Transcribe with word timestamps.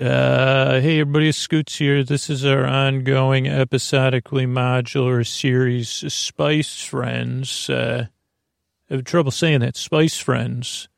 Uh, 0.00 0.78
hey 0.78 1.00
everybody, 1.00 1.32
Scoots 1.32 1.78
here. 1.78 2.04
This 2.04 2.30
is 2.30 2.44
our 2.44 2.64
ongoing 2.64 3.48
episodically 3.48 4.46
modular 4.46 5.26
series, 5.26 5.88
Spice 5.88 6.80
Friends. 6.84 7.68
Uh, 7.68 8.06
I 8.88 8.94
have 8.94 9.02
trouble 9.02 9.32
saying 9.32 9.58
that, 9.58 9.76
Spice 9.76 10.16
Friends. 10.16 10.88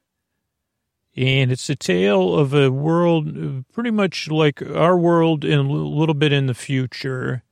And 1.17 1.51
it's 1.51 1.71
a 1.71 1.77
tale 1.77 2.35
of 2.35 2.53
a 2.53 2.71
world 2.71 3.65
pretty 3.73 3.91
much 3.91 4.29
like 4.29 4.61
our 4.61 4.99
world 4.99 5.47
and 5.47 5.71
a 5.71 5.73
little 5.73 6.15
bit 6.15 6.35
in 6.35 6.45
the 6.45 6.53
future. 6.53 7.43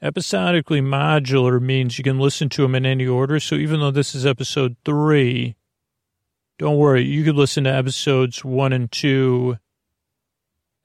Episodically 0.00 0.80
modular 0.80 1.60
means 1.60 1.98
you 1.98 2.04
can 2.04 2.18
listen 2.18 2.48
to 2.48 2.62
them 2.62 2.74
in 2.74 2.86
any 2.86 3.06
order. 3.06 3.38
So 3.40 3.56
even 3.56 3.80
though 3.80 3.90
this 3.90 4.14
is 4.14 4.24
episode 4.24 4.76
three, 4.86 5.54
don't 6.58 6.78
worry, 6.78 7.04
you 7.04 7.24
could 7.24 7.36
listen 7.36 7.64
to 7.64 7.74
episodes 7.74 8.42
one 8.42 8.72
and 8.72 8.90
two 8.90 9.58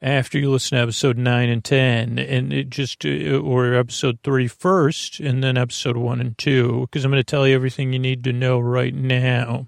after 0.02 0.40
you 0.40 0.50
listen 0.50 0.78
to 0.78 0.82
episode 0.82 1.18
9 1.18 1.50
and 1.50 1.64
10 1.64 2.20
and 2.20 2.54
it 2.54 2.70
just 2.70 3.06
uh, 3.06 3.38
or 3.38 3.74
episode 3.74 4.20
three 4.24 4.48
first, 4.48 5.20
and 5.20 5.44
then 5.44 5.58
episode 5.58 5.98
1 5.98 6.22
and 6.22 6.38
2 6.38 6.82
because 6.82 7.04
i'm 7.04 7.12
going 7.12 7.20
to 7.20 7.24
tell 7.24 7.48
you 7.48 7.56
everything 7.56 7.92
you 7.92 8.00
need 8.00 8.24
to 8.24 8.34
know 8.34 8.60
right 8.60 8.94
now. 8.94 9.68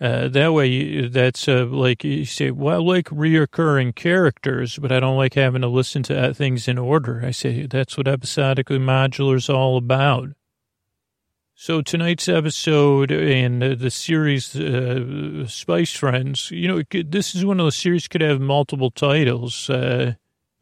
Uh, 0.00 0.26
that 0.26 0.52
way 0.52 0.66
you, 0.66 1.08
that's 1.08 1.46
uh, 1.46 1.64
like 1.66 2.02
you 2.02 2.24
say 2.24 2.50
well 2.50 2.80
i 2.80 2.84
like 2.84 3.06
reoccurring 3.06 3.94
characters 3.94 4.76
but 4.76 4.90
i 4.90 4.98
don't 4.98 5.16
like 5.16 5.34
having 5.34 5.62
to 5.62 5.68
listen 5.68 6.02
to 6.02 6.18
uh, 6.30 6.32
things 6.32 6.66
in 6.66 6.78
order. 6.78 7.22
I 7.24 7.30
say 7.30 7.66
that's 7.66 7.96
what 7.96 8.08
episodically 8.08 8.78
modular 8.78 9.36
is 9.36 9.48
all 9.48 9.76
about 9.76 10.30
so 11.62 11.80
tonight's 11.80 12.28
episode 12.28 13.12
and 13.12 13.62
the 13.62 13.88
series 13.88 14.56
uh, 14.56 15.46
Spice 15.46 15.94
Friends, 15.94 16.50
you 16.50 16.66
know, 16.66 16.82
this 17.04 17.36
is 17.36 17.44
one 17.44 17.60
of 17.60 17.66
those 17.66 17.76
series 17.76 18.08
could 18.08 18.20
have 18.20 18.40
multiple 18.40 18.90
titles. 18.90 19.70
Uh, 19.70 20.14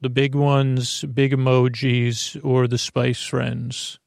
the 0.03 0.11
big 0.11 0.35
ones, 0.35 1.03
big 1.05 1.33
emojis, 1.33 2.39
or 2.45 2.69
the 2.69 2.77
Spice 2.77 3.23
Friends. 3.23 3.99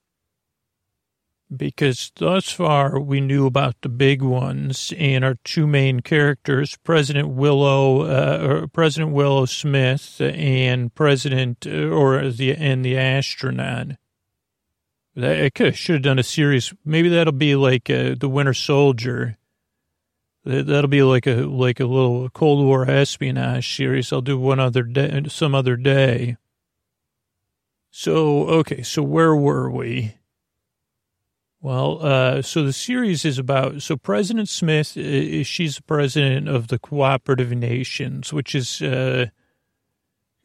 Because 1.56 2.12
thus 2.16 2.52
far 2.52 3.00
we 3.00 3.22
knew 3.22 3.48
about 3.48 3.74
the 3.82 3.90
big 3.90 4.22
ones 4.22 4.94
and 4.96 5.26
our 5.26 5.38
two 5.44 5.66
main 5.66 6.02
characters, 6.02 6.78
President 6.84 7.30
Willow, 7.30 8.02
uh, 8.02 8.68
President 8.68 9.14
Willow 9.14 9.46
Smith, 9.46 10.22
and 10.22 10.94
President 10.94 11.66
or 11.66 12.30
the 12.30 12.54
and 12.54 12.86
the 12.86 13.00
astronaut. 13.00 13.98
I 15.16 15.52
could 15.54 15.76
should 15.76 15.96
have 15.96 16.02
done 16.02 16.20
a 16.20 16.24
series. 16.24 16.74
Maybe 16.84 17.10
that'll 17.10 17.34
be 17.34 17.56
like 17.56 17.90
uh, 17.90 18.16
the 18.20 18.30
Winter 18.30 18.54
Soldier. 18.54 19.38
That'll 20.44 20.88
be 20.88 21.04
like 21.04 21.28
a 21.28 21.46
like 21.46 21.80
a 21.80 21.86
little 21.86 22.30
Cold 22.30 22.66
War 22.66 22.90
espionage 22.90 23.76
series. 23.76 24.12
I'll 24.12 24.22
do 24.22 24.40
one 24.40 24.60
other 24.60 24.84
day, 24.84 25.24
some 25.28 25.54
other 25.54 25.76
day. 25.76 26.38
So 27.92 28.48
okay, 28.48 28.82
so 28.82 29.04
where 29.04 29.36
were 29.36 29.70
we? 29.70 30.16
Well, 31.62 32.00
uh, 32.06 32.42
so 32.42 32.64
the 32.64 32.74
series 32.74 33.24
is 33.24 33.38
about 33.38 33.84
so 33.84 33.96
President 33.96 34.50
Smith. 34.50 34.98
Uh, 34.98 35.44
she's 35.44 35.78
the 35.78 35.84
president 35.84 36.50
of 36.50 36.70
the 36.70 36.80
Cooperative 36.80 37.52
Nations, 37.52 38.34
which 38.34 38.56
is. 38.56 38.82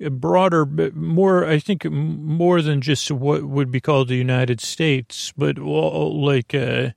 Broader, 0.00 0.64
more, 0.94 1.44
I 1.44 1.58
think, 1.58 1.84
more 1.84 2.62
than 2.62 2.80
just 2.80 3.10
what 3.10 3.44
would 3.44 3.72
be 3.72 3.80
called 3.80 4.08
the 4.08 4.14
United 4.14 4.60
States, 4.60 5.32
but 5.36 5.58
like, 5.58 6.54
uh, 6.54 6.90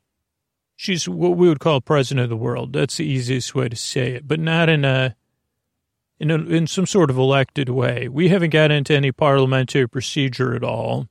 she's 0.76 1.10
what 1.10 1.36
we 1.36 1.48
would 1.50 1.60
call 1.60 1.82
president 1.82 2.26
of 2.26 2.30
the 2.30 2.36
world. 2.36 2.74
That's 2.74 2.98
the 2.98 3.06
easiest 3.06 3.56
way 3.56 3.70
to 3.70 3.76
say 3.76 4.12
it, 4.14 4.28
but 4.28 4.40
not 4.40 4.70
in 4.70 4.86
a, 4.86 5.16
in 6.20 6.30
a, 6.30 6.36
in 6.36 6.68
some 6.68 6.86
sort 6.86 7.10
of 7.10 7.18
elected 7.18 7.70
way. 7.70 8.08
We 8.08 8.30
haven't 8.30 8.52
got 8.52 8.70
into 8.70 8.96
any 8.96 9.12
parliamentary 9.12 9.90
procedure 9.90 10.54
at 10.54 10.64
all. 10.64 11.08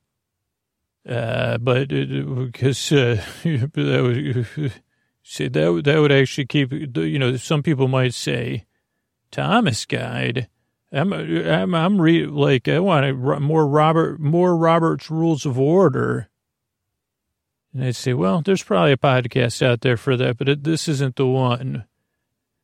Uh, 1.07 1.57
but 1.57 1.89
because, 1.89 2.91
uh, 2.93 3.21
that 3.43 4.45
would, 4.55 4.71
say 5.23 5.49
that, 5.49 5.81
that 5.83 5.99
would 5.99 6.11
actually 6.11 6.45
keep, 6.45 6.71
you 6.71 7.19
know, 7.19 7.35
some 7.35 7.61
people 7.63 7.89
might 7.89 8.13
say, 8.13 8.65
Thomas 9.31 9.85
Guide, 9.85 10.47
I'm, 10.91 11.13
I'm, 11.13 11.73
I'm 11.73 12.01
re, 12.01 12.25
like, 12.25 12.67
I 12.67 12.79
want 12.79 13.17
more 13.41 13.65
Robert, 13.65 14.19
more 14.19 14.57
Robert's 14.57 15.09
Rules 15.09 15.45
of 15.45 15.57
Order. 15.57 16.29
And 17.73 17.85
I'd 17.85 17.95
say, 17.95 18.13
well, 18.13 18.41
there's 18.41 18.63
probably 18.63 18.91
a 18.91 18.97
podcast 18.97 19.65
out 19.65 19.81
there 19.81 19.95
for 19.95 20.17
that, 20.17 20.37
but 20.37 20.49
it, 20.49 20.63
this 20.63 20.89
isn't 20.89 21.15
the 21.15 21.27
one. 21.27 21.85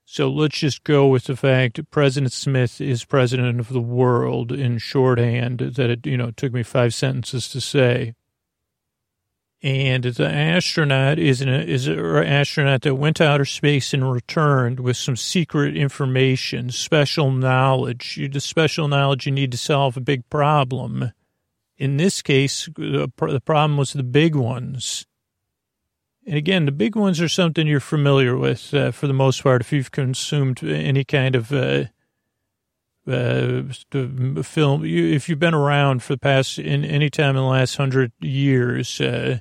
So 0.04 0.30
let's 0.30 0.58
just 0.58 0.84
go 0.84 1.08
with 1.08 1.26
the 1.26 1.36
fact 1.36 1.80
President 1.92 2.34
Smith 2.34 2.80
is 2.80 3.06
president 3.06 3.60
of 3.60 3.70
the 3.70 3.82
world 3.82 4.52
in 4.52 4.78
shorthand 4.78 5.60
that 5.60 5.90
it, 5.90 6.06
you 6.06 6.18
know, 6.18 6.32
took 6.32 6.54
me 6.54 6.64
five 6.64 6.94
sentences 6.94 7.50
to 7.50 7.62
say. 7.62 8.14
And 9.68 10.06
the 10.06 10.30
astronaut 10.30 11.20
is 11.20 11.42
an 11.42 11.50
is 11.50 11.88
an 11.88 12.00
astronaut 12.00 12.84
that 12.84 12.96
went 12.96 13.18
to 13.18 13.28
outer 13.28 13.44
space 13.44 13.94
and 13.94 14.10
returned 14.10 14.80
with 14.80 14.96
some 14.96 15.18
secret 15.18 15.76
information, 15.76 16.70
special 16.70 17.32
knowledge. 17.32 18.18
The 18.32 18.40
special 18.40 18.88
knowledge 18.88 19.26
you 19.26 19.34
need 19.34 19.52
to 19.52 19.58
solve 19.58 19.98
a 19.98 20.00
big 20.00 20.30
problem. 20.30 21.12
In 21.78 21.98
this 21.98 22.22
case, 22.22 22.70
the 22.78 23.12
problem 23.44 23.76
was 23.76 23.92
the 23.92 24.04
big 24.04 24.36
ones. 24.36 25.06
And 26.26 26.38
again, 26.38 26.64
the 26.64 26.72
big 26.72 26.96
ones 26.96 27.20
are 27.20 27.28
something 27.28 27.68
you're 27.68 27.82
familiar 27.82 28.38
with 28.38 28.74
uh, 28.74 28.92
for 28.92 29.08
the 29.08 29.14
most 29.14 29.44
part 29.44 29.60
if 29.60 29.74
you've 29.74 29.92
consumed 29.92 30.64
any 30.64 31.04
kind 31.04 31.36
of 31.36 31.52
uh, 31.52 31.84
uh, 33.06 33.64
film. 34.44 34.86
if 34.86 35.28
you've 35.28 35.40
been 35.40 35.54
around 35.54 36.04
for 36.04 36.14
the 36.14 36.20
past, 36.20 36.58
in 36.58 36.86
any 36.86 37.10
time 37.10 37.32
in 37.32 37.36
the 37.36 37.42
last 37.42 37.76
hundred 37.76 38.14
years, 38.22 39.02
uh, 39.02 39.40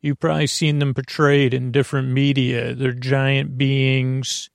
You've 0.00 0.20
probably 0.20 0.46
seen 0.46 0.78
them 0.78 0.94
portrayed 0.94 1.52
in 1.52 1.72
different 1.72 2.08
media. 2.08 2.74
They're 2.74 2.92
giant 2.92 3.58
beings. 3.58 4.48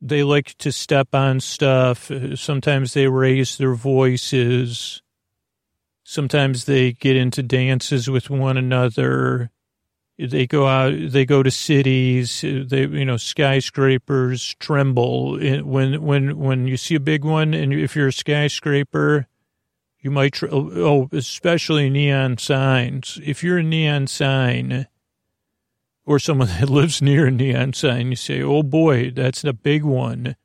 They 0.00 0.22
like 0.22 0.56
to 0.58 0.72
step 0.72 1.14
on 1.14 1.40
stuff. 1.40 2.10
Sometimes 2.36 2.94
they 2.94 3.08
raise 3.08 3.58
their 3.58 3.74
voices. 3.74 5.02
Sometimes 6.02 6.64
they 6.64 6.92
get 6.92 7.16
into 7.16 7.42
dances 7.42 8.08
with 8.08 8.30
one 8.30 8.56
another. 8.56 9.50
They 10.18 10.46
go 10.46 10.68
out, 10.68 10.92
they 11.10 11.24
go 11.24 11.42
to 11.42 11.50
cities, 11.50 12.42
they, 12.42 12.86
you 12.86 13.04
know, 13.04 13.16
skyscrapers 13.16 14.54
tremble 14.60 15.38
when, 15.38 16.00
when, 16.00 16.38
when 16.38 16.68
you 16.68 16.76
see 16.76 16.94
a 16.94 17.00
big 17.00 17.24
one. 17.24 17.52
And 17.52 17.72
if 17.72 17.96
you're 17.96 18.08
a 18.08 18.12
skyscraper, 18.12 19.26
you 20.04 20.10
might, 20.10 20.34
tr- 20.34 20.48
oh, 20.52 20.70
oh, 20.74 21.08
especially 21.16 21.88
neon 21.88 22.36
signs. 22.36 23.18
If 23.24 23.42
you're 23.42 23.58
a 23.58 23.62
neon 23.62 24.06
sign 24.06 24.86
or 26.04 26.18
someone 26.18 26.48
that 26.60 26.68
lives 26.68 27.00
near 27.00 27.26
a 27.26 27.30
neon 27.30 27.72
sign, 27.72 28.10
you 28.10 28.16
say, 28.16 28.42
oh 28.42 28.62
boy, 28.62 29.10
that's 29.10 29.42
a 29.44 29.54
big 29.54 29.82
one. 29.82 30.36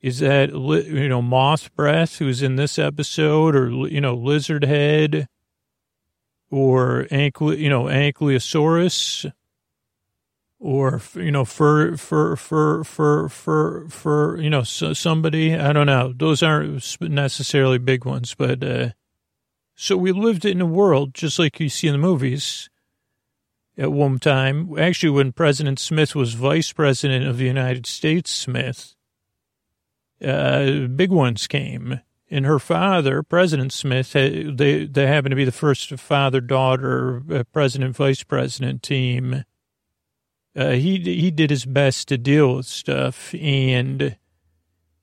Is 0.00 0.20
that, 0.20 0.50
you 0.52 1.08
know, 1.08 1.20
moth 1.20 1.74
breath 1.74 2.18
who's 2.18 2.40
in 2.40 2.54
this 2.54 2.78
episode 2.78 3.56
or, 3.56 3.68
you 3.88 4.00
know, 4.00 4.14
lizard 4.14 4.64
head 4.64 5.28
or 6.48 7.08
ankle, 7.10 7.52
you 7.54 7.68
know, 7.68 7.84
ankylosaurus? 7.84 9.30
Or 10.62 11.02
you 11.14 11.32
know 11.32 11.44
for 11.44 11.96
for 11.96 12.36
for 12.36 12.84
for 12.84 13.28
for 13.28 13.88
for 13.88 14.40
you 14.40 14.48
know 14.48 14.62
somebody 14.62 15.56
i 15.56 15.72
don't 15.72 15.86
know. 15.86 16.14
Those 16.16 16.40
aren't 16.42 17.00
necessarily 17.00 17.78
big 17.78 18.04
ones 18.04 18.34
but 18.34 18.62
uh 18.62 18.90
so 19.74 19.96
we 19.96 20.12
lived 20.12 20.44
in 20.44 20.60
a 20.60 20.66
world 20.66 21.14
just 21.14 21.38
like 21.38 21.58
you 21.58 21.68
see 21.68 21.88
in 21.88 21.94
the 21.94 21.98
movies 21.98 22.70
at 23.76 23.90
one 23.90 24.20
time 24.20 24.78
actually 24.78 25.10
when 25.10 25.32
president 25.32 25.80
smith 25.80 26.14
was 26.14 26.34
vice 26.34 26.72
president 26.72 27.26
of 27.26 27.38
the 27.38 27.46
united 27.46 27.84
states 27.84 28.30
smith 28.30 28.94
uh 30.24 30.86
big 30.86 31.10
ones 31.10 31.46
came. 31.48 32.00
And 32.30 32.46
her 32.46 32.60
father 32.60 33.24
president 33.24 33.72
smith 33.72 34.12
they 34.12 34.86
they 34.86 35.06
happened 35.06 35.32
to 35.32 35.36
be 35.36 35.44
the 35.44 35.50
first 35.50 35.98
father 35.98 36.40
daughter 36.40 37.20
uh, 37.30 37.42
president 37.52 37.96
vice 37.96 38.22
president 38.22 38.82
team 38.84 39.44
uh, 40.54 40.70
he 40.70 40.98
he 40.98 41.30
did 41.30 41.50
his 41.50 41.64
best 41.64 42.08
to 42.08 42.18
deal 42.18 42.56
with 42.56 42.66
stuff, 42.66 43.34
and 43.34 44.16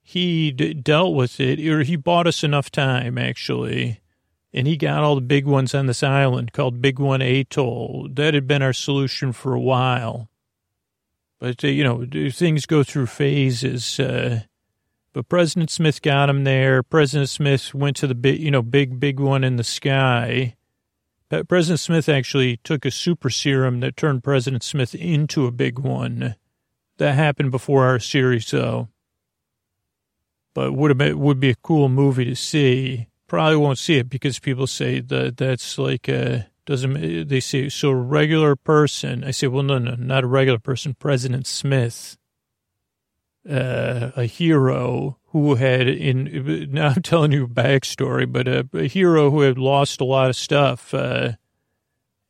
he 0.02 0.52
d- 0.52 0.74
dealt 0.74 1.16
with 1.16 1.40
it, 1.40 1.60
or 1.68 1.84
he 1.84 1.96
bought 1.96 2.28
us 2.28 2.44
enough 2.44 2.72
time 2.72 3.18
actually, 3.18 4.00
and 4.54 4.68
he 4.68 4.78
got 4.78 5.04
all 5.04 5.16
the 5.16 5.22
big 5.22 5.46
ones 5.46 5.74
on 5.74 5.88
this 5.88 6.04
island 6.04 6.54
called 6.54 6.82
Big 6.82 7.00
One 7.00 7.22
Atoll. 7.22 8.10
That 8.12 8.36
had 8.36 8.48
been 8.48 8.62
our 8.62 8.74
solution 8.74 9.34
for 9.34 9.54
a 9.54 9.60
while, 9.60 10.30
but 11.40 11.64
uh, 11.64 11.68
you 11.68 11.84
know 11.84 12.06
things 12.32 12.68
go 12.68 12.84
through 12.84 13.08
phases. 13.08 14.00
Uh, 14.00 14.42
but 15.14 15.28
President 15.28 15.72
Smith 15.72 16.04
got 16.04 16.30
him 16.30 16.44
there. 16.44 16.84
President 16.84 17.30
Smith 17.30 17.74
went 17.74 17.98
to 17.98 18.06
the 18.06 18.14
big, 18.14 18.40
you 18.40 18.52
know, 18.52 18.62
big, 18.62 19.00
big 19.00 19.20
one 19.20 19.44
in 19.44 19.56
the 19.56 19.64
sky 19.64 20.56
Uh, 21.32 21.44
President 21.44 21.80
Smith 21.80 22.10
actually 22.10 22.58
took 22.58 22.86
a 22.86 22.92
super 22.92 23.30
serum 23.30 23.82
that 23.82 23.96
turned 23.96 24.24
President 24.24 24.64
Smith 24.64 24.96
into 24.96 25.46
a 25.46 25.52
big 25.52 25.80
one. 25.80 26.36
That 26.98 27.16
happened 27.16 27.52
before 27.52 27.86
our 27.86 28.00
series, 28.00 28.50
though. 28.52 28.90
but 30.54 30.74
would 30.74 30.92
have 30.92 30.98
been, 30.98 31.20
would 31.20 31.40
be 31.40 31.52
a 31.52 31.56
cool 31.56 31.90
movie 31.90 32.26
to 32.26 32.36
see. 32.36 33.08
Probably 33.28 33.56
won't 33.56 33.78
see 33.78 33.96
it 33.98 34.10
because 34.10 34.40
people 34.40 34.68
say 34.68 35.00
that 35.00 35.38
that's 35.38 35.78
like 35.78 36.10
a, 36.10 36.48
doesn't, 36.66 37.30
they 37.30 37.40
say, 37.40 37.70
so 37.70 37.92
regular 37.92 38.58
person. 38.58 39.24
I 39.24 39.32
say, 39.32 39.48
well, 39.48 39.64
no, 39.64 39.78
no, 39.78 39.96
not 39.96 40.26
a 40.26 40.28
regular 40.28 40.60
person. 40.60 40.96
President 40.96 41.48
Smith, 41.48 42.18
uh, 43.48 44.12
a 44.16 44.26
hero 44.26 45.18
who 45.28 45.56
had 45.56 45.88
in, 45.88 46.70
now 46.72 46.90
I'm 46.90 47.02
telling 47.02 47.32
you 47.32 47.46
a 47.46 47.48
backstory, 47.48 48.32
but 48.32 48.48
a, 48.48 48.68
a 48.74 48.88
hero 48.88 49.30
who 49.30 49.42
had 49.42 49.58
lost 49.58 50.02
a 50.02 50.06
lot 50.06 50.30
of 50.30 50.36
stuff, 50.36 50.94
uh, 50.94 51.34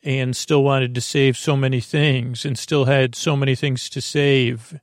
and 0.03 0.35
still 0.35 0.63
wanted 0.63 0.95
to 0.95 1.01
save 1.01 1.37
so 1.37 1.57
many 1.57 1.81
things 1.81 2.45
and 2.45 2.57
still 2.57 2.85
had 2.85 3.15
so 3.15 3.35
many 3.35 3.55
things 3.55 3.89
to 3.89 4.01
save. 4.01 4.79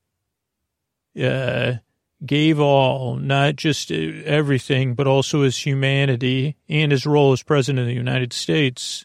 Uh, 1.21 1.77
gave 2.25 2.59
all, 2.59 3.17
not 3.17 3.57
just 3.57 3.91
everything, 3.91 4.95
but 4.95 5.07
also 5.07 5.43
his 5.43 5.67
humanity 5.67 6.57
and 6.69 6.93
his 6.93 7.07
role 7.07 7.33
as 7.33 7.43
president 7.43 7.81
of 7.81 7.87
the 7.87 7.95
United 7.95 8.33
States 8.33 9.05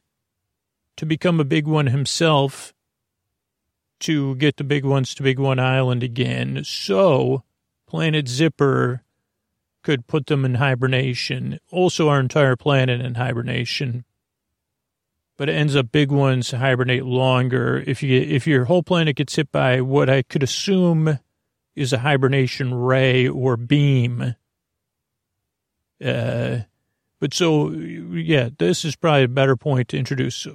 to 0.97 1.05
become 1.05 1.39
a 1.39 1.45
big 1.45 1.67
one 1.67 1.87
himself, 1.87 2.73
to 4.01 4.35
get 4.35 4.57
the 4.57 4.63
big 4.63 4.85
ones 4.85 5.15
to 5.15 5.23
Big 5.23 5.39
One 5.39 5.59
Island 5.59 6.03
again. 6.03 6.63
So 6.63 7.43
Planet 7.87 8.27
Zipper 8.27 9.03
could 9.83 10.07
put 10.07 10.27
them 10.27 10.45
in 10.45 10.55
hibernation. 10.55 11.59
Also, 11.71 12.09
our 12.09 12.19
entire 12.19 12.55
planet 12.55 13.01
in 13.01 13.15
hibernation 13.15 14.05
but 15.41 15.49
it 15.49 15.53
ends 15.53 15.75
up 15.75 15.91
big 15.91 16.11
ones 16.11 16.51
hibernate 16.51 17.03
longer. 17.03 17.83
If 17.87 18.03
you 18.03 18.21
if 18.21 18.45
your 18.45 18.65
whole 18.65 18.83
planet 18.83 19.15
gets 19.15 19.37
hit 19.37 19.51
by 19.51 19.81
what 19.81 20.07
I 20.07 20.21
could 20.21 20.43
assume 20.43 21.17
is 21.75 21.91
a 21.91 21.97
hibernation 21.97 22.75
ray 22.75 23.27
or 23.27 23.57
beam, 23.57 24.35
uh, 26.05 26.59
but 27.21 27.35
so 27.35 27.69
yeah, 27.69 28.49
this 28.57 28.83
is 28.83 28.95
probably 28.95 29.23
a 29.23 29.29
better 29.29 29.55
point 29.55 29.87
to 29.89 29.97
introduce. 29.97 30.47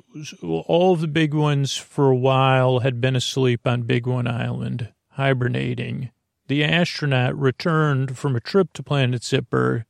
All 0.43 0.93
of 0.93 1.01
the 1.01 1.07
big 1.07 1.33
ones 1.33 1.77
for 1.77 2.11
a 2.11 2.17
while 2.17 2.81
had 2.81 3.01
been 3.01 3.15
asleep 3.15 3.67
on 3.67 3.83
Big 3.83 4.07
One 4.07 4.27
Island, 4.27 4.93
hibernating. 5.13 6.11
The 6.49 6.65
astronaut 6.65 7.39
returned 7.39 8.19
from 8.19 8.35
a 8.35 8.41
trip 8.41 8.73
to 8.75 8.83
Planet 8.83 9.23
Zipper 9.23 9.87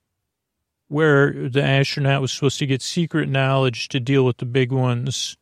where 0.88 1.48
the 1.48 1.62
astronaut 1.62 2.20
was 2.20 2.32
supposed 2.32 2.58
to 2.58 2.66
get 2.66 2.82
secret 2.82 3.28
knowledge 3.28 3.88
to 3.88 3.98
deal 3.98 4.24
with 4.24 4.36
the 4.36 4.46
big 4.46 4.70
ones 4.70 5.36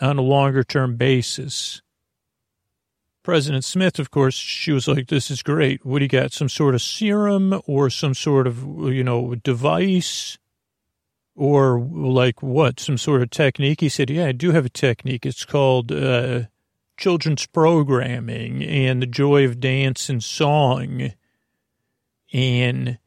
on 0.00 0.16
a 0.18 0.22
longer 0.22 0.64
term 0.64 0.96
basis. 0.96 1.82
President 3.22 3.64
Smith, 3.64 3.98
of 3.98 4.10
course, 4.10 4.34
she 4.34 4.72
was 4.72 4.88
like, 4.88 5.08
this 5.08 5.30
is 5.30 5.42
great. 5.42 5.84
What 5.84 5.98
do 5.98 6.06
you 6.06 6.08
got? 6.08 6.32
Some 6.32 6.48
sort 6.48 6.74
of 6.74 6.80
serum 6.80 7.60
or 7.66 7.90
some 7.90 8.14
sort 8.14 8.46
of, 8.46 8.64
you 8.90 9.04
know, 9.04 9.34
device 9.34 10.38
or 11.34 11.80
like 11.80 12.42
what? 12.42 12.80
Some 12.80 12.98
sort 12.98 13.22
of 13.22 13.30
technique? 13.30 13.80
He 13.80 13.88
said, 13.88 14.10
yeah, 14.10 14.26
I 14.26 14.32
do 14.32 14.52
have 14.52 14.66
a 14.66 14.70
technique. 14.70 15.24
It's 15.24 15.44
called, 15.44 15.92
uh, 15.92 16.42
children's 17.00 17.46
programming 17.46 18.62
and 18.62 19.02
the 19.02 19.06
joy 19.06 19.44
of 19.44 19.58
dance 19.58 20.08
and 20.08 20.22
song. 20.22 21.12
And 22.32 22.98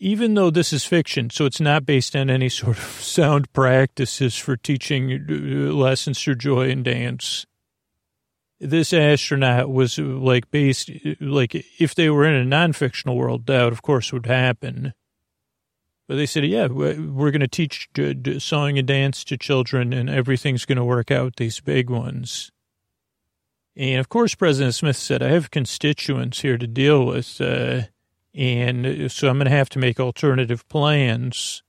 even 0.00 0.34
though 0.34 0.50
this 0.50 0.72
is 0.72 0.84
fiction, 0.84 1.30
so 1.30 1.44
it's 1.44 1.60
not 1.60 1.86
based 1.86 2.16
on 2.16 2.30
any 2.30 2.48
sort 2.48 2.78
of 2.78 2.84
sound 2.84 3.52
practices 3.52 4.36
for 4.36 4.56
teaching 4.56 5.12
uh, 5.12 5.72
lessons 5.72 6.20
through 6.20 6.36
joy 6.36 6.70
and 6.70 6.84
dance. 6.84 7.46
This 8.60 8.92
astronaut 8.92 9.70
was 9.70 9.98
uh, 9.98 10.02
like 10.02 10.50
based, 10.50 10.90
uh, 10.90 11.14
like 11.20 11.54
if 11.78 11.94
they 11.94 12.10
were 12.10 12.24
in 12.24 12.34
a 12.34 12.44
non-fictional 12.44 13.16
world, 13.16 13.46
that 13.46 13.72
of 13.72 13.82
course 13.82 14.12
would 14.12 14.26
happen. 14.26 14.94
But 16.08 16.16
they 16.16 16.26
said, 16.26 16.46
yeah, 16.46 16.66
we're 16.68 17.30
going 17.30 17.40
to 17.40 17.46
teach 17.46 17.90
song 18.38 18.78
and 18.78 18.88
dance 18.88 19.22
to 19.24 19.36
children 19.36 19.92
and 19.92 20.08
everything's 20.08 20.64
going 20.64 20.78
to 20.78 20.84
work 20.84 21.10
out, 21.10 21.36
these 21.36 21.60
big 21.60 21.90
ones. 21.90 22.50
And 23.76 24.00
of 24.00 24.08
course, 24.08 24.34
President 24.34 24.74
Smith 24.74 24.96
said, 24.96 25.22
I 25.22 25.28
have 25.28 25.50
constituents 25.50 26.40
here 26.40 26.56
to 26.56 26.66
deal 26.66 27.04
with. 27.04 27.38
Uh, 27.40 27.82
and 28.34 29.12
so 29.12 29.28
I'm 29.28 29.36
going 29.36 29.44
to 29.44 29.50
have 29.50 29.68
to 29.70 29.78
make 29.78 30.00
alternative 30.00 30.66
plans 30.68 31.62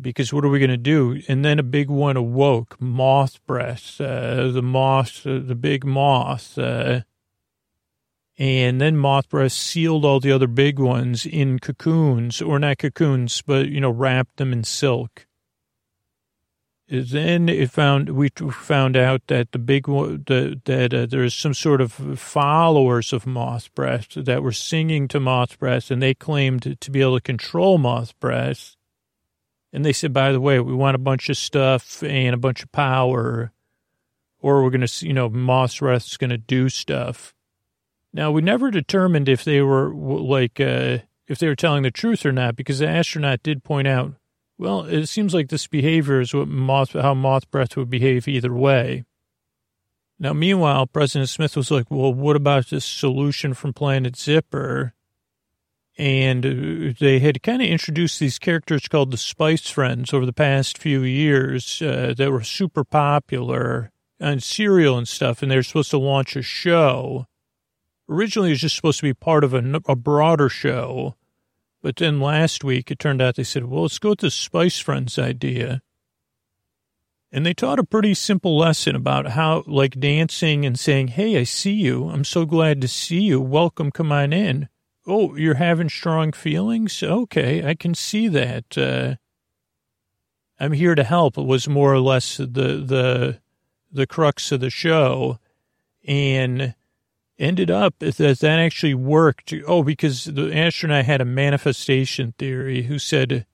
because 0.00 0.32
what 0.32 0.44
are 0.44 0.48
we 0.48 0.58
going 0.58 0.70
to 0.70 0.76
do? 0.76 1.20
And 1.28 1.44
then 1.44 1.58
a 1.58 1.64
big 1.64 1.90
one 1.90 2.16
awoke, 2.16 2.80
moth 2.80 3.44
breath, 3.46 4.00
uh, 4.00 4.48
the 4.48 4.62
moth, 4.62 5.26
uh, 5.26 5.38
the 5.44 5.54
big 5.54 5.84
moth. 5.84 6.56
And 8.38 8.80
then 8.80 8.96
moth 8.96 9.28
breath 9.28 9.50
sealed 9.50 10.04
all 10.04 10.20
the 10.20 10.30
other 10.30 10.46
big 10.46 10.78
ones 10.78 11.26
in 11.26 11.58
cocoons, 11.58 12.40
or 12.40 12.60
not 12.60 12.78
cocoons, 12.78 13.42
but, 13.42 13.68
you 13.68 13.80
know, 13.80 13.90
wrapped 13.90 14.36
them 14.36 14.52
in 14.52 14.62
silk. 14.62 15.26
Then 16.90 17.50
it 17.50 17.70
found 17.70 18.10
we 18.10 18.30
found 18.50 18.96
out 18.96 19.26
that 19.26 19.52
the 19.52 19.58
big 19.58 19.84
the, 19.84 20.58
that 20.64 20.94
uh, 20.94 21.04
there's 21.04 21.34
some 21.34 21.52
sort 21.52 21.82
of 21.82 21.92
followers 22.18 23.12
of 23.12 23.26
moth 23.26 23.74
breath 23.74 24.14
that 24.14 24.42
were 24.42 24.52
singing 24.52 25.06
to 25.08 25.20
moth 25.20 25.58
breath, 25.58 25.90
and 25.90 26.00
they 26.00 26.14
claimed 26.14 26.80
to 26.80 26.90
be 26.90 27.02
able 27.02 27.16
to 27.16 27.20
control 27.20 27.76
moth 27.76 28.18
breath. 28.20 28.76
And 29.70 29.84
they 29.84 29.92
said, 29.92 30.14
by 30.14 30.32
the 30.32 30.40
way, 30.40 30.60
we 30.60 30.72
want 30.72 30.94
a 30.94 30.98
bunch 30.98 31.28
of 31.28 31.36
stuff 31.36 32.02
and 32.02 32.34
a 32.34 32.38
bunch 32.38 32.62
of 32.62 32.72
power, 32.72 33.52
or 34.38 34.62
we're 34.62 34.70
going 34.70 34.86
to, 34.86 35.06
you 35.06 35.12
know, 35.12 35.28
moth 35.28 35.78
breath's 35.80 36.16
going 36.16 36.30
to 36.30 36.38
do 36.38 36.70
stuff. 36.70 37.34
Now 38.12 38.30
we 38.30 38.42
never 38.42 38.70
determined 38.70 39.28
if 39.28 39.44
they 39.44 39.60
were 39.62 39.92
like 39.94 40.60
uh, 40.60 40.98
if 41.26 41.38
they 41.38 41.46
were 41.46 41.56
telling 41.56 41.82
the 41.82 41.90
truth 41.90 42.24
or 42.24 42.32
not, 42.32 42.56
because 42.56 42.78
the 42.78 42.88
astronaut 42.88 43.42
did 43.42 43.64
point 43.64 43.86
out 43.86 44.14
well, 44.58 44.82
it 44.82 45.06
seems 45.06 45.32
like 45.32 45.48
this 45.48 45.68
behavior 45.68 46.20
is 46.20 46.34
what 46.34 46.48
moth, 46.48 46.92
how 46.92 47.14
moth 47.14 47.48
breath 47.50 47.76
would 47.76 47.88
behave 47.88 48.26
either 48.26 48.52
way. 48.52 49.04
Now, 50.18 50.32
meanwhile, 50.32 50.88
President 50.88 51.28
Smith 51.28 51.56
was 51.56 51.70
like, 51.70 51.86
well, 51.90 52.12
what 52.12 52.34
about 52.34 52.66
this 52.66 52.84
solution 52.84 53.54
from 53.54 53.72
Planet 53.72 54.16
Zipper? 54.16 54.94
And 55.96 56.44
uh, 56.44 56.94
they 56.98 57.20
had 57.20 57.42
kind 57.42 57.62
of 57.62 57.68
introduced 57.68 58.18
these 58.18 58.40
characters 58.40 58.88
called 58.88 59.12
the 59.12 59.16
Spice 59.16 59.70
Friends 59.70 60.12
over 60.12 60.26
the 60.26 60.32
past 60.32 60.76
few 60.76 61.02
years 61.02 61.80
uh, 61.80 62.14
that 62.16 62.32
were 62.32 62.42
super 62.42 62.82
popular 62.82 63.92
on 64.20 64.40
cereal 64.40 64.98
and 64.98 65.06
stuff, 65.06 65.40
and 65.40 65.50
they 65.50 65.56
were 65.56 65.62
supposed 65.62 65.90
to 65.90 65.98
launch 65.98 66.34
a 66.34 66.42
show. 66.42 67.26
Originally, 68.08 68.50
it 68.50 68.52
was 68.52 68.60
just 68.60 68.76
supposed 68.76 69.00
to 69.00 69.06
be 69.06 69.14
part 69.14 69.44
of 69.44 69.54
a, 69.54 69.80
a 69.86 69.96
broader 69.96 70.48
show 70.48 71.14
but 71.80 71.96
then 71.96 72.20
last 72.20 72.64
week, 72.64 72.90
it 72.90 72.98
turned 72.98 73.22
out 73.22 73.36
they 73.36 73.44
said, 73.44 73.66
well, 73.66 73.82
let's 73.82 73.98
go 73.98 74.10
with 74.10 74.20
the 74.20 74.30
Spice 74.30 74.78
Friends 74.78 75.18
idea. 75.18 75.80
And 77.30 77.44
they 77.44 77.54
taught 77.54 77.78
a 77.78 77.84
pretty 77.84 78.14
simple 78.14 78.56
lesson 78.58 78.96
about 78.96 79.28
how, 79.28 79.62
like 79.66 80.00
dancing 80.00 80.64
and 80.64 80.78
saying, 80.78 81.08
Hey, 81.08 81.38
I 81.38 81.44
see 81.44 81.74
you. 81.74 82.08
I'm 82.08 82.24
so 82.24 82.46
glad 82.46 82.80
to 82.80 82.88
see 82.88 83.20
you. 83.20 83.40
Welcome. 83.40 83.90
Come 83.90 84.10
on 84.10 84.32
in. 84.32 84.68
Oh, 85.06 85.36
you're 85.36 85.54
having 85.54 85.90
strong 85.90 86.32
feelings? 86.32 87.02
Okay. 87.02 87.68
I 87.68 87.74
can 87.74 87.94
see 87.94 88.28
that. 88.28 88.78
Uh, 88.78 89.16
I'm 90.58 90.72
here 90.72 90.94
to 90.94 91.04
help 91.04 91.36
was 91.36 91.68
more 91.68 91.92
or 91.92 92.00
less 92.00 92.38
the, 92.38 92.46
the, 92.46 93.40
the 93.92 94.06
crux 94.06 94.50
of 94.50 94.60
the 94.60 94.70
show. 94.70 95.38
And 96.06 96.74
ended 97.38 97.70
up 97.70 97.94
that 97.98 98.16
that 98.16 98.44
actually 98.44 98.94
worked. 98.94 99.52
Oh, 99.66 99.82
because 99.82 100.24
the 100.24 100.54
astronaut 100.56 101.04
had 101.04 101.20
a 101.20 101.26
manifestation 101.26 102.34
theory 102.38 102.82
who 102.82 102.98
said 102.98 103.46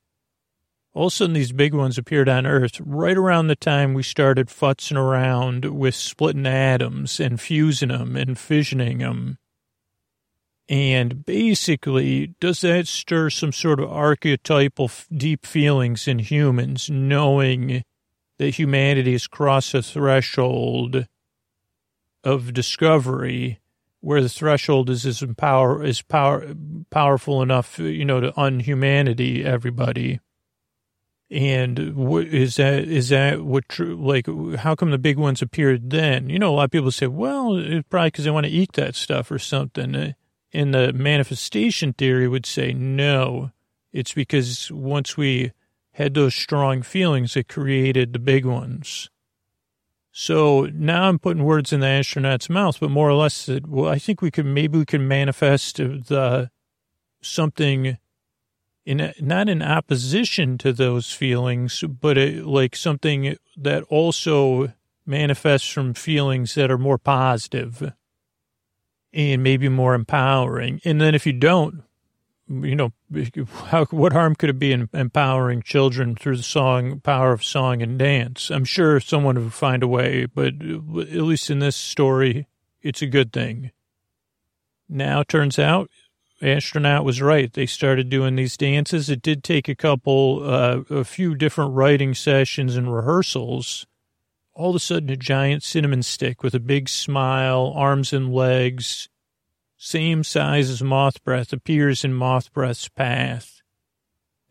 all 0.94 1.08
of 1.08 1.12
a 1.12 1.16
sudden 1.16 1.34
these 1.34 1.52
big 1.52 1.74
ones 1.74 1.98
appeared 1.98 2.28
on 2.28 2.46
Earth 2.46 2.80
right 2.80 3.16
around 3.16 3.48
the 3.48 3.56
time 3.56 3.94
we 3.94 4.02
started 4.04 4.46
futzing 4.46 4.96
around 4.96 5.64
with 5.64 5.94
splitting 5.94 6.46
atoms 6.46 7.18
and 7.18 7.40
fusing 7.40 7.88
them 7.88 8.16
and 8.16 8.36
fissioning 8.36 9.00
them. 9.00 9.38
And 10.68 11.26
basically, 11.26 12.34
does 12.40 12.62
that 12.62 12.86
stir 12.86 13.28
some 13.28 13.52
sort 13.52 13.80
of 13.80 13.90
archetypal 13.92 14.90
deep 15.14 15.44
feelings 15.44 16.08
in 16.08 16.20
humans, 16.20 16.88
knowing 16.88 17.82
that 18.38 18.54
humanity 18.54 19.12
has 19.12 19.26
crossed 19.26 19.74
a 19.74 19.82
threshold 19.82 21.06
of 22.22 22.54
discovery 22.54 23.58
where 24.04 24.20
the 24.20 24.28
threshold 24.28 24.90
is 24.90 25.06
is 25.06 25.24
power 25.38 25.82
is 25.82 26.02
power 26.02 26.54
powerful 26.90 27.40
enough, 27.40 27.78
you 27.78 28.04
know, 28.04 28.20
to 28.20 28.38
unhumanity 28.38 29.42
everybody. 29.42 30.20
And 31.30 31.96
what 31.96 32.26
is 32.26 32.56
that? 32.56 32.84
Is 32.84 33.08
that 33.08 33.40
what? 33.40 33.66
true? 33.66 33.96
Like, 33.96 34.26
how 34.58 34.74
come 34.74 34.90
the 34.90 34.98
big 34.98 35.16
ones 35.16 35.40
appeared 35.40 35.88
then? 35.88 36.28
You 36.28 36.38
know, 36.38 36.52
a 36.52 36.56
lot 36.56 36.64
of 36.64 36.70
people 36.70 36.92
say, 36.92 37.06
well, 37.06 37.56
it's 37.56 37.88
probably 37.88 38.08
because 38.08 38.26
they 38.26 38.30
want 38.30 38.44
to 38.44 38.52
eat 38.52 38.74
that 38.74 38.94
stuff 38.94 39.30
or 39.30 39.38
something. 39.38 40.14
And 40.52 40.74
the 40.74 40.92
manifestation 40.92 41.94
theory 41.94 42.28
would 42.28 42.44
say, 42.44 42.74
no, 42.74 43.52
it's 43.90 44.12
because 44.12 44.70
once 44.70 45.16
we 45.16 45.52
had 45.92 46.12
those 46.12 46.34
strong 46.34 46.82
feelings, 46.82 47.36
it 47.36 47.48
created 47.48 48.12
the 48.12 48.18
big 48.18 48.44
ones. 48.44 49.08
So 50.16 50.68
now 50.72 51.08
I'm 51.08 51.18
putting 51.18 51.42
words 51.42 51.72
in 51.72 51.80
the 51.80 51.88
astronaut's 51.88 52.48
mouth, 52.48 52.78
but 52.78 52.88
more 52.88 53.08
or 53.08 53.14
less, 53.14 53.50
well, 53.66 53.90
I 53.90 53.98
think 53.98 54.22
we 54.22 54.30
could 54.30 54.46
maybe 54.46 54.78
we 54.78 54.84
can 54.84 55.08
manifest 55.08 55.78
the 55.78 56.50
something 57.20 57.98
in 58.86 59.12
not 59.20 59.48
in 59.48 59.60
opposition 59.60 60.56
to 60.58 60.72
those 60.72 61.10
feelings, 61.10 61.82
but 62.00 62.16
it, 62.16 62.46
like 62.46 62.76
something 62.76 63.36
that 63.56 63.82
also 63.84 64.72
manifests 65.04 65.68
from 65.68 65.94
feelings 65.94 66.54
that 66.54 66.70
are 66.70 66.78
more 66.78 66.98
positive 66.98 67.92
and 69.12 69.42
maybe 69.42 69.68
more 69.68 69.94
empowering. 69.94 70.80
And 70.84 71.00
then 71.00 71.16
if 71.16 71.26
you 71.26 71.32
don't, 71.32 71.82
you 72.48 72.76
know, 72.76 72.92
how, 73.66 73.86
what 73.86 74.12
harm 74.12 74.34
could 74.34 74.50
it 74.50 74.58
be 74.58 74.72
in 74.72 74.88
empowering 74.92 75.62
children 75.62 76.14
through 76.14 76.36
the 76.36 76.42
song, 76.42 77.00
power 77.00 77.32
of 77.32 77.44
song 77.44 77.82
and 77.82 77.98
dance? 77.98 78.50
I'm 78.50 78.64
sure 78.64 79.00
someone 79.00 79.42
would 79.42 79.54
find 79.54 79.82
a 79.82 79.88
way, 79.88 80.26
but 80.26 80.54
at 80.54 81.22
least 81.22 81.50
in 81.50 81.60
this 81.60 81.76
story, 81.76 82.46
it's 82.82 83.02
a 83.02 83.06
good 83.06 83.32
thing. 83.32 83.70
Now, 84.88 85.22
turns 85.22 85.58
out, 85.58 85.90
astronaut 86.42 87.04
was 87.04 87.22
right. 87.22 87.50
They 87.50 87.66
started 87.66 88.10
doing 88.10 88.36
these 88.36 88.58
dances. 88.58 89.08
It 89.08 89.22
did 89.22 89.42
take 89.42 89.68
a 89.68 89.74
couple, 89.74 90.42
uh, 90.44 90.80
a 90.90 91.04
few 91.04 91.34
different 91.34 91.72
writing 91.72 92.12
sessions 92.14 92.76
and 92.76 92.94
rehearsals. 92.94 93.86
All 94.52 94.70
of 94.70 94.76
a 94.76 94.80
sudden, 94.80 95.08
a 95.08 95.16
giant 95.16 95.62
cinnamon 95.62 96.02
stick 96.02 96.42
with 96.42 96.54
a 96.54 96.60
big 96.60 96.90
smile, 96.90 97.72
arms 97.74 98.12
and 98.12 98.32
legs, 98.32 99.08
same 99.84 100.24
size 100.24 100.70
as 100.70 100.82
Moth 100.82 101.22
Breath, 101.24 101.52
appears 101.52 102.04
in 102.04 102.14
Moth 102.14 102.52
Breath's 102.54 102.88
path 102.88 103.60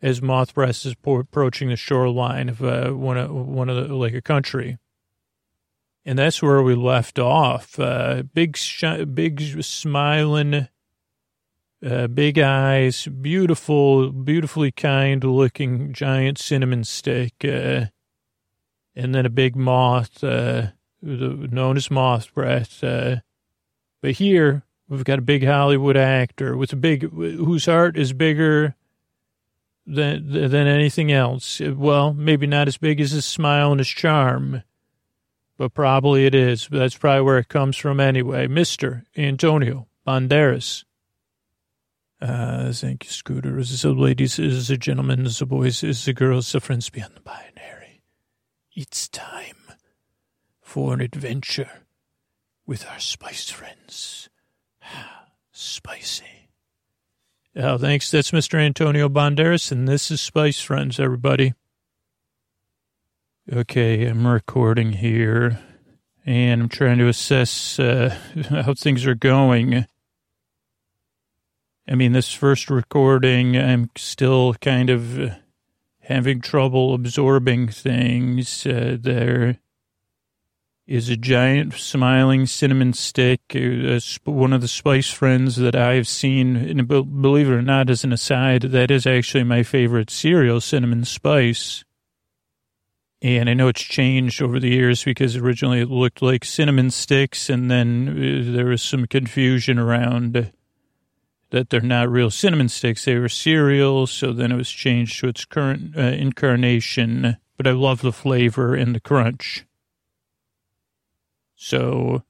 as 0.00 0.22
Moth 0.22 0.54
Breath 0.54 0.86
is 0.86 0.94
approaching 1.04 1.70
the 1.70 1.76
shoreline 1.76 2.48
of 2.48 2.62
uh, 2.62 2.90
one 2.90 3.16
of 3.16 3.30
one 3.32 3.68
of 3.68 3.88
the, 3.88 3.94
like 3.94 4.14
a 4.14 4.22
country. 4.22 4.78
And 6.04 6.18
that's 6.18 6.42
where 6.42 6.62
we 6.62 6.74
left 6.74 7.18
off. 7.18 7.80
Uh, 7.80 8.22
big, 8.34 8.58
sh- 8.58 8.84
big, 9.12 9.64
smiling, 9.64 10.68
uh, 11.84 12.06
big 12.08 12.38
eyes, 12.38 13.06
beautiful, 13.06 14.12
beautifully 14.12 14.70
kind-looking 14.70 15.94
giant 15.94 16.38
cinnamon 16.38 16.84
stick, 16.84 17.32
uh, 17.42 17.86
and 18.94 19.14
then 19.14 19.24
a 19.24 19.30
big 19.30 19.56
moth, 19.56 20.22
uh, 20.22 20.68
known 21.02 21.76
as 21.76 21.90
moth 21.90 22.32
breath. 22.34 22.84
Uh, 22.84 23.16
but 24.02 24.12
here 24.12 24.62
We've 24.88 25.04
got 25.04 25.18
a 25.18 25.22
big 25.22 25.44
Hollywood 25.44 25.96
actor 25.96 26.56
with 26.56 26.72
a 26.72 26.76
big, 26.76 27.10
whose 27.10 27.66
heart 27.66 27.96
is 27.96 28.12
bigger 28.12 28.74
than 29.86 30.30
than 30.30 30.66
anything 30.66 31.10
else. 31.10 31.60
Well, 31.60 32.12
maybe 32.12 32.46
not 32.46 32.68
as 32.68 32.76
big 32.76 33.00
as 33.00 33.12
his 33.12 33.24
smile 33.24 33.70
and 33.70 33.80
his 33.80 33.88
charm, 33.88 34.62
but 35.56 35.74
probably 35.74 36.26
it 36.26 36.34
is. 36.34 36.68
That's 36.70 36.96
probably 36.98 37.22
where 37.22 37.38
it 37.38 37.48
comes 37.48 37.76
from 37.76 37.98
anyway. 37.98 38.46
Mister 38.46 39.04
Antonio 39.16 39.88
Banderas. 40.06 40.84
Uh, 42.20 42.72
thank 42.72 43.04
you, 43.04 43.10
Scooter. 43.10 43.58
Is 43.58 43.84
it 43.84 43.88
ladies? 43.88 44.38
Is 44.38 44.70
it 44.70 44.80
gentlemen? 44.80 45.26
Is 45.26 45.42
it 45.42 45.46
boys? 45.46 45.82
Is 45.82 46.06
it 46.06 46.14
girls? 46.14 46.52
The 46.52 46.60
friends 46.60 46.88
beyond 46.90 47.14
the 47.14 47.20
binary. 47.20 48.02
It's 48.74 49.08
time 49.08 49.56
for 50.62 50.94
an 50.94 51.00
adventure 51.00 51.82
with 52.66 52.86
our 52.86 52.98
spice 52.98 53.50
friends. 53.50 54.23
Spicy. 55.64 56.50
Oh, 57.56 57.78
thanks. 57.78 58.10
That's 58.10 58.32
Mr. 58.32 58.58
Antonio 58.58 59.08
Banderas, 59.08 59.72
and 59.72 59.88
this 59.88 60.10
is 60.10 60.20
Spice 60.20 60.60
Friends, 60.60 61.00
everybody. 61.00 61.54
Okay, 63.50 64.04
I'm 64.06 64.26
recording 64.26 64.92
here, 64.92 65.58
and 66.26 66.62
I'm 66.62 66.68
trying 66.68 66.98
to 66.98 67.08
assess 67.08 67.78
uh, 67.78 68.14
how 68.50 68.74
things 68.74 69.06
are 69.06 69.14
going. 69.14 69.86
I 71.88 71.94
mean, 71.94 72.12
this 72.12 72.32
first 72.32 72.68
recording, 72.68 73.56
I'm 73.56 73.90
still 73.96 74.54
kind 74.54 74.90
of 74.90 75.32
having 76.00 76.40
trouble 76.42 76.92
absorbing 76.92 77.68
things. 77.68 78.66
Uh, 78.66 78.98
there 79.00 79.58
is 80.86 81.08
a 81.08 81.16
giant 81.16 81.72
smiling 81.74 82.46
cinnamon 82.46 82.92
stick, 82.92 83.40
uh, 83.54 83.98
one 84.24 84.52
of 84.52 84.60
the 84.60 84.68
spice 84.68 85.10
friends 85.10 85.56
that 85.56 85.74
I've 85.74 86.06
seen. 86.06 86.56
And 86.56 86.86
believe 86.86 87.48
it 87.48 87.54
or 87.54 87.62
not, 87.62 87.88
as 87.88 88.04
an 88.04 88.12
aside, 88.12 88.62
that 88.62 88.90
is 88.90 89.06
actually 89.06 89.44
my 89.44 89.62
favorite 89.62 90.10
cereal, 90.10 90.60
cinnamon 90.60 91.04
spice. 91.04 91.84
And 93.22 93.48
I 93.48 93.54
know 93.54 93.68
it's 93.68 93.80
changed 93.80 94.42
over 94.42 94.60
the 94.60 94.68
years 94.68 95.02
because 95.02 95.36
originally 95.36 95.80
it 95.80 95.90
looked 95.90 96.20
like 96.20 96.44
cinnamon 96.44 96.90
sticks, 96.90 97.48
and 97.48 97.70
then 97.70 98.08
uh, 98.10 98.54
there 98.54 98.66
was 98.66 98.82
some 98.82 99.06
confusion 99.06 99.78
around 99.78 100.52
that 101.48 101.70
they're 101.70 101.80
not 101.80 102.10
real 102.10 102.30
cinnamon 102.30 102.68
sticks; 102.68 103.06
they 103.06 103.16
were 103.16 103.30
cereals. 103.30 104.10
So 104.10 104.34
then 104.34 104.52
it 104.52 104.56
was 104.56 104.68
changed 104.68 105.20
to 105.20 105.28
its 105.28 105.46
current 105.46 105.96
uh, 105.96 106.02
incarnation. 106.02 107.38
But 107.56 107.66
I 107.66 107.70
love 107.70 108.02
the 108.02 108.12
flavor 108.12 108.74
and 108.74 108.94
the 108.94 109.00
crunch. 109.00 109.64
So 111.56 112.24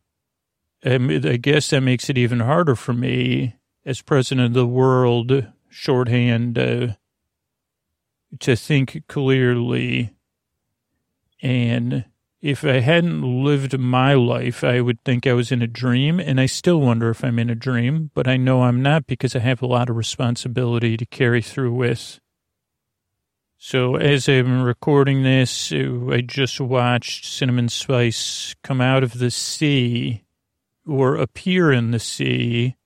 um, 0.85 1.11
I 1.11 1.37
guess 1.37 1.71
that 1.71 1.81
makes 1.81 2.11
it 2.11 2.19
even 2.19 2.41
harder 2.41 2.77
for 2.77 2.93
me 2.93 3.57
as 3.87 4.03
president 4.03 4.49
of 4.49 4.55
the 4.55 4.67
world, 4.67 5.47
shorthand, 5.69 6.59
uh, 6.59 6.89
to 8.41 8.57
think 8.57 9.05
clearly. 9.09 10.15
And 11.43 12.05
if 12.41 12.65
I 12.65 12.81
hadn't 12.81 13.23
lived 13.23 13.79
my 13.79 14.15
life, 14.15 14.63
I 14.63 14.81
would 14.81 15.03
think 15.05 15.27
I 15.27 15.33
was 15.33 15.51
in 15.51 15.63
a 15.63 15.67
dream. 15.67 16.21
And 16.21 16.41
I 16.41 16.47
still 16.47 16.81
wonder 16.81 17.09
if 17.11 17.25
I'm 17.25 17.39
in 17.39 17.49
a 17.49 17.55
dream, 17.55 18.11
but 18.15 18.29
I 18.29 18.37
know 18.37 18.65
I'm 18.65 18.83
not 18.83 19.07
because 19.07 19.35
I 19.35 19.39
have 19.39 19.63
a 19.63 19.67
lot 19.67 19.89
of 19.89 19.97
responsibility 19.97 20.97
to 20.97 21.07
carry 21.07 21.41
through 21.41 21.73
with. 21.73 22.21
So 23.67 23.97
as 23.97 24.29
I'm 24.29 24.63
recording 24.63 25.23
this, 25.23 25.73
I 25.73 26.21
just 26.21 26.61
watched 26.61 27.25
Cinnamon 27.25 27.71
Spice 27.71 28.55
come 28.63 28.83
out 28.83 29.03
of 29.03 29.19
the 29.19 29.31
sea 29.31 30.25
or 30.87 31.17
appear 31.17 31.73
in 31.73 31.91
the 31.91 31.99
sea. 31.99 32.77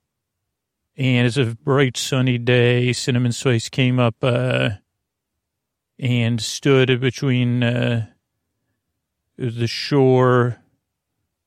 And 0.97 1.27
it's 1.27 1.37
a 1.37 1.47
bright 1.47 1.97
sunny 1.97 2.39
day. 2.39 2.93
Cinnamon 2.93 3.33
Spice 3.33 3.69
came 3.69 3.99
up 3.99 4.23
uh, 4.23 4.71
and 5.99 6.41
stood 6.41 7.01
between 7.01 7.65
uh, 7.65 8.07
the 9.37 9.67
shore 9.67 10.59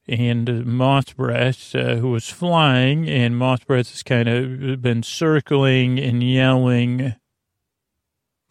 and 0.09 0.65
Moth 0.65 1.15
Breath, 1.15 1.73
uh, 1.73 1.95
who 1.95 2.11
was 2.11 2.27
flying. 2.27 3.07
And 3.07 3.37
Moth 3.37 3.65
Breath 3.65 3.91
has 3.91 4.03
kind 4.03 4.27
of 4.27 4.81
been 4.81 5.03
circling 5.03 5.99
and 5.99 6.21
yelling 6.21 7.15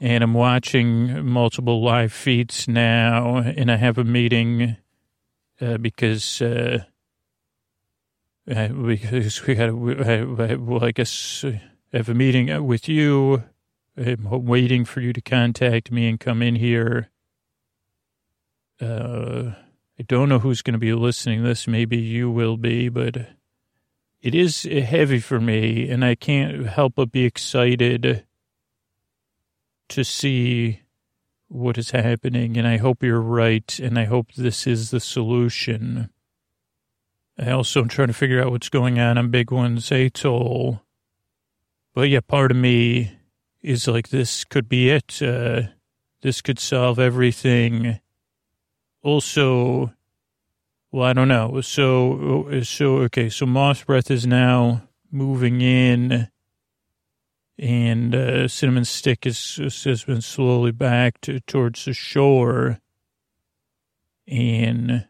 and 0.00 0.24
I'm 0.24 0.34
watching 0.34 1.26
multiple 1.26 1.82
live 1.82 2.12
feeds 2.12 2.66
now, 2.66 3.36
and 3.36 3.70
I 3.70 3.76
have 3.76 3.98
a 3.98 4.04
meeting 4.04 4.76
uh, 5.60 5.76
because 5.76 6.40
uh, 6.40 6.84
because 8.46 9.46
we 9.46 9.56
had 9.56 9.74
well, 9.74 10.84
I 10.84 10.92
guess 10.92 11.44
I 11.44 11.60
have 11.92 12.08
a 12.08 12.14
meeting 12.14 12.66
with 12.66 12.88
you. 12.88 13.44
I'm 13.96 14.24
waiting 14.46 14.86
for 14.86 15.00
you 15.00 15.12
to 15.12 15.20
contact 15.20 15.90
me 15.90 16.08
and 16.08 16.18
come 16.18 16.40
in 16.40 16.56
here. 16.56 17.10
Uh, 18.80 19.52
I 19.98 20.02
don't 20.08 20.30
know 20.30 20.38
who's 20.38 20.62
going 20.62 20.72
to 20.72 20.78
be 20.78 20.94
listening 20.94 21.42
to 21.42 21.48
this. 21.48 21.68
Maybe 21.68 21.98
you 21.98 22.30
will 22.30 22.56
be, 22.56 22.88
but 22.88 23.28
it 24.22 24.34
is 24.34 24.62
heavy 24.62 25.18
for 25.18 25.38
me, 25.38 25.90
and 25.90 26.02
I 26.02 26.14
can't 26.14 26.66
help 26.66 26.94
but 26.94 27.12
be 27.12 27.24
excited 27.24 28.24
to 29.90 30.04
see 30.04 30.80
what 31.48 31.76
is 31.76 31.90
happening, 31.90 32.56
and 32.56 32.66
I 32.66 32.76
hope 32.76 33.02
you're 33.02 33.20
right, 33.20 33.78
and 33.78 33.98
I 33.98 34.04
hope 34.04 34.32
this 34.32 34.66
is 34.66 34.90
the 34.90 35.00
solution. 35.00 36.10
I 37.38 37.50
also 37.50 37.80
am 37.80 37.88
trying 37.88 38.08
to 38.08 38.14
figure 38.14 38.42
out 38.42 38.52
what's 38.52 38.68
going 38.68 39.00
on 39.00 39.18
on 39.18 39.30
Big 39.30 39.50
One's 39.50 39.90
Atoll. 39.90 40.82
But 41.92 42.08
yeah, 42.08 42.20
part 42.20 42.50
of 42.50 42.56
me 42.56 43.18
is 43.62 43.88
like, 43.88 44.08
this 44.08 44.44
could 44.44 44.68
be 44.68 44.90
it. 44.90 45.20
Uh, 45.20 45.62
this 46.22 46.40
could 46.40 46.58
solve 46.58 46.98
everything. 46.98 47.98
Also, 49.02 49.92
well, 50.92 51.04
I 51.06 51.12
don't 51.12 51.28
know. 51.28 51.60
So, 51.62 52.60
so, 52.62 52.98
okay, 52.98 53.28
so 53.28 53.46
Moth 53.46 53.86
Breath 53.86 54.10
is 54.10 54.26
now 54.26 54.82
moving 55.10 55.60
in 55.62 56.28
and 57.60 58.14
uh, 58.14 58.48
Cinnamon 58.48 58.86
Stick 58.86 59.26
is, 59.26 59.56
has 59.84 60.04
been 60.04 60.22
slowly 60.22 60.72
back 60.72 61.20
to, 61.20 61.40
towards 61.40 61.84
the 61.84 61.92
shore. 61.92 62.80
And 64.26 65.06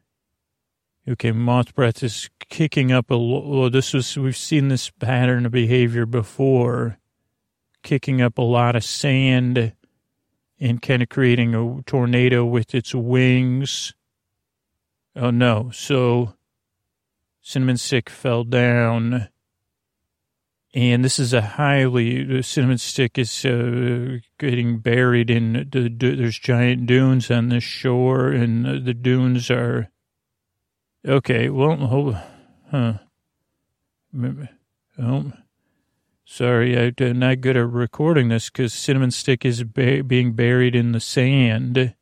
okay, 1.09 1.31
Moth 1.31 1.75
Breath 1.77 2.03
is 2.03 2.29
kicking 2.49 2.91
up 2.91 3.11
a. 3.11 3.17
Well, 3.17 3.71
this 3.71 3.95
was 3.95 4.17
we've 4.19 4.37
seen 4.37 4.67
this 4.67 4.91
pattern 4.91 5.47
of 5.47 5.53
behavior 5.53 6.07
before, 6.07 6.99
kicking 7.85 8.21
up 8.21 8.37
a 8.37 8.43
lot 8.43 8.75
of 8.75 8.83
sand 8.83 9.73
and 10.59 10.83
kind 10.83 11.03
of 11.03 11.09
creating 11.09 11.55
a 11.55 11.83
tornado 11.83 12.45
with 12.45 12.75
its 12.75 12.95
wings. 12.95 13.95
Oh 15.15 15.31
no! 15.31 15.71
So 15.73 16.35
Cinnamon 17.41 17.77
Stick 17.77 18.11
fell 18.11 18.43
down 18.43 19.29
And 20.73 21.05
this 21.05 21.19
is 21.19 21.33
a 21.33 21.41
highly, 21.41 22.23
the 22.23 22.45
cinnamon 22.45 22.79
stick 22.79 23.19
is 23.19 23.45
uh, 23.45 24.19
getting 24.39 24.79
buried 24.79 25.29
in, 25.29 25.69
the, 25.73 25.89
there's 25.89 26.39
giant 26.39 26.87
dunes 26.87 27.29
on 27.29 27.49
the 27.49 27.59
shore, 27.59 28.29
and 28.29 28.87
the 28.87 28.95
dunes 28.95 29.51
are, 29.51 29.91
okay, 31.05 31.51
well, 31.51 31.77
hold, 31.77 32.17
huh. 32.71 32.95
Oh, 34.97 35.33
sorry, 36.25 36.95
I'm 37.01 37.19
not 37.19 37.41
good 37.41 37.57
at 37.57 37.69
recording 37.69 38.29
this 38.29 38.49
because 38.49 38.73
cinnamon 38.73 39.11
stick 39.11 39.45
is 39.45 39.65
ba- 39.65 40.05
being 40.05 40.35
buried 40.35 40.77
in 40.77 40.93
the 40.93 41.01
sand 41.01 41.95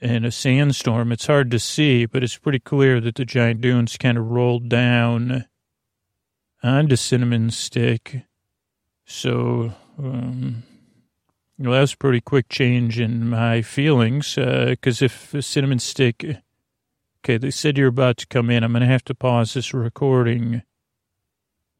in 0.00 0.24
a 0.24 0.30
sandstorm. 0.30 1.12
It's 1.12 1.26
hard 1.26 1.50
to 1.50 1.58
see, 1.58 2.06
but 2.06 2.22
it's 2.22 2.38
pretty 2.38 2.60
clear 2.60 2.98
that 3.00 3.16
the 3.16 3.26
giant 3.26 3.60
dunes 3.60 3.98
kind 3.98 4.16
of 4.16 4.30
rolled 4.30 4.70
down 4.70 5.47
onto 6.62 6.96
Cinnamon 6.96 7.50
Stick. 7.50 8.22
So, 9.04 9.72
um, 9.98 10.62
well, 11.58 11.72
that 11.72 11.80
was 11.80 11.94
a 11.94 11.98
pretty 11.98 12.20
quick 12.20 12.48
change 12.48 13.00
in 13.00 13.28
my 13.28 13.62
feelings, 13.62 14.34
because 14.34 15.02
uh, 15.02 15.06
if 15.06 15.34
Cinnamon 15.40 15.78
Stick, 15.78 16.24
okay, 17.24 17.38
they 17.38 17.50
said 17.50 17.78
you're 17.78 17.88
about 17.88 18.16
to 18.18 18.26
come 18.26 18.50
in, 18.50 18.62
I'm 18.62 18.72
going 18.72 18.82
to 18.82 18.86
have 18.86 19.04
to 19.04 19.14
pause 19.14 19.54
this 19.54 19.72
recording. 19.74 20.62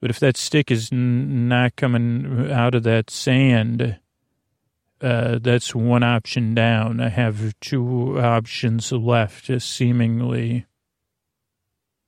But 0.00 0.11
if 0.11 0.20
that 0.20 0.37
stick 0.37 0.70
is 0.70 0.92
n- 0.92 1.49
not 1.49 1.76
coming 1.76 2.50
out 2.52 2.75
of 2.75 2.85
that 2.85 3.11
sand, 3.11 3.99
uh, 5.00 5.38
that's 5.40 5.75
one 5.75 6.02
option 6.02 6.54
down. 6.54 7.00
I 7.00 7.08
have 7.08 7.58
two 7.61 8.20
options 8.20 8.90
left, 8.90 9.50
seemingly. 9.61 10.66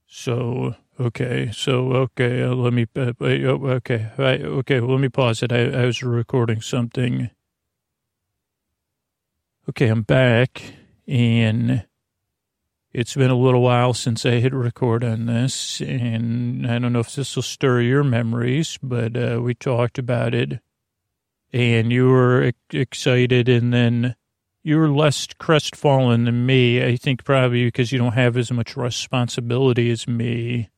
So, 0.07 0.75
Okay, 1.00 1.50
so 1.50 1.92
okay, 1.95 2.42
uh, 2.42 2.54
let 2.54 2.75
me. 2.75 2.87
Uh, 2.95 3.14
oh, 3.23 3.66
okay, 3.69 4.11
right, 4.19 4.42
okay. 4.42 4.80
Let 4.80 5.00
me 5.00 5.09
pause 5.09 5.42
it. 5.42 5.50
I, 5.50 5.71
I 5.71 5.87
was 5.87 6.02
recording 6.02 6.61
something. 6.61 7.30
Okay, 9.66 9.88
I'm 9.88 10.02
back, 10.02 10.62
and 11.09 11.87
it's 12.92 13.14
been 13.14 13.30
a 13.30 13.35
little 13.35 13.62
while 13.62 13.95
since 13.95 14.26
I 14.26 14.40
hit 14.40 14.52
record 14.52 15.02
on 15.02 15.25
this, 15.25 15.80
and 15.80 16.71
I 16.71 16.78
don't 16.78 16.92
know 16.92 17.00
if 17.00 17.14
this 17.14 17.35
will 17.35 17.45
stir 17.45 17.80
your 17.80 18.04
memories, 18.04 18.78
but 18.83 19.16
uh, 19.16 19.40
we 19.42 19.54
talked 19.54 19.97
about 19.97 20.35
it, 20.35 20.61
and 21.50 21.90
you 21.90 22.09
were 22.09 22.52
excited, 22.75 23.49
and 23.49 23.73
then 23.73 24.16
you 24.62 24.76
were 24.76 24.90
less 24.90 25.28
crestfallen 25.38 26.25
than 26.25 26.45
me. 26.45 26.85
I 26.85 26.97
think 26.97 27.25
probably 27.25 27.64
because 27.64 27.90
you 27.90 27.99
don't 27.99 28.12
have 28.12 28.37
as 28.37 28.52
much 28.52 28.76
responsibility 28.76 29.90
as 29.90 30.07
me 30.07 30.69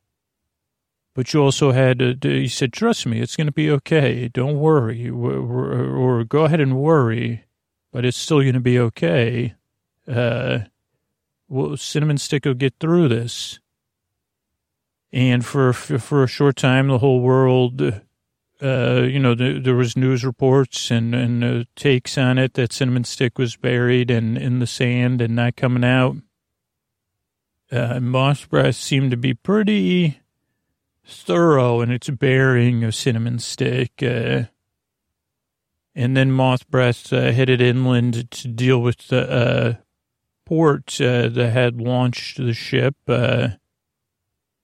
but 1.14 1.32
you 1.32 1.42
also 1.42 1.72
had, 1.72 1.98
to, 2.22 2.28
you 2.28 2.48
said, 2.48 2.72
trust 2.72 3.06
me, 3.06 3.20
it's 3.20 3.36
going 3.36 3.46
to 3.46 3.52
be 3.52 3.70
okay. 3.70 4.28
Don't 4.28 4.58
worry. 4.58 5.10
Or, 5.10 5.32
or, 5.32 5.96
or, 5.96 6.24
go 6.24 6.44
ahead 6.44 6.60
and 6.60 6.78
worry, 6.78 7.44
but 7.92 8.04
it's 8.04 8.16
still 8.16 8.40
going 8.40 8.54
to 8.54 8.60
be 8.60 8.78
okay. 8.78 9.54
Uh, 10.08 10.60
well, 11.48 11.76
Cinnamon 11.76 12.16
Stick 12.16 12.46
will 12.46 12.54
get 12.54 12.74
through 12.80 13.08
this. 13.08 13.60
And 15.12 15.44
for, 15.44 15.74
for 15.74 16.22
a 16.22 16.28
short 16.28 16.56
time, 16.56 16.88
the 16.88 16.98
whole 16.98 17.20
world, 17.20 17.82
uh, 18.62 19.02
you 19.02 19.18
know, 19.18 19.34
the, 19.34 19.60
there 19.62 19.74
was 19.74 19.94
news 19.94 20.24
reports 20.24 20.90
and, 20.90 21.14
and 21.14 21.44
uh, 21.44 21.64
takes 21.76 22.16
on 22.16 22.38
it 22.38 22.54
that 22.54 22.72
Cinnamon 22.72 23.04
Stick 23.04 23.36
was 23.36 23.56
buried 23.56 24.10
and 24.10 24.38
in 24.38 24.60
the 24.60 24.66
sand 24.66 25.20
and 25.20 25.36
not 25.36 25.56
coming 25.56 25.84
out. 25.84 26.16
Uh, 27.70 28.00
Moth 28.00 28.48
Breath 28.48 28.76
seemed 28.76 29.10
to 29.10 29.16
be 29.18 29.34
pretty 29.34 30.21
thorough 31.04 31.80
in 31.80 31.90
its 31.90 32.08
bearing 32.10 32.84
of 32.84 32.94
cinnamon 32.94 33.38
stick. 33.38 34.02
Uh, 34.02 34.44
and 35.94 36.16
then 36.16 36.32
Moth 36.32 36.68
Breath 36.70 37.12
uh, 37.12 37.32
headed 37.32 37.60
inland 37.60 38.30
to 38.30 38.48
deal 38.48 38.80
with 38.80 39.08
the 39.08 39.30
uh, 39.30 39.74
port 40.46 41.00
uh, 41.00 41.28
that 41.28 41.50
had 41.52 41.80
launched 41.80 42.38
the 42.38 42.54
ship, 42.54 42.94
uh, 43.08 43.48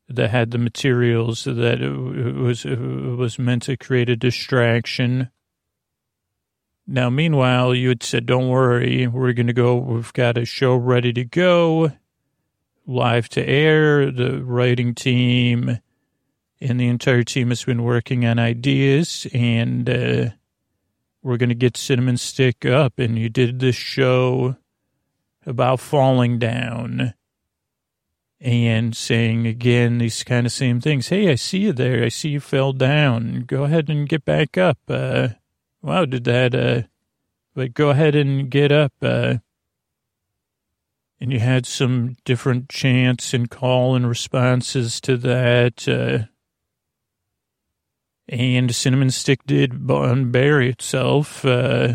that 0.08 0.30
had 0.30 0.50
the 0.50 0.58
materials 0.58 1.44
that 1.44 1.80
was 1.80 2.64
was 2.64 3.38
meant 3.38 3.64
to 3.64 3.76
create 3.76 4.08
a 4.08 4.16
distraction. 4.16 5.30
Now, 6.86 7.10
meanwhile, 7.10 7.74
you 7.74 7.90
had 7.90 8.02
said, 8.02 8.24
"Don't 8.24 8.48
worry, 8.48 9.06
we're 9.06 9.34
going 9.34 9.48
to 9.48 9.52
go. 9.52 9.76
We've 9.76 10.12
got 10.14 10.38
a 10.38 10.46
show 10.46 10.76
ready 10.76 11.12
to 11.12 11.24
go, 11.24 11.92
live 12.86 13.28
to 13.30 13.46
air. 13.46 14.10
The 14.10 14.42
writing 14.42 14.94
team." 14.94 15.80
And 16.60 16.78
the 16.80 16.88
entire 16.88 17.22
team 17.22 17.48
has 17.48 17.64
been 17.64 17.82
working 17.82 18.24
on 18.24 18.38
ideas 18.38 19.26
and 19.32 19.88
uh, 19.88 20.30
we're 21.22 21.36
going 21.36 21.48
to 21.48 21.54
get 21.54 21.76
cinnamon 21.76 22.16
stick 22.16 22.64
up 22.64 22.98
and 22.98 23.18
you 23.18 23.28
did 23.28 23.60
this 23.60 23.76
show 23.76 24.56
about 25.46 25.80
falling 25.80 26.38
down 26.38 27.14
and 28.40 28.96
saying 28.96 29.46
again 29.46 29.98
these 29.98 30.22
kind 30.22 30.46
of 30.46 30.52
same 30.52 30.80
things. 30.80 31.08
Hey 31.08 31.30
i 31.30 31.34
see 31.34 31.58
you 31.58 31.72
there. 31.72 32.04
I 32.04 32.08
see 32.08 32.30
you 32.30 32.40
fell 32.40 32.72
down. 32.72 33.44
Go 33.46 33.64
ahead 33.64 33.88
and 33.88 34.08
get 34.08 34.24
back 34.24 34.56
up. 34.56 34.78
Uh, 34.88 35.28
wow 35.82 36.04
did 36.04 36.24
that 36.24 36.54
uh, 36.54 36.82
but 37.54 37.74
go 37.74 37.90
ahead 37.90 38.14
and 38.14 38.50
get 38.50 38.72
up 38.72 38.92
uh, 39.02 39.36
and 41.20 41.32
you 41.32 41.40
had 41.40 41.66
some 41.66 42.16
different 42.24 42.68
chants 42.68 43.34
and 43.34 43.50
call 43.50 43.94
and 43.96 44.08
responses 44.08 45.00
to 45.00 45.16
that 45.16 45.88
uh, 45.88 46.26
and 48.28 48.74
Cinnamon 48.74 49.10
Stick 49.10 49.44
did 49.46 49.72
unbury 49.72 50.68
itself 50.68 51.44
uh, 51.44 51.94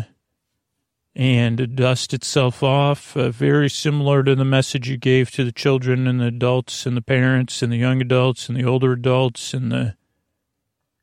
and 1.14 1.76
dust 1.76 2.12
itself 2.12 2.62
off, 2.62 3.16
uh, 3.16 3.30
very 3.30 3.70
similar 3.70 4.24
to 4.24 4.34
the 4.34 4.44
message 4.44 4.88
you 4.88 4.96
gave 4.96 5.30
to 5.30 5.44
the 5.44 5.52
children 5.52 6.08
and 6.08 6.20
the 6.20 6.26
adults 6.26 6.86
and 6.86 6.96
the 6.96 7.02
parents 7.02 7.62
and 7.62 7.72
the 7.72 7.76
young 7.76 8.00
adults 8.00 8.48
and 8.48 8.58
the 8.58 8.64
older 8.64 8.92
adults 8.92 9.54
and 9.54 9.70
the 9.70 9.94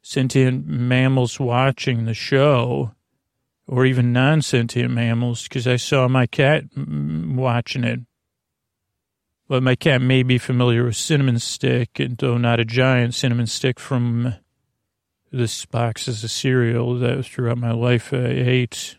sentient 0.02 0.68
mammals 0.68 1.40
watching 1.40 2.06
the 2.06 2.14
show, 2.14 2.92
or 3.68 3.86
even 3.86 4.12
non 4.12 4.42
sentient 4.42 4.92
mammals, 4.92 5.44
because 5.44 5.66
I 5.66 5.78
saw 5.78 6.10
my 6.10 6.28
cat 6.28 6.66
watching 6.76 7.86
it. 7.86 8.02
But 9.48 9.64
my 9.64 9.76
cat 9.76 10.02
may 10.02 10.24
be 10.24 10.38
familiar 10.38 10.86
with 10.86 10.96
Cinnamon 10.96 11.40
Stick, 11.40 12.00
and 12.00 12.18
though 12.18 12.38
not 12.38 12.60
a 12.60 12.66
giant 12.66 13.14
Cinnamon 13.14 13.48
Stick 13.48 13.80
from 13.80 14.34
this 15.32 15.66
box 15.66 16.08
is 16.08 16.24
a 16.24 16.28
cereal 16.28 17.00
that 17.00 17.26
throughout 17.26 17.58
my 17.58 17.72
life 17.72 18.14
I 18.14 18.18
ate. 18.18 18.98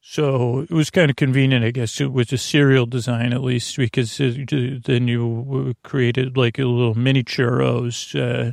So 0.00 0.60
it 0.60 0.70
was 0.70 0.90
kind 0.90 1.10
of 1.10 1.16
convenient, 1.16 1.64
I 1.64 1.70
guess, 1.70 2.00
with 2.00 2.28
the 2.28 2.38
cereal 2.38 2.86
design 2.86 3.32
at 3.32 3.42
least, 3.42 3.76
because 3.76 4.16
then 4.18 5.08
you 5.08 5.74
created 5.82 6.36
like 6.36 6.58
a 6.58 6.64
little 6.64 6.94
mini 6.94 7.22
churros, 7.22 8.14
uh, 8.18 8.52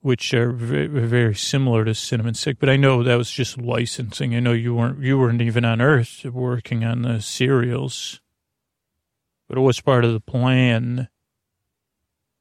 which 0.00 0.34
are 0.34 0.52
very, 0.52 0.86
very 0.86 1.34
similar 1.34 1.84
to 1.84 1.94
cinnamon 1.94 2.34
stick. 2.34 2.58
But 2.60 2.68
I 2.68 2.76
know 2.76 3.02
that 3.02 3.16
was 3.16 3.30
just 3.30 3.58
licensing. 3.58 4.36
I 4.36 4.40
know 4.40 4.52
you 4.52 4.74
weren't 4.74 5.02
you 5.02 5.18
weren't 5.18 5.40
even 5.40 5.64
on 5.64 5.80
Earth 5.80 6.24
working 6.24 6.84
on 6.84 7.02
the 7.02 7.20
cereals, 7.20 8.20
but 9.48 9.58
it 9.58 9.62
was 9.62 9.80
part 9.80 10.04
of 10.04 10.12
the 10.12 10.20
plan. 10.20 11.08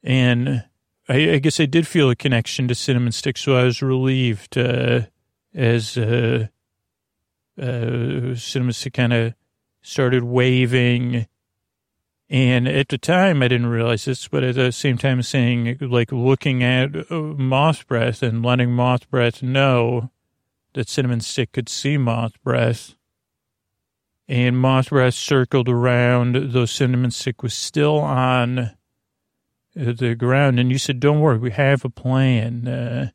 And 0.04 0.66
I, 1.10 1.32
I, 1.32 1.40
guess 1.40 1.60
I 1.60 1.66
did 1.66 1.86
feel 1.86 2.10
a 2.10 2.16
connection 2.16 2.68
to 2.70 2.76
Cinnamon 2.76 3.12
Stick, 3.12 3.38
so 3.38 3.58
I 3.58 3.64
was 3.64 3.82
relieved 3.82 4.58
uh, 4.58 5.02
as 5.54 5.98
uh, 5.98 6.48
uh, 7.62 8.36
Cinnamon 8.36 8.74
Stick 8.74 8.94
kind 8.94 9.14
of 9.14 9.34
started 9.82 10.24
waving. 10.24 11.28
And 12.30 12.68
at 12.68 12.88
the 12.88 12.98
time, 12.98 13.44
I 13.44 13.50
didn't 13.50 13.68
realize 13.68 14.06
this, 14.06 14.28
but 14.30 14.44
at 14.44 14.56
the 14.56 14.72
same 14.72 14.98
time, 14.98 15.22
saying, 15.22 15.78
like, 15.82 16.12
looking 16.12 16.64
at 16.64 17.12
uh, 17.12 17.16
Moth 17.16 17.86
Breath 17.86 18.24
and 18.24 18.44
letting 18.44 18.72
Moth 18.72 19.10
Breath 19.10 19.44
know 19.44 20.10
that 20.74 20.90
Cinnamon 20.90 21.20
Stick 21.20 21.52
could 21.52 21.70
see 21.70 21.98
Moth 21.98 22.42
Breath. 22.44 22.96
And 24.28 24.58
Moth 24.58 24.90
Breath 24.90 25.16
circled 25.16 25.68
around, 25.68 26.54
though 26.54 26.66
Cinnamon 26.66 27.12
Stick 27.12 27.44
was 27.44 27.54
still 27.54 28.00
on 28.00 28.72
the 29.76 30.16
ground, 30.16 30.60
and 30.60 30.72
you 30.72 30.78
said, 30.78 31.00
"Don't 31.00 31.20
worry, 31.20 31.38
we 31.38 31.52
have 31.52 31.84
a 31.86 31.90
plan." 31.90 32.68
Uh, 32.68 33.10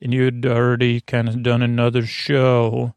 and 0.00 0.14
you 0.14 0.24
had 0.24 0.46
already 0.46 1.00
kind 1.00 1.28
of 1.28 1.42
done 1.42 1.62
another 1.62 2.06
show, 2.06 2.94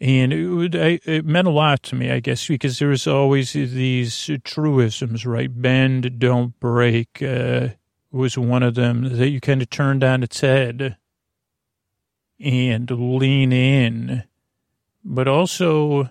and 0.00 0.32
it, 0.32 0.48
would, 0.48 0.76
I, 0.76 1.00
it 1.04 1.26
meant 1.26 1.48
a 1.48 1.52
lot 1.52 1.82
to 1.84 1.94
me, 1.94 2.10
I 2.10 2.20
guess, 2.20 2.46
because 2.46 2.78
there 2.78 2.88
was 2.88 3.06
always 3.06 3.52
these 3.52 4.30
truisms, 4.44 5.26
right? 5.26 5.50
Bend, 5.50 6.18
don't 6.18 6.58
break, 6.60 7.22
uh, 7.22 7.68
was 8.10 8.38
one 8.38 8.62
of 8.62 8.74
them 8.74 9.18
that 9.18 9.28
you 9.28 9.40
kind 9.40 9.60
of 9.60 9.68
turned 9.68 10.02
on 10.02 10.22
its 10.22 10.40
head 10.40 10.96
and 12.40 12.90
lean 12.90 13.52
in, 13.52 14.24
but 15.04 15.28
also 15.28 16.10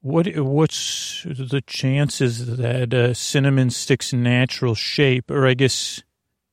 what 0.00 0.26
what's 0.36 1.24
the 1.24 1.62
chances 1.66 2.56
that 2.56 2.94
uh, 2.94 3.14
cinnamon 3.14 3.70
stick's 3.70 4.12
natural 4.12 4.74
shape, 4.74 5.30
or 5.30 5.46
I 5.46 5.54
guess, 5.54 6.02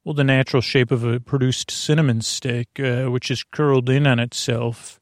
well, 0.03 0.13
the 0.13 0.23
natural 0.23 0.61
shape 0.61 0.91
of 0.91 1.03
a 1.03 1.19
produced 1.19 1.71
cinnamon 1.71 2.21
stick, 2.21 2.79
uh, 2.79 3.05
which 3.05 3.31
is 3.31 3.43
curled 3.43 3.89
in 3.89 4.05
on 4.05 4.19
itself, 4.19 4.99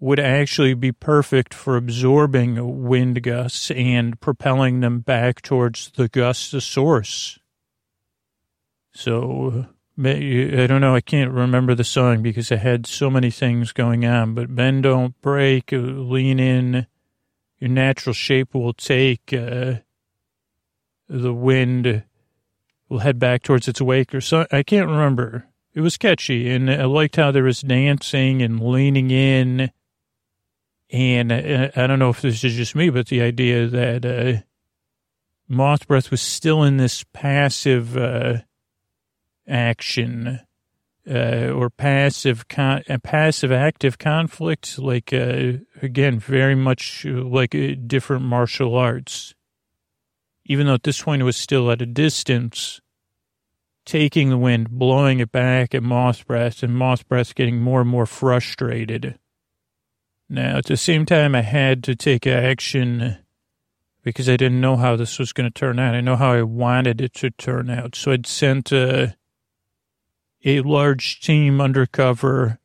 would 0.00 0.20
actually 0.20 0.74
be 0.74 0.92
perfect 0.92 1.54
for 1.54 1.76
absorbing 1.76 2.84
wind 2.84 3.22
gusts 3.22 3.70
and 3.70 4.20
propelling 4.20 4.80
them 4.80 5.00
back 5.00 5.42
towards 5.42 5.90
the 5.92 6.08
gust 6.08 6.60
source. 6.60 7.38
So, 8.92 9.66
I 9.96 10.66
don't 10.66 10.80
know. 10.80 10.94
I 10.94 11.00
can't 11.00 11.30
remember 11.30 11.74
the 11.74 11.84
song 11.84 12.22
because 12.22 12.50
I 12.50 12.56
had 12.56 12.86
so 12.86 13.10
many 13.10 13.30
things 13.30 13.72
going 13.72 14.04
on, 14.04 14.34
but 14.34 14.54
bend, 14.54 14.84
don't 14.84 15.20
break, 15.20 15.70
lean 15.70 16.40
in. 16.40 16.86
Your 17.58 17.70
natural 17.70 18.12
shape 18.12 18.54
will 18.54 18.72
take 18.72 19.32
uh, 19.32 19.74
the 21.08 21.34
wind 21.34 22.04
will 22.88 23.00
head 23.00 23.18
back 23.18 23.42
towards 23.42 23.68
its 23.68 23.80
wake 23.80 24.14
or 24.14 24.20
so. 24.20 24.46
I 24.52 24.62
can't 24.62 24.88
remember. 24.88 25.46
It 25.74 25.80
was 25.80 25.96
catchy, 25.96 26.50
and 26.50 26.70
I 26.70 26.84
liked 26.84 27.16
how 27.16 27.30
there 27.30 27.42
was 27.42 27.60
dancing 27.60 28.42
and 28.42 28.60
leaning 28.60 29.10
in. 29.10 29.70
And 30.90 31.32
uh, 31.32 31.68
I 31.76 31.86
don't 31.86 31.98
know 31.98 32.10
if 32.10 32.22
this 32.22 32.42
is 32.42 32.54
just 32.54 32.74
me, 32.74 32.90
but 32.90 33.08
the 33.08 33.20
idea 33.22 33.66
that 33.66 34.06
uh, 34.06 34.42
Moth 35.48 35.86
Breath 35.86 36.10
was 36.10 36.22
still 36.22 36.62
in 36.62 36.78
this 36.78 37.04
passive 37.12 37.96
uh, 37.96 38.38
action 39.46 40.40
uh, 41.08 41.50
or 41.50 41.70
passive 41.70 42.48
con- 42.48 42.82
passive 43.02 43.52
active 43.52 43.98
conflict, 43.98 44.78
like 44.78 45.12
uh, 45.12 45.52
again, 45.82 46.18
very 46.18 46.54
much 46.54 47.04
like 47.04 47.54
uh, 47.54 47.74
different 47.86 48.24
martial 48.24 48.76
arts 48.76 49.34
even 50.48 50.66
though 50.66 50.74
at 50.74 50.82
this 50.82 51.02
point 51.02 51.22
it 51.22 51.26
was 51.26 51.36
still 51.36 51.70
at 51.70 51.82
a 51.82 51.86
distance, 51.86 52.80
taking 53.84 54.30
the 54.30 54.38
wind, 54.38 54.70
blowing 54.70 55.20
it 55.20 55.30
back 55.30 55.74
at 55.74 55.82
Moth 55.82 56.26
Breath, 56.26 56.62
and 56.62 56.74
Moth 56.74 57.06
Breath 57.06 57.34
getting 57.34 57.60
more 57.60 57.82
and 57.82 57.90
more 57.90 58.06
frustrated. 58.06 59.18
Now, 60.28 60.56
at 60.56 60.64
the 60.64 60.76
same 60.76 61.06
time, 61.06 61.34
I 61.34 61.42
had 61.42 61.84
to 61.84 61.94
take 61.94 62.26
action 62.26 63.18
because 64.02 64.28
I 64.28 64.36
didn't 64.36 64.60
know 64.60 64.76
how 64.76 64.96
this 64.96 65.18
was 65.18 65.32
going 65.32 65.50
to 65.50 65.58
turn 65.58 65.78
out. 65.78 65.94
I 65.94 66.00
know 66.00 66.16
how 66.16 66.32
I 66.32 66.42
wanted 66.42 67.00
it 67.00 67.14
to 67.14 67.30
turn 67.30 67.68
out. 67.70 67.94
So 67.94 68.12
I'd 68.12 68.26
sent 68.26 68.72
a, 68.72 69.16
a 70.44 70.60
large 70.60 71.20
team 71.20 71.60
undercover 71.60 72.58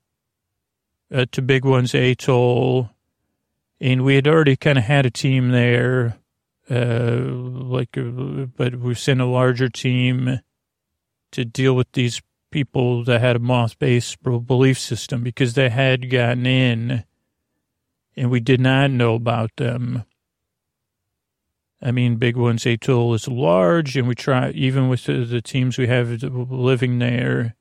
uh, 1.13 1.25
to 1.31 1.41
Big 1.41 1.65
One's 1.65 1.93
Atoll, 1.93 2.89
and 3.79 4.03
we 4.03 4.15
had 4.15 4.27
already 4.27 4.55
kind 4.55 4.77
of 4.77 4.83
had 4.83 5.05
a 5.05 5.12
team 5.12 5.49
there 5.49 6.17
uh, 6.69 7.17
like, 7.19 7.97
uh, 7.97 8.45
but 8.55 8.75
we 8.75 8.95
sent 8.95 9.21
a 9.21 9.25
larger 9.25 9.69
team 9.69 10.39
to 11.31 11.45
deal 11.45 11.75
with 11.75 11.91
these 11.91 12.21
people 12.51 13.03
that 13.03 13.19
had 13.19 13.36
a 13.36 13.39
moth-based 13.39 14.21
belief 14.23 14.79
system 14.79 15.23
because 15.23 15.55
they 15.55 15.69
had 15.69 16.09
gotten 16.09 16.45
in 16.45 17.03
and 18.15 18.29
we 18.29 18.39
did 18.39 18.62
not 18.62 18.91
know 18.91 19.15
about 19.15 19.55
them. 19.57 20.03
I 21.81 21.91
mean, 21.91 22.15
Big 22.15 22.38
One's 22.38 22.65
Atoll 22.65 23.13
is 23.13 23.27
large, 23.27 23.97
and 23.97 24.07
we 24.07 24.15
try, 24.15 24.51
even 24.51 24.88
with 24.88 25.05
the, 25.05 25.25
the, 25.25 25.41
teams 25.41 25.77
we 25.77 25.88
have 25.88 26.23
living 26.23 26.99
there, 26.99 27.55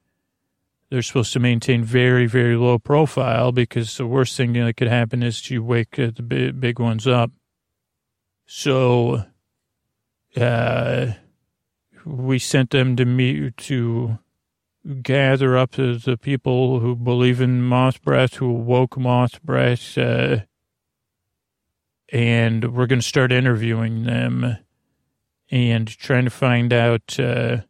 they're 0.93 1.01
supposed 1.01 1.33
to 1.33 1.41
maintain 1.41 1.83
very, 1.83 2.27
very 2.27 2.55
low 2.55 2.79
profile 2.79 3.51
because 3.51 3.97
the 3.97 4.07
worst 4.07 4.37
thing 4.37 4.53
that 4.53 4.77
could 4.77 4.89
happen 4.89 5.23
is 5.23 5.51
you 5.51 5.65
wake 5.65 5.97
the 5.97 6.13
big, 6.13 6.79
ones 6.79 7.07
up. 7.07 7.31
So, 8.45 9.25
uh, 10.37 11.07
we 12.05 12.39
sent 12.39 12.73
them 12.73 12.97
to 12.97 13.07
meet 13.07 13.57
to 13.57 14.19
gather 15.01 15.57
up 15.57 15.73
the, 15.73 15.99
the 16.05 16.19
people 16.19 16.81
who 16.81 16.95
believe 16.95 17.41
in 17.41 17.63
moth 17.63 18.03
breath, 18.03 18.35
who 18.35 18.53
woke 18.53 18.99
moth 18.99 19.43
breath, 19.43 19.97
uh, 19.97 20.41
and 22.11 22.77
we're 22.77 22.87
going 22.87 23.01
to 23.01 23.07
start 23.07 23.33
interviewing 23.33 24.05
them 24.05 24.59
and 25.51 25.89
trying 25.89 26.25
to 26.25 26.31
find 26.31 26.71
out 26.71 27.19
uh, 27.19 27.63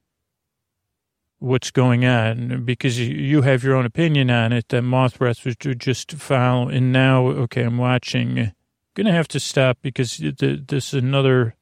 what's 1.43 1.73
going 1.73 2.05
on 2.05 2.65
because 2.65 3.01
you 3.01 3.43
have 3.43 3.65
your 3.65 3.75
own 3.75 3.85
opinion 3.85 4.31
on 4.31 4.53
it. 4.53 4.69
That 4.69 4.83
moth 4.83 5.19
breath 5.19 5.45
was 5.45 5.57
just 5.57 6.13
follow, 6.13 6.69
and 6.69 6.93
now 6.93 7.27
okay, 7.27 7.63
I'm 7.63 7.79
watching 7.79 8.53
going 8.95 9.07
to 9.07 9.13
have 9.13 9.29
to 9.29 9.41
stop 9.41 9.79
because 9.83 10.19
this 10.19 10.89
is 10.89 10.95
another 10.95 11.55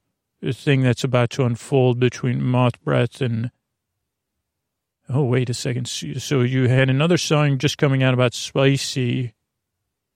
thing 0.53 0.83
that's 0.83 1.05
about 1.05 1.31
to 1.31 1.45
unfold 1.45 1.99
between 1.99 2.43
Moth 2.43 2.83
Breath 2.83 3.21
and. 3.21 3.51
Oh, 5.09 5.25
wait 5.25 5.51
a 5.51 5.55
second. 5.55 5.89
So 5.89 6.43
you 6.43 6.69
had 6.69 6.89
another 6.89 7.19
song 7.19 7.59
just 7.59 7.79
coming 7.79 8.01
out 8.01 8.15
about 8.15 8.33
spicy, 8.33 9.35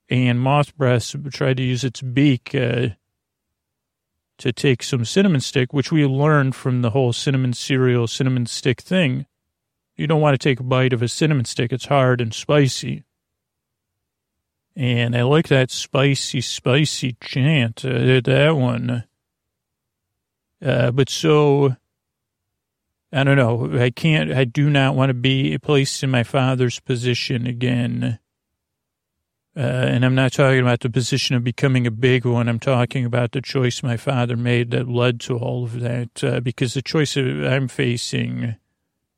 and 0.08 0.38
Moth 0.38 0.76
Breath 0.76 1.16
tried 1.32 1.56
to 1.56 1.64
use 1.64 1.82
its 1.82 2.00
beak 2.00 2.54
uh, 2.54 2.90
to 4.38 4.52
take 4.52 4.84
some 4.84 5.04
cinnamon 5.04 5.40
stick, 5.40 5.72
which 5.72 5.90
we 5.90 6.06
learned 6.06 6.54
from 6.54 6.82
the 6.82 6.90
whole 6.90 7.12
cinnamon 7.12 7.54
cereal, 7.54 8.06
cinnamon 8.06 8.46
stick 8.46 8.80
thing. 8.80 9.26
You 9.96 10.06
don't 10.06 10.20
want 10.20 10.34
to 10.34 10.48
take 10.48 10.60
a 10.60 10.64
bite 10.64 10.92
of 10.92 11.02
a 11.02 11.08
cinnamon 11.08 11.44
stick, 11.44 11.72
it's 11.72 11.86
hard 11.86 12.20
and 12.20 12.34
spicy. 12.34 13.04
And 14.76 15.16
I 15.16 15.22
like 15.22 15.48
that 15.48 15.70
spicy, 15.70 16.40
spicy 16.40 17.16
chant, 17.20 17.84
uh, 17.84 18.20
that 18.24 18.56
one. 18.56 19.04
Uh, 20.64 20.90
but 20.90 21.08
so, 21.08 21.76
I 23.12 23.22
don't 23.22 23.36
know. 23.36 23.78
I 23.80 23.90
can't, 23.90 24.32
I 24.32 24.44
do 24.44 24.68
not 24.68 24.96
want 24.96 25.10
to 25.10 25.14
be 25.14 25.56
placed 25.58 26.02
in 26.02 26.10
my 26.10 26.24
father's 26.24 26.80
position 26.80 27.46
again. 27.46 28.18
Uh, 29.56 29.60
and 29.60 30.04
I'm 30.04 30.16
not 30.16 30.32
talking 30.32 30.58
about 30.58 30.80
the 30.80 30.90
position 30.90 31.36
of 31.36 31.44
becoming 31.44 31.86
a 31.86 31.92
big 31.92 32.24
one. 32.24 32.48
I'm 32.48 32.58
talking 32.58 33.04
about 33.04 33.30
the 33.30 33.40
choice 33.40 33.84
my 33.84 33.96
father 33.96 34.36
made 34.36 34.72
that 34.72 34.88
led 34.88 35.20
to 35.20 35.38
all 35.38 35.62
of 35.62 35.78
that. 35.78 36.24
Uh, 36.24 36.40
because 36.40 36.74
the 36.74 36.82
choice 36.82 37.16
I'm 37.16 37.68
facing 37.68 38.56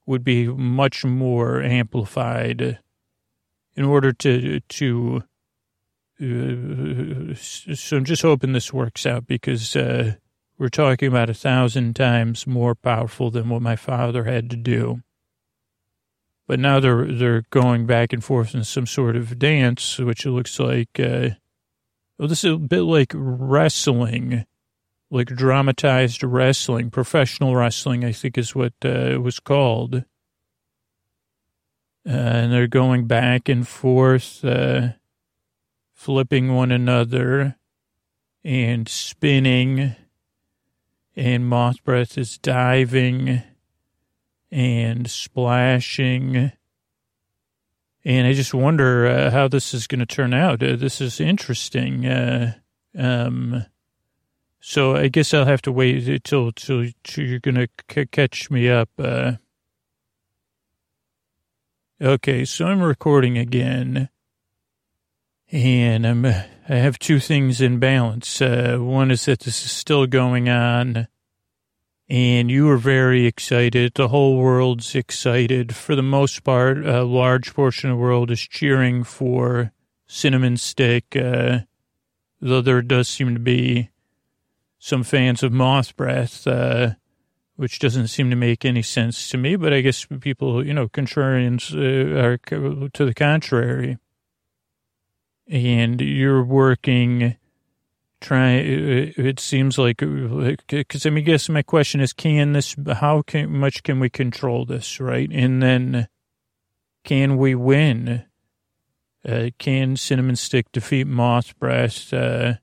would 0.06 0.24
be 0.24 0.46
much 0.46 1.04
more 1.04 1.60
amplified 1.60 2.78
in 3.74 3.84
order 3.84 4.12
to, 4.12 4.60
to, 4.60 5.22
uh, 6.20 7.34
so 7.34 7.96
I'm 7.96 8.04
just 8.04 8.22
hoping 8.22 8.52
this 8.52 8.72
works 8.72 9.04
out 9.04 9.26
because 9.26 9.76
uh, 9.76 10.14
we're 10.58 10.68
talking 10.68 11.08
about 11.08 11.28
a 11.28 11.34
thousand 11.34 11.94
times 11.94 12.46
more 12.46 12.74
powerful 12.74 13.30
than 13.30 13.48
what 13.48 13.62
my 13.62 13.76
father 13.76 14.24
had 14.24 14.48
to 14.50 14.56
do. 14.56 15.02
But 16.46 16.60
now 16.60 16.78
they're 16.78 17.06
they're 17.06 17.42
going 17.50 17.86
back 17.86 18.12
and 18.12 18.22
forth 18.22 18.54
in 18.54 18.62
some 18.62 18.86
sort 18.86 19.16
of 19.16 19.38
dance, 19.38 19.98
which 19.98 20.24
looks 20.24 20.58
like. 20.60 20.98
Uh, 20.98 21.30
well, 22.18 22.28
this 22.28 22.44
is 22.44 22.52
a 22.52 22.56
bit 22.56 22.82
like 22.82 23.12
wrestling, 23.14 24.46
like 25.10 25.28
dramatized 25.28 26.22
wrestling, 26.22 26.90
professional 26.90 27.54
wrestling. 27.54 28.04
I 28.04 28.12
think 28.12 28.36
is 28.36 28.54
what 28.54 28.74
uh, 28.84 28.88
it 28.88 29.22
was 29.22 29.40
called. 29.40 30.04
Uh, 32.04 32.10
and 32.10 32.52
they're 32.52 32.68
going 32.68 33.06
back 33.06 33.48
and 33.48 33.66
forth. 33.66 34.44
Uh, 34.44 34.90
flipping 35.96 36.54
one 36.54 36.70
another 36.70 37.56
and 38.44 38.88
spinning. 38.88 39.96
And 41.16 41.48
Moth 41.48 41.82
Breath 41.82 42.18
is 42.18 42.38
diving 42.38 43.42
and 44.52 45.10
splashing. 45.10 46.52
And 48.04 48.26
I 48.26 48.34
just 48.34 48.54
wonder 48.54 49.06
uh, 49.06 49.30
how 49.30 49.48
this 49.48 49.74
is 49.74 49.86
going 49.86 50.00
to 50.00 50.06
turn 50.06 50.34
out. 50.34 50.62
Uh, 50.62 50.76
this 50.76 51.00
is 51.00 51.18
interesting. 51.18 52.06
Uh, 52.06 52.54
um, 52.96 53.64
so 54.68 54.96
I 54.96 55.06
guess 55.06 55.32
I'll 55.32 55.44
have 55.44 55.62
to 55.62 55.70
wait 55.70 56.08
until, 56.08 56.48
until, 56.48 56.86
you're 57.16 57.38
to 57.38 57.68
c- 57.88 58.06
catch 58.06 58.50
me 58.50 58.68
up. 58.68 58.88
Uh. 58.98 59.34
okay, 62.02 62.44
so 62.44 62.66
I'm 62.66 62.82
recording 62.82 63.38
again. 63.38 64.08
And 65.52 66.04
I'm, 66.04 66.26
I 66.26 66.42
have 66.68 66.98
two 66.98 67.20
things 67.20 67.60
in 67.60 67.78
balance. 67.78 68.42
Uh, 68.42 68.78
one 68.80 69.12
is 69.12 69.26
that 69.26 69.38
this 69.38 69.64
is 69.64 69.70
still 69.70 70.08
going 70.08 70.48
on, 70.48 71.06
and 72.08 72.50
you 72.50 72.68
are 72.68 72.76
very 72.76 73.24
excited. 73.24 73.92
The 73.94 74.08
whole 74.08 74.36
world's 74.36 74.96
excited. 74.96 75.76
For 75.76 75.94
the 75.94 76.02
most 76.02 76.42
part, 76.42 76.84
a 76.84 77.04
large 77.04 77.54
portion 77.54 77.90
of 77.90 77.98
the 77.98 78.02
world 78.02 78.32
is 78.32 78.40
cheering 78.40 79.04
for 79.04 79.70
Cinnamon 80.08 80.56
Stick, 80.56 81.14
uh, 81.14 81.60
though 82.40 82.62
there 82.62 82.82
does 82.82 83.06
seem 83.06 83.32
to 83.32 83.40
be 83.40 83.90
some 84.78 85.02
fans 85.02 85.42
of 85.42 85.52
Moth 85.52 85.96
Breath, 85.96 86.46
uh, 86.46 86.94
which 87.56 87.78
doesn't 87.78 88.08
seem 88.08 88.30
to 88.30 88.36
make 88.36 88.64
any 88.64 88.82
sense 88.82 89.30
to 89.30 89.38
me. 89.38 89.56
But 89.56 89.72
I 89.72 89.80
guess 89.80 90.06
people, 90.20 90.64
you 90.64 90.74
know, 90.74 90.88
contrarians 90.88 91.74
uh, 91.74 92.20
are 92.20 92.38
to 92.90 93.04
the 93.04 93.14
contrary 93.14 93.98
and 95.48 96.00
you're 96.00 96.44
working 96.44 97.36
trying, 98.20 99.12
It 99.16 99.38
seems 99.40 99.78
like 99.78 99.98
because 99.98 101.06
I 101.06 101.10
mean, 101.10 101.24
I 101.24 101.26
guess 101.26 101.48
my 101.48 101.62
question 101.62 102.00
is, 102.00 102.12
can 102.12 102.52
this? 102.52 102.74
How 102.86 103.22
can, 103.22 103.58
much 103.58 103.82
can 103.82 104.00
we 104.00 104.10
control 104.10 104.64
this, 104.64 105.00
right? 105.00 105.28
And 105.30 105.62
then, 105.62 106.08
can 107.04 107.36
we 107.36 107.54
win? 107.54 108.24
Uh, 109.26 109.50
can 109.58 109.96
Cinnamon 109.96 110.36
Stick 110.36 110.70
defeat 110.72 111.06
Moth 111.06 111.58
Breath? 111.58 112.12
Uh, 112.12 112.54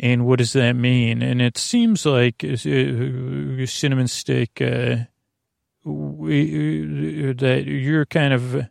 and 0.00 0.26
what 0.26 0.38
does 0.38 0.54
that 0.54 0.72
mean? 0.72 1.22
And 1.22 1.40
it 1.42 1.58
seems 1.58 2.06
like 2.06 2.42
uh, 2.42 2.56
Cinnamon 2.56 4.08
Stick, 4.08 4.60
uh, 4.60 4.96
we, 5.84 7.30
uh, 7.30 7.34
that 7.36 7.64
you're 7.66 8.06
kind 8.06 8.32
of 8.32 8.66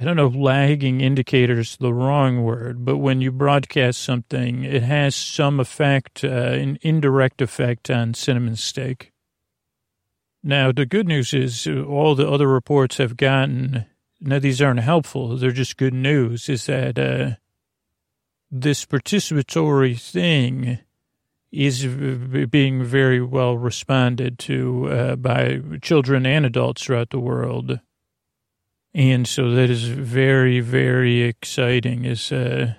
I 0.00 0.04
don't 0.04 0.16
know 0.16 0.28
lagging 0.28 1.00
indicators 1.00 1.76
the 1.76 1.92
wrong 1.92 2.44
word, 2.44 2.84
but 2.84 2.98
when 2.98 3.20
you 3.20 3.32
broadcast 3.32 4.00
something, 4.00 4.62
it 4.62 4.84
has 4.84 5.16
some 5.16 5.58
effect, 5.58 6.22
uh, 6.22 6.28
an 6.28 6.78
indirect 6.82 7.42
effect 7.42 7.90
on 7.90 8.14
cinnamon 8.14 8.54
stick. 8.54 9.12
Now, 10.40 10.70
the 10.70 10.86
good 10.86 11.08
news 11.08 11.34
is 11.34 11.66
uh, 11.66 11.82
all 11.82 12.14
the 12.14 12.30
other 12.30 12.46
reports 12.46 12.98
have 12.98 13.16
gotten, 13.16 13.86
now 14.20 14.38
these 14.38 14.62
aren't 14.62 14.80
helpful, 14.80 15.36
they're 15.36 15.50
just 15.50 15.76
good 15.76 15.94
news, 15.94 16.48
is 16.48 16.66
that 16.66 16.96
uh, 16.96 17.30
this 18.50 18.84
participatory 18.84 20.00
thing 20.00 20.78
is 21.50 21.86
being 22.50 22.84
very 22.84 23.22
well 23.22 23.56
responded 23.56 24.38
to 24.38 24.88
uh, 24.90 25.16
by 25.16 25.60
children 25.80 26.26
and 26.26 26.44
adults 26.44 26.84
throughout 26.84 27.10
the 27.10 27.18
world. 27.18 27.80
And 28.94 29.26
so 29.26 29.50
that 29.52 29.70
is 29.70 29.88
very, 29.88 30.60
very 30.60 31.22
exciting 31.22 32.06
as, 32.06 32.32
uh, 32.32 32.74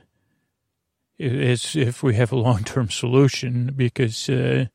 as 1.20 1.76
if 1.76 2.04
we 2.04 2.16
have 2.16 2.32
a 2.32 2.38
long-term 2.38 2.90
solution 2.90 3.74
because, 3.76 4.30
uh, 4.30 4.66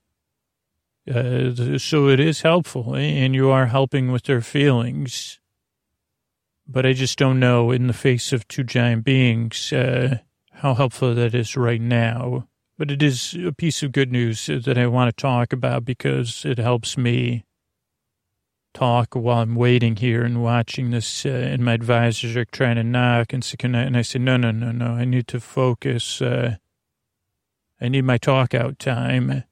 uh, 1.12 1.78
so 1.78 2.08
it 2.08 2.18
is 2.18 2.42
helpful 2.42 2.94
and 2.96 3.34
you 3.34 3.50
are 3.50 3.66
helping 3.66 4.10
with 4.10 4.24
their 4.24 4.40
feelings. 4.40 5.38
But 6.66 6.86
I 6.86 6.94
just 6.94 7.18
don't 7.18 7.38
know 7.38 7.70
in 7.70 7.88
the 7.88 7.92
face 7.92 8.32
of 8.32 8.48
two 8.48 8.64
giant 8.64 9.04
beings, 9.04 9.72
uh, 9.72 10.18
how 10.64 10.72
helpful 10.72 11.14
that 11.14 11.34
is 11.34 11.58
right 11.58 11.80
now. 11.80 12.48
But 12.78 12.90
it 12.90 13.02
is 13.02 13.36
a 13.46 13.52
piece 13.52 13.82
of 13.82 13.92
good 13.92 14.10
news 14.10 14.46
that 14.46 14.78
I 14.78 14.86
want 14.86 15.14
to 15.14 15.22
talk 15.22 15.52
about 15.52 15.84
because 15.84 16.42
it 16.46 16.56
helps 16.56 16.96
me 16.96 17.44
talk 18.72 19.14
while 19.14 19.40
I'm 19.40 19.56
waiting 19.56 19.96
here 19.96 20.24
and 20.24 20.42
watching 20.42 20.90
this, 20.90 21.26
uh, 21.26 21.28
and 21.28 21.66
my 21.66 21.74
advisors 21.74 22.34
are 22.34 22.46
trying 22.46 22.76
to 22.76 22.82
knock 22.82 23.34
and 23.34 23.44
say, 23.44 23.56
I, 23.62 23.66
and 23.66 23.94
I 23.94 24.00
said, 24.00 24.22
no, 24.22 24.38
no, 24.38 24.52
no, 24.52 24.72
no, 24.72 24.86
I 24.86 25.04
need 25.04 25.28
to 25.28 25.38
focus. 25.38 26.22
Uh, 26.22 26.56
I 27.78 27.88
need 27.88 28.06
my 28.06 28.16
talk 28.16 28.54
out 28.54 28.78
time 28.78 29.44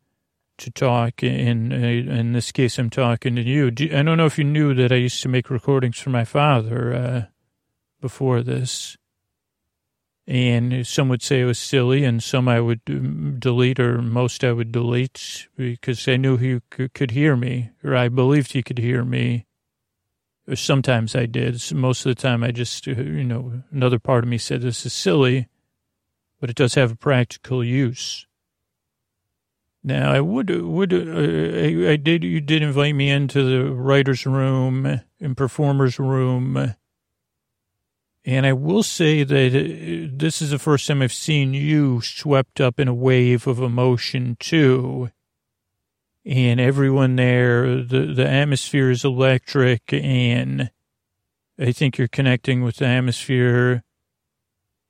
to 0.56 0.70
talk. 0.70 1.22
In, 1.22 1.74
uh, 1.74 1.76
in 1.76 2.32
this 2.32 2.50
case, 2.52 2.78
I'm 2.78 2.88
talking 2.88 3.36
to 3.36 3.42
you. 3.42 3.66
I 3.66 4.02
don't 4.02 4.16
know 4.16 4.24
if 4.24 4.38
you 4.38 4.44
knew 4.44 4.72
that 4.72 4.90
I 4.90 4.96
used 4.96 5.22
to 5.24 5.28
make 5.28 5.50
recordings 5.50 5.98
for 5.98 6.08
my 6.08 6.24
father, 6.24 6.94
uh, 6.94 7.22
before 8.00 8.42
this 8.42 8.96
and 10.26 10.86
some 10.86 11.08
would 11.08 11.22
say 11.22 11.40
it 11.40 11.46
was 11.46 11.58
silly, 11.58 12.04
and 12.04 12.22
some 12.22 12.48
I 12.48 12.60
would 12.60 12.80
um, 12.88 13.36
delete, 13.38 13.80
or 13.80 14.00
most 14.00 14.44
I 14.44 14.52
would 14.52 14.70
delete 14.70 15.48
because 15.56 16.06
I 16.06 16.16
knew 16.16 16.36
he 16.36 16.60
could 16.70 17.10
hear 17.10 17.36
me, 17.36 17.70
or 17.82 17.96
I 17.96 18.08
believed 18.08 18.52
he 18.52 18.62
could 18.62 18.78
hear 18.78 19.04
me. 19.04 19.46
Sometimes 20.54 21.14
I 21.14 21.26
did. 21.26 21.60
Most 21.72 22.04
of 22.04 22.14
the 22.14 22.20
time, 22.20 22.42
I 22.42 22.50
just, 22.50 22.86
uh, 22.86 22.92
you 22.92 23.24
know, 23.24 23.62
another 23.70 23.98
part 23.98 24.24
of 24.24 24.30
me 24.30 24.38
said 24.38 24.60
this 24.60 24.84
is 24.84 24.92
silly, 24.92 25.48
but 26.40 26.50
it 26.50 26.56
does 26.56 26.74
have 26.74 26.92
a 26.92 26.96
practical 26.96 27.64
use. 27.64 28.26
Now, 29.84 30.12
I 30.12 30.20
would, 30.20 30.50
would, 30.50 30.92
uh, 30.92 30.96
I, 30.96 31.92
I 31.92 31.96
did, 31.96 32.22
you 32.22 32.40
did 32.40 32.62
invite 32.62 32.94
me 32.94 33.10
into 33.10 33.42
the 33.42 33.72
writer's 33.72 34.24
room 34.26 35.00
and 35.20 35.36
performer's 35.36 35.98
room 35.98 36.74
and 38.24 38.46
I 38.46 38.52
will 38.52 38.82
say 38.82 39.24
that 39.24 39.54
uh, 39.54 40.08
this 40.12 40.40
is 40.40 40.50
the 40.50 40.58
first 40.58 40.86
time 40.86 41.02
I've 41.02 41.12
seen 41.12 41.54
you 41.54 42.00
swept 42.00 42.60
up 42.60 42.78
in 42.78 42.86
a 42.86 42.94
wave 42.94 43.46
of 43.46 43.58
emotion 43.58 44.36
too. 44.38 45.10
And 46.24 46.60
everyone 46.60 47.16
there, 47.16 47.82
the, 47.82 48.12
the 48.14 48.28
atmosphere 48.28 48.90
is 48.90 49.04
electric 49.04 49.92
and 49.92 50.70
I 51.58 51.72
think 51.72 51.98
you're 51.98 52.06
connecting 52.06 52.62
with 52.62 52.76
the 52.76 52.86
atmosphere 52.86 53.82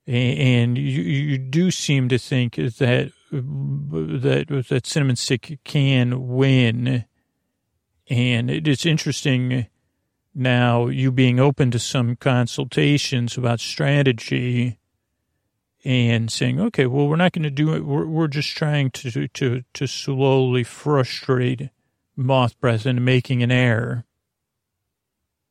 and 0.06 0.76
you, 0.76 1.02
you 1.02 1.38
do 1.38 1.70
seem 1.70 2.10
to 2.10 2.18
think 2.18 2.56
that, 2.56 3.12
that, 3.30 4.66
that 4.68 4.86
Cinnamon 4.86 5.16
Stick 5.16 5.58
can 5.64 6.28
win. 6.28 7.06
And 8.08 8.50
it's 8.50 8.84
interesting 8.84 9.68
now, 10.34 10.86
you 10.86 11.12
being 11.12 11.38
open 11.38 11.70
to 11.72 11.78
some 11.78 12.16
consultations 12.16 13.36
about 13.36 13.60
strategy 13.60 14.78
and 15.84 16.30
saying, 16.30 16.60
okay, 16.60 16.86
well, 16.86 17.08
we're 17.08 17.16
not 17.16 17.32
going 17.32 17.42
to 17.42 17.50
do 17.50 17.74
it. 17.74 17.84
We're, 17.84 18.06
we're 18.06 18.28
just 18.28 18.56
trying 18.56 18.90
to, 18.92 19.28
to, 19.28 19.62
to 19.74 19.86
slowly 19.86 20.64
frustrate 20.64 21.70
moth 22.16 22.58
breath 22.60 22.86
into 22.86 23.02
making 23.02 23.42
an 23.42 23.50
error 23.50 24.04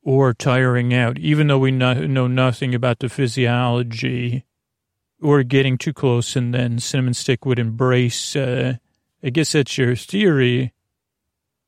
or 0.02 0.34
tiring 0.34 0.92
out, 0.92 1.18
even 1.18 1.46
though 1.46 1.58
we 1.58 1.70
know 1.70 2.26
nothing 2.26 2.74
about 2.74 2.98
the 2.98 3.08
physiology 3.08 4.44
or 5.20 5.44
getting 5.44 5.78
too 5.78 5.92
close 5.92 6.34
and 6.34 6.52
then 6.52 6.80
cinnamon 6.80 7.14
stick 7.14 7.46
would 7.46 7.58
embrace, 7.58 8.34
uh, 8.34 8.74
I 9.22 9.30
guess 9.30 9.52
that's 9.52 9.78
your 9.78 9.94
theory 9.94 10.72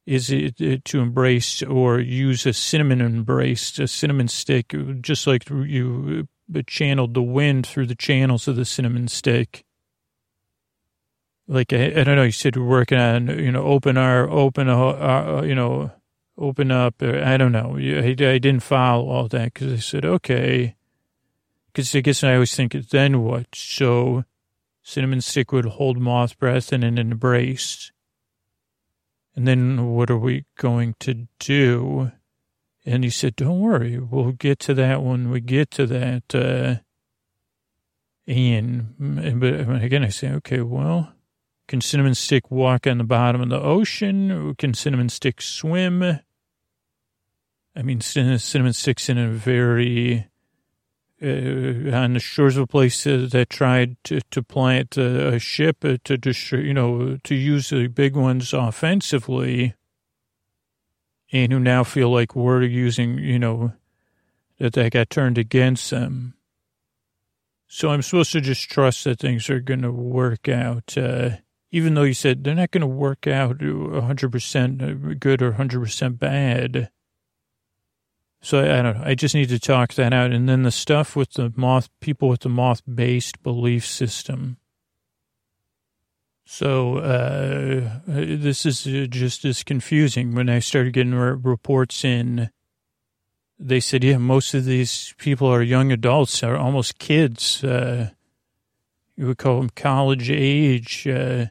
is 0.06 0.30
it 0.30 0.60
uh, 0.60 0.76
to 0.84 1.00
embrace 1.00 1.62
or 1.62 1.98
use 1.98 2.44
a 2.46 2.52
cinnamon 2.52 3.00
embrace, 3.00 3.78
a 3.78 3.88
cinnamon 3.88 4.28
stick, 4.28 4.74
just 5.00 5.26
like 5.26 5.48
you 5.48 6.28
uh, 6.54 6.62
channeled 6.66 7.14
the 7.14 7.22
wind 7.22 7.66
through 7.66 7.86
the 7.86 7.94
channels 7.94 8.46
of 8.46 8.56
the 8.56 8.64
cinnamon 8.64 9.08
stick. 9.08 9.64
Like, 11.46 11.72
I, 11.72 11.86
I 11.86 12.04
don't 12.04 12.16
know, 12.16 12.22
you 12.22 12.32
said 12.32 12.56
you're 12.56 12.64
working 12.64 12.98
on, 12.98 13.28
you 13.38 13.52
know, 13.52 13.64
open 13.64 13.96
our, 13.96 14.28
open, 14.28 14.68
uh, 14.68 14.76
uh, 14.76 15.42
you 15.44 15.54
know, 15.54 15.90
open 16.36 16.70
up. 16.70 17.02
I 17.02 17.36
don't 17.36 17.52
know. 17.52 17.76
I, 17.78 18.08
I 18.08 18.14
didn't 18.14 18.60
follow 18.60 19.08
all 19.08 19.28
that 19.28 19.54
because 19.54 19.72
I 19.72 19.76
said, 19.76 20.04
okay. 20.04 20.74
Because 21.66 21.94
I 21.94 22.00
guess 22.00 22.22
I 22.22 22.34
always 22.34 22.54
think, 22.54 22.72
then 22.72 23.22
what? 23.22 23.46
So 23.54 24.24
cinnamon 24.82 25.20
stick 25.22 25.50
would 25.52 25.64
hold 25.64 25.98
moth 25.98 26.38
breath 26.38 26.72
in 26.72 26.82
an 26.82 26.98
embrace 26.98 27.90
and 29.36 29.46
then 29.48 29.94
what 29.94 30.10
are 30.10 30.18
we 30.18 30.44
going 30.56 30.94
to 31.00 31.26
do? 31.38 32.12
And 32.86 33.02
he 33.02 33.10
said, 33.10 33.36
don't 33.36 33.60
worry, 33.60 33.98
we'll 33.98 34.32
get 34.32 34.58
to 34.60 34.74
that 34.74 35.02
when 35.02 35.30
we 35.30 35.40
get 35.40 35.70
to 35.72 35.86
that. 35.86 36.34
Uh, 36.34 36.82
and, 38.26 39.40
but 39.40 39.82
again, 39.82 40.04
I 40.04 40.08
say, 40.08 40.30
okay, 40.32 40.60
well, 40.60 41.12
can 41.66 41.80
Cinnamon 41.80 42.14
Stick 42.14 42.50
walk 42.50 42.86
on 42.86 42.98
the 42.98 43.04
bottom 43.04 43.40
of 43.40 43.48
the 43.48 43.60
ocean? 43.60 44.54
Can 44.56 44.74
Cinnamon 44.74 45.08
Stick 45.08 45.40
swim? 45.40 46.02
I 47.76 47.82
mean, 47.82 48.00
Cinnamon 48.00 48.72
Stick's 48.72 49.08
in 49.08 49.18
a 49.18 49.28
very 49.30 50.28
on 51.24 52.12
the 52.12 52.20
shores 52.20 52.56
of 52.56 52.64
a 52.64 52.66
place 52.66 53.06
uh, 53.06 53.26
that 53.30 53.48
tried 53.48 53.96
to, 54.04 54.20
to 54.30 54.42
plant 54.42 54.98
a, 54.98 55.38
ship 55.38 55.84
uh, 55.84 55.96
to, 56.04 56.18
to, 56.18 56.60
you 56.60 56.74
know, 56.74 57.18
to 57.24 57.34
use 57.34 57.70
the 57.70 57.86
big 57.86 58.14
ones 58.14 58.52
offensively 58.52 59.74
and 61.32 61.52
who 61.52 61.58
now 61.58 61.82
feel 61.82 62.10
like 62.10 62.36
we're 62.36 62.62
using, 62.62 63.18
you 63.18 63.38
know, 63.38 63.72
that 64.58 64.74
they 64.74 64.90
got 64.90 65.10
turned 65.10 65.38
against 65.38 65.90
them. 65.90 66.34
So 67.66 67.90
I'm 67.90 68.02
supposed 68.02 68.32
to 68.32 68.40
just 68.40 68.70
trust 68.70 69.04
that 69.04 69.18
things 69.18 69.48
are 69.48 69.60
going 69.60 69.82
to 69.82 69.90
work 69.90 70.48
out, 70.48 70.96
uh, 70.96 71.30
even 71.72 71.94
though 71.94 72.02
you 72.02 72.14
said 72.14 72.44
they're 72.44 72.54
not 72.54 72.70
going 72.70 72.82
to 72.82 72.86
work 72.86 73.26
out 73.26 73.58
100% 73.58 75.18
good 75.18 75.42
or 75.42 75.52
100% 75.52 76.18
bad. 76.18 76.90
So 78.44 78.60
I 78.60 78.82
don't 78.82 78.98
know. 78.98 79.02
I 79.02 79.14
just 79.14 79.34
need 79.34 79.48
to 79.48 79.58
talk 79.58 79.94
that 79.94 80.12
out. 80.12 80.30
And 80.30 80.46
then 80.46 80.64
the 80.64 80.70
stuff 80.70 81.16
with 81.16 81.32
the 81.32 81.50
moth, 81.56 81.88
people 82.00 82.28
with 82.28 82.40
the 82.40 82.50
moth 82.50 82.82
based 82.86 83.42
belief 83.42 83.86
system. 83.86 84.58
So 86.44 86.98
uh, 86.98 88.00
this 88.06 88.66
is 88.66 88.84
just 89.08 89.46
as 89.46 89.62
confusing. 89.62 90.34
When 90.34 90.50
I 90.50 90.58
started 90.58 90.92
getting 90.92 91.14
reports 91.14 92.04
in, 92.04 92.50
they 93.58 93.80
said, 93.80 94.04
yeah, 94.04 94.18
most 94.18 94.52
of 94.52 94.66
these 94.66 95.14
people 95.16 95.48
are 95.48 95.62
young 95.62 95.90
adults, 95.90 96.42
are 96.42 96.58
almost 96.58 96.98
kids. 96.98 97.64
Uh, 97.64 98.10
you 99.16 99.26
would 99.26 99.38
call 99.38 99.56
them 99.56 99.70
college 99.70 100.30
age. 100.30 101.08
Uh, 101.08 101.46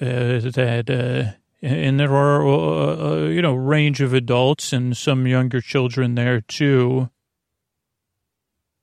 uh 0.00 0.38
that 0.38 0.88
uh, 0.88 1.36
and 1.60 1.98
there 1.98 2.14
are 2.14 2.40
a 2.42 2.48
uh, 2.48 2.96
uh, 2.96 3.28
you 3.28 3.42
know 3.42 3.54
range 3.54 4.00
of 4.00 4.14
adults 4.14 4.72
and 4.72 4.96
some 4.96 5.26
younger 5.26 5.60
children 5.60 6.14
there 6.14 6.40
too. 6.40 7.10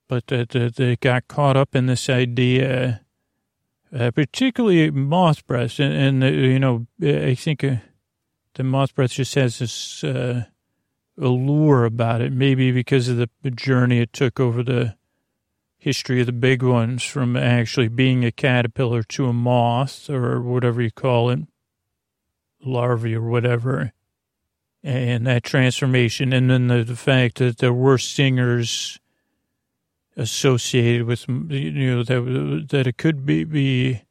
But 0.08 0.32
uh, 0.32 0.46
they 0.76 0.98
got 0.98 1.28
caught 1.28 1.58
up 1.58 1.76
in 1.76 1.88
this 1.88 2.10
idea 2.10 3.02
uh, 3.98 4.12
particularly 4.12 4.92
moth 4.92 5.46
breath. 5.48 5.80
And, 5.80 5.94
and 5.94 6.24
uh, 6.24 6.28
you 6.28 6.60
know, 6.60 6.86
I 7.02 7.34
think 7.34 7.66
the 8.54 8.64
moth 8.64 8.94
breath 8.94 9.12
just 9.12 9.36
has 9.36 9.60
this 9.60 10.04
allure 11.18 11.86
about 11.86 12.22
it, 12.22 12.34
maybe 12.34 12.72
because 12.72 13.08
of 13.08 13.18
the 13.18 13.52
journey 13.52 14.00
it 14.00 14.12
took 14.14 14.40
over 14.40 14.64
the 14.64 14.96
history 15.78 16.20
of 16.20 16.26
the 16.26 16.34
big 16.34 16.64
ones 16.64 17.04
from 17.04 17.38
actually 17.38 17.88
being 17.88 18.26
a 18.26 18.32
caterpillar 18.32 19.04
to 19.04 19.28
a 19.28 19.34
moth 19.34 20.10
or 20.10 20.42
whatever 20.42 20.82
you 20.82 20.92
call 20.92 21.30
it, 21.30 21.40
larvae 22.66 23.16
or 23.16 23.22
whatever. 23.22 23.94
And 24.84 25.26
that 25.26 25.44
transformation, 25.44 26.32
and 26.32 26.50
then 26.50 26.68
the, 26.68 26.84
the 26.84 26.96
fact 26.96 27.40
that 27.40 27.58
there 27.58 27.74
were 27.74 27.98
stingers 27.98 29.00
associated 30.16 31.08
with, 31.08 31.28
you 31.28 31.96
know, 31.96 32.04
that, 32.04 32.68
that 32.70 32.88
it 32.88 32.98
could 32.98 33.26
be, 33.26 33.44
be 33.44 34.06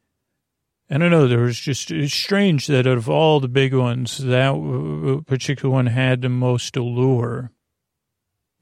I 0.90 0.98
don't 0.98 1.10
know. 1.10 1.26
There 1.26 1.40
was 1.40 1.58
just 1.58 1.90
it's 1.90 2.12
strange 2.12 2.66
that 2.66 2.86
out 2.86 2.98
of 2.98 3.08
all 3.08 3.40
the 3.40 3.48
big 3.48 3.74
ones, 3.74 4.18
that 4.18 5.22
particular 5.26 5.72
one 5.72 5.86
had 5.86 6.22
the 6.22 6.28
most 6.28 6.76
allure. 6.76 7.50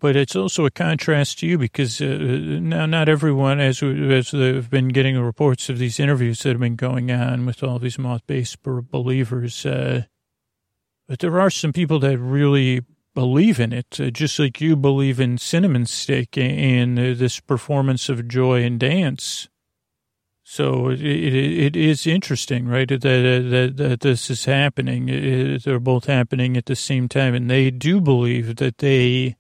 But 0.03 0.17
it's 0.17 0.35
also 0.35 0.67
a 0.67 0.71
contrast 0.71 1.39
to 1.39 1.47
you 1.47 1.59
because 1.59 2.01
uh, 2.01 2.07
now 2.07 2.87
not 2.87 3.09
everyone, 3.09 3.61
as 3.61 3.83
we, 3.83 4.13
as 4.13 4.33
they've 4.33 4.69
been 4.69 4.89
getting 4.89 5.17
reports 5.17 5.69
of 5.69 5.79
these 5.79 6.01
interviews 6.01 6.43
that 6.43 6.49
have 6.49 6.59
been 6.59 6.75
going 6.75 7.13
on 7.13 7.47
with 7.47 7.63
all 7.63 7.79
these 7.79 8.01
moth-based 8.01 8.65
believers, 8.65 9.65
uh, 9.65 10.03
but 11.07 11.21
there 11.21 11.41
are 11.41 11.51
some 11.51 11.73
people 11.73 12.01
that 12.01 12.19
really 12.19 12.81
believe 13.15 13.61
in 13.61 13.73
it, 13.73 14.01
uh, 14.01 14.11
just 14.11 14.41
like 14.41 14.61
you 14.61 14.75
believe 14.75 15.21
in 15.21 15.39
cinnamon 15.39 15.87
stick 15.87 16.37
and, 16.37 16.99
and 16.99 17.19
this 17.19 17.39
performance 17.39 18.09
of 18.09 18.27
joy 18.27 18.65
and 18.65 18.81
dance. 18.81 19.49
So 20.43 20.89
it, 20.89 21.01
it, 21.01 21.77
it 21.77 21.77
is 21.77 22.09
interesting, 22.09 22.67
right? 22.67 22.89
That, 22.89 23.03
that, 23.03 23.75
that 23.77 24.01
this 24.01 24.31
is 24.31 24.47
happening. 24.47 25.09
It, 25.09 25.63
they're 25.63 25.79
both 25.79 26.07
happening 26.07 26.57
at 26.57 26.67
the 26.67 26.75
same 26.75 27.09
time. 27.09 27.37
And 27.37 27.49
they 27.49 27.71
do 27.71 28.01
believe 28.01 28.57
that 28.57 28.79
they 28.79 29.37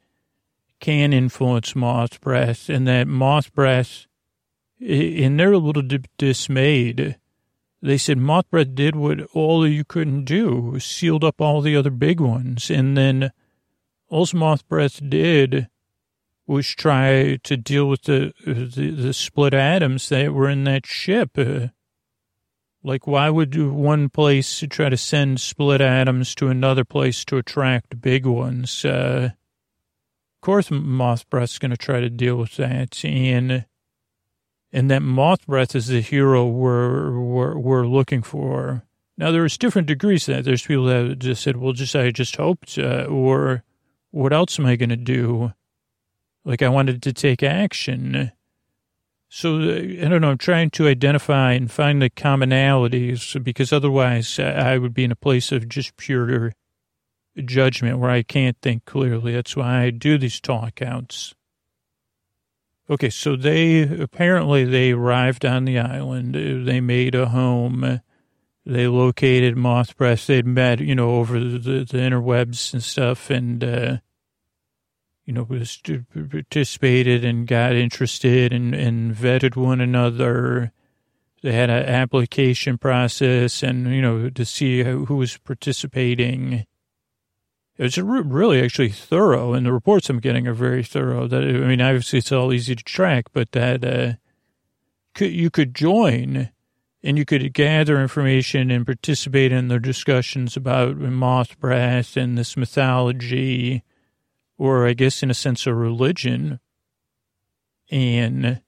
can 0.83 1.13
influence 1.13 1.77
moth 1.77 2.21
breath 2.21 2.69
and 2.69 2.87
that 2.89 3.07
moth 3.07 3.55
breath, 3.55 4.07
and 4.81 5.39
they're 5.39 5.53
a 5.53 5.59
little 5.59 5.85
dismayed. 6.19 7.17
They 7.81 7.97
said 7.97 8.19
moth 8.19 8.51
breath 8.51 8.75
did 8.75 8.97
what 8.97 9.21
all 9.33 9.67
you 9.67 9.85
couldn't 9.85 10.25
do, 10.25 10.79
sealed 10.81 11.25
up 11.25 11.41
all 11.41 11.61
the 11.61 11.77
other 11.77 11.91
big 11.91 12.21
ones. 12.21 12.69
And 12.69 12.97
then 12.97 13.31
all 14.09 14.27
moth 14.35 14.69
breath 14.69 15.01
did 15.09 15.69
was 16.49 16.67
try 16.69 17.39
to 17.45 17.57
deal 17.57 17.89
with 17.89 18.03
the, 18.03 18.33
the, 18.45 18.91
the 18.91 19.13
split 19.13 19.55
atoms 19.55 20.09
that 20.09 20.35
were 20.35 20.49
in 20.49 20.65
that 20.65 20.85
ship. 20.85 21.39
Like, 22.83 23.07
why 23.07 23.31
would 23.31 23.57
one 23.57 24.09
place 24.09 24.65
try 24.69 24.89
to 24.89 24.97
send 24.97 25.41
split 25.41 25.81
atoms 25.81 26.35
to 26.35 26.49
another 26.49 26.85
place 26.85 27.25
to 27.27 27.37
attract 27.37 28.01
big 28.01 28.27
ones? 28.27 28.85
Uh, 28.85 29.31
course, 30.43 30.71
moth 30.71 31.29
breath's 31.31 31.59
going 31.59 31.71
to 31.71 31.77
try 31.77 32.01
to 32.01 32.11
deal 32.11 32.37
with 32.37 32.57
that, 32.57 33.03
and 33.05 33.65
and 34.73 34.91
that 34.91 35.03
moth 35.03 35.47
breath 35.47 35.75
is 35.75 35.87
the 35.87 36.01
hero 36.01 36.47
we're 36.47 37.19
we're, 37.19 37.59
we're 37.59 37.87
looking 37.87 38.23
for. 38.23 38.85
Now, 39.17 39.31
there's 39.31 39.59
different 39.59 39.89
degrees 39.89 40.27
that. 40.27 40.45
There's 40.45 40.67
people 40.67 40.85
that 40.85 41.19
just 41.19 41.43
said, 41.43 41.57
"Well, 41.57 41.73
just 41.73 41.97
I 41.97 42.11
just 42.11 42.37
hoped," 42.37 42.79
uh, 42.79 43.05
or 43.05 43.65
"What 44.11 44.33
else 44.33 44.59
am 44.59 44.67
I 44.67 44.77
going 44.77 44.91
to 44.91 44.97
do?" 44.97 45.53
Like 46.45 46.63
I 46.63 46.69
wanted 46.69 47.03
to 47.03 47.13
take 47.13 47.43
action. 47.43 48.33
So 49.29 49.61
I 49.61 50.09
don't 50.09 50.21
know. 50.21 50.31
I'm 50.31 50.39
trying 50.39 50.71
to 50.71 50.89
identify 50.89 51.53
and 51.53 51.71
find 51.71 52.03
the 52.03 52.11
commonalities 52.11 53.43
because 53.43 53.73
otherwise 53.73 54.39
I 54.39 54.77
would 54.77 54.93
be 54.93 55.05
in 55.05 55.13
a 55.13 55.17
place 55.17 55.53
of 55.53 55.71
just 55.71 55.97
pure 55.97 56.53
judgment 57.45 57.99
where 57.99 58.11
I 58.11 58.23
can't 58.23 58.57
think 58.61 58.85
clearly. 58.85 59.33
That's 59.33 59.57
why 59.57 59.83
I 59.83 59.91
do 59.91 60.19
these 60.19 60.41
talk 60.41 60.83
outs. 60.83 61.35
Okay, 62.91 63.11
so 63.11 63.37
they 63.37 63.83
apparently 63.83 64.65
they 64.65 64.93
arrived 64.93 65.45
on 65.45 65.65
the 65.65 65.79
island. 65.79 66.35
They 66.35 66.81
made 66.81 67.15
a 67.15 67.29
home. 67.29 68.01
They 68.67 68.87
located 68.87 69.57
Moth 69.57 69.97
Breath. 69.97 70.27
They'd 70.27 70.47
met, 70.47 70.81
you 70.81 70.95
know, 70.95 71.17
over 71.17 71.41
the, 71.41 71.59
the, 71.59 71.85
the 71.85 71.99
interwebs 71.99 72.73
and 72.73 72.83
stuff, 72.83 73.31
and 73.31 73.65
uh, 73.65 73.97
you 75.25 75.33
know, 75.33 75.47
participated 76.31 77.25
and 77.25 77.47
got 77.47 77.75
interested 77.75 78.53
and, 78.53 78.75
and 78.75 79.15
vetted 79.15 79.57
one 79.57 79.81
another. 79.81 80.73
They 81.43 81.53
had 81.53 81.71
an 81.71 81.89
application 81.89 82.79
process 82.79 83.63
and, 83.63 83.93
you 83.95 84.03
know, 84.03 84.31
to 84.31 84.45
see 84.45 84.83
who 84.83 85.17
was 85.17 85.39
participating. 85.39 86.67
It 87.79 87.85
was 87.85 87.99
really 87.99 88.63
actually 88.63 88.91
thorough, 88.91 89.55
and 89.55 89.67
the 89.67 89.73
reports 89.73 90.11
I'm 90.11 90.21
getting 90.21 90.47
are 90.47 90.55
very 90.55 90.85
thorough. 90.85 91.27
That 91.27 91.43
I 91.43 91.67
mean, 91.67 91.81
obviously 91.81 92.19
it's 92.19 92.33
all 92.33 92.53
easy 92.53 92.77
to 92.77 92.85
track, 92.85 93.27
but 93.33 93.53
that 93.53 93.85
uh, 93.85 94.13
could, 95.15 95.33
you 95.33 95.51
could 95.51 95.75
join 95.75 96.51
and 97.03 97.19
you 97.19 97.25
could 97.25 97.53
gather 97.53 98.01
information 98.01 98.71
and 98.71 98.87
participate 98.87 99.53
in 99.53 99.69
their 99.69 99.81
discussions 99.81 100.57
about 100.57 100.97
moth 100.97 101.59
breath 101.59 102.17
and 102.17 102.39
this 102.39 102.57
mythology 102.57 103.83
or 104.59 104.87
I 104.87 104.93
guess 104.93 105.23
in 105.23 105.31
a 105.31 105.35
sense 105.35 105.67
a 105.67 105.75
religion. 105.75 106.61
And 107.91 108.61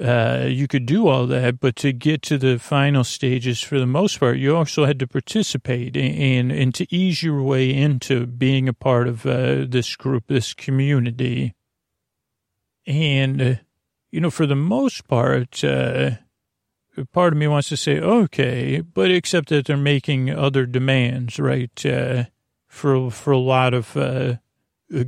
uh, 0.00 0.46
you 0.46 0.68
could 0.68 0.86
do 0.86 1.08
all 1.08 1.26
that, 1.26 1.58
but 1.58 1.74
to 1.76 1.92
get 1.92 2.22
to 2.22 2.38
the 2.38 2.58
final 2.58 3.02
stages, 3.02 3.60
for 3.60 3.80
the 3.80 3.86
most 3.86 4.20
part, 4.20 4.38
you 4.38 4.56
also 4.56 4.84
had 4.84 4.98
to 5.00 5.06
participate 5.06 5.96
and, 5.96 6.52
and 6.52 6.74
to 6.74 6.86
ease 6.94 7.22
your 7.22 7.42
way 7.42 7.74
into 7.74 8.26
being 8.26 8.68
a 8.68 8.72
part 8.72 9.08
of 9.08 9.26
uh, 9.26 9.64
this 9.68 9.96
group, 9.96 10.24
this 10.28 10.54
community. 10.54 11.54
And, 12.86 13.42
uh, 13.42 13.54
you 14.12 14.20
know, 14.20 14.30
for 14.30 14.46
the 14.46 14.54
most 14.54 15.08
part, 15.08 15.64
uh, 15.64 16.12
part 17.12 17.32
of 17.32 17.38
me 17.38 17.48
wants 17.48 17.68
to 17.70 17.76
say, 17.76 17.98
okay, 17.98 18.80
but 18.80 19.10
except 19.10 19.48
that 19.48 19.66
they're 19.66 19.76
making 19.76 20.30
other 20.30 20.64
demands, 20.64 21.40
right? 21.40 21.84
Uh, 21.84 22.24
for, 22.68 23.10
for 23.10 23.32
a 23.32 23.38
lot 23.38 23.74
of, 23.74 23.96
uh, 23.96 24.34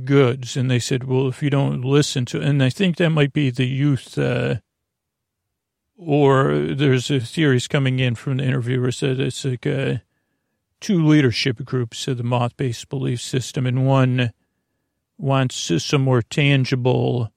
goods. 0.03 0.57
And 0.57 0.69
they 0.69 0.79
said, 0.79 1.05
well, 1.05 1.27
if 1.27 1.41
you 1.41 1.49
don't 1.49 1.81
listen 1.81 2.25
to, 2.25 2.41
and 2.41 2.61
I 2.61 2.69
think 2.69 2.97
that 2.97 3.09
might 3.09 3.33
be 3.33 3.49
the 3.49 3.65
youth, 3.65 4.17
uh, 4.17 4.57
or 6.03 6.57
there's 6.57 7.11
a 7.11 7.19
theories 7.19 7.67
coming 7.67 7.99
in 7.99 8.15
from 8.15 8.37
the 8.37 8.43
interviewer 8.43 8.91
said 8.91 9.19
it's 9.19 9.45
like 9.45 9.67
uh, 9.67 9.97
two 10.79 11.05
leadership 11.05 11.63
groups 11.63 12.07
of 12.07 12.17
the 12.17 12.23
moth-based 12.23 12.89
belief 12.89 13.21
system, 13.21 13.67
and 13.67 13.85
one 13.85 14.33
wants 15.17 15.71
some 15.83 16.01
more 16.01 16.23
tangible 16.23 17.31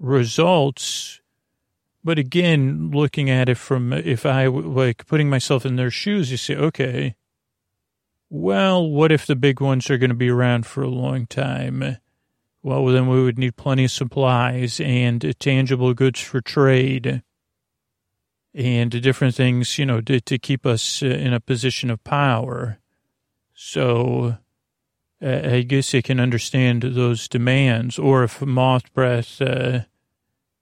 results. 0.00 1.20
But 2.02 2.18
again, 2.18 2.90
looking 2.92 3.30
at 3.30 3.48
it 3.48 3.58
from 3.58 3.92
if 3.92 4.26
I 4.26 4.46
like 4.46 5.06
putting 5.06 5.30
myself 5.30 5.64
in 5.64 5.76
their 5.76 5.92
shoes, 5.92 6.32
you 6.32 6.38
say, 6.38 6.56
okay, 6.56 7.14
well, 8.28 8.84
what 8.84 9.12
if 9.12 9.26
the 9.26 9.36
big 9.36 9.60
ones 9.60 9.88
are 9.90 9.98
going 9.98 10.10
to 10.10 10.16
be 10.16 10.30
around 10.30 10.66
for 10.66 10.82
a 10.82 10.88
long 10.88 11.26
time? 11.26 11.98
Well, 12.64 12.86
then 12.86 13.06
we 13.06 13.22
would 13.22 13.38
need 13.38 13.56
plenty 13.56 13.84
of 13.84 13.90
supplies 13.92 14.80
and 14.80 15.34
tangible 15.38 15.94
goods 15.94 16.20
for 16.20 16.40
trade 16.40 17.22
and 18.54 18.90
different 18.90 19.34
things, 19.34 19.78
you 19.78 19.86
know, 19.86 20.00
to, 20.00 20.20
to 20.20 20.38
keep 20.38 20.66
us 20.66 21.02
uh, 21.02 21.06
in 21.06 21.32
a 21.32 21.40
position 21.40 21.90
of 21.90 22.02
power. 22.04 22.78
So 23.54 24.38
uh, 25.22 25.40
I 25.44 25.62
guess 25.62 25.94
I 25.94 26.00
can 26.00 26.18
understand 26.18 26.82
those 26.82 27.28
demands. 27.28 27.98
Or 27.98 28.24
if 28.24 28.42
moth 28.42 28.92
breath, 28.92 29.40
uh, 29.40 29.80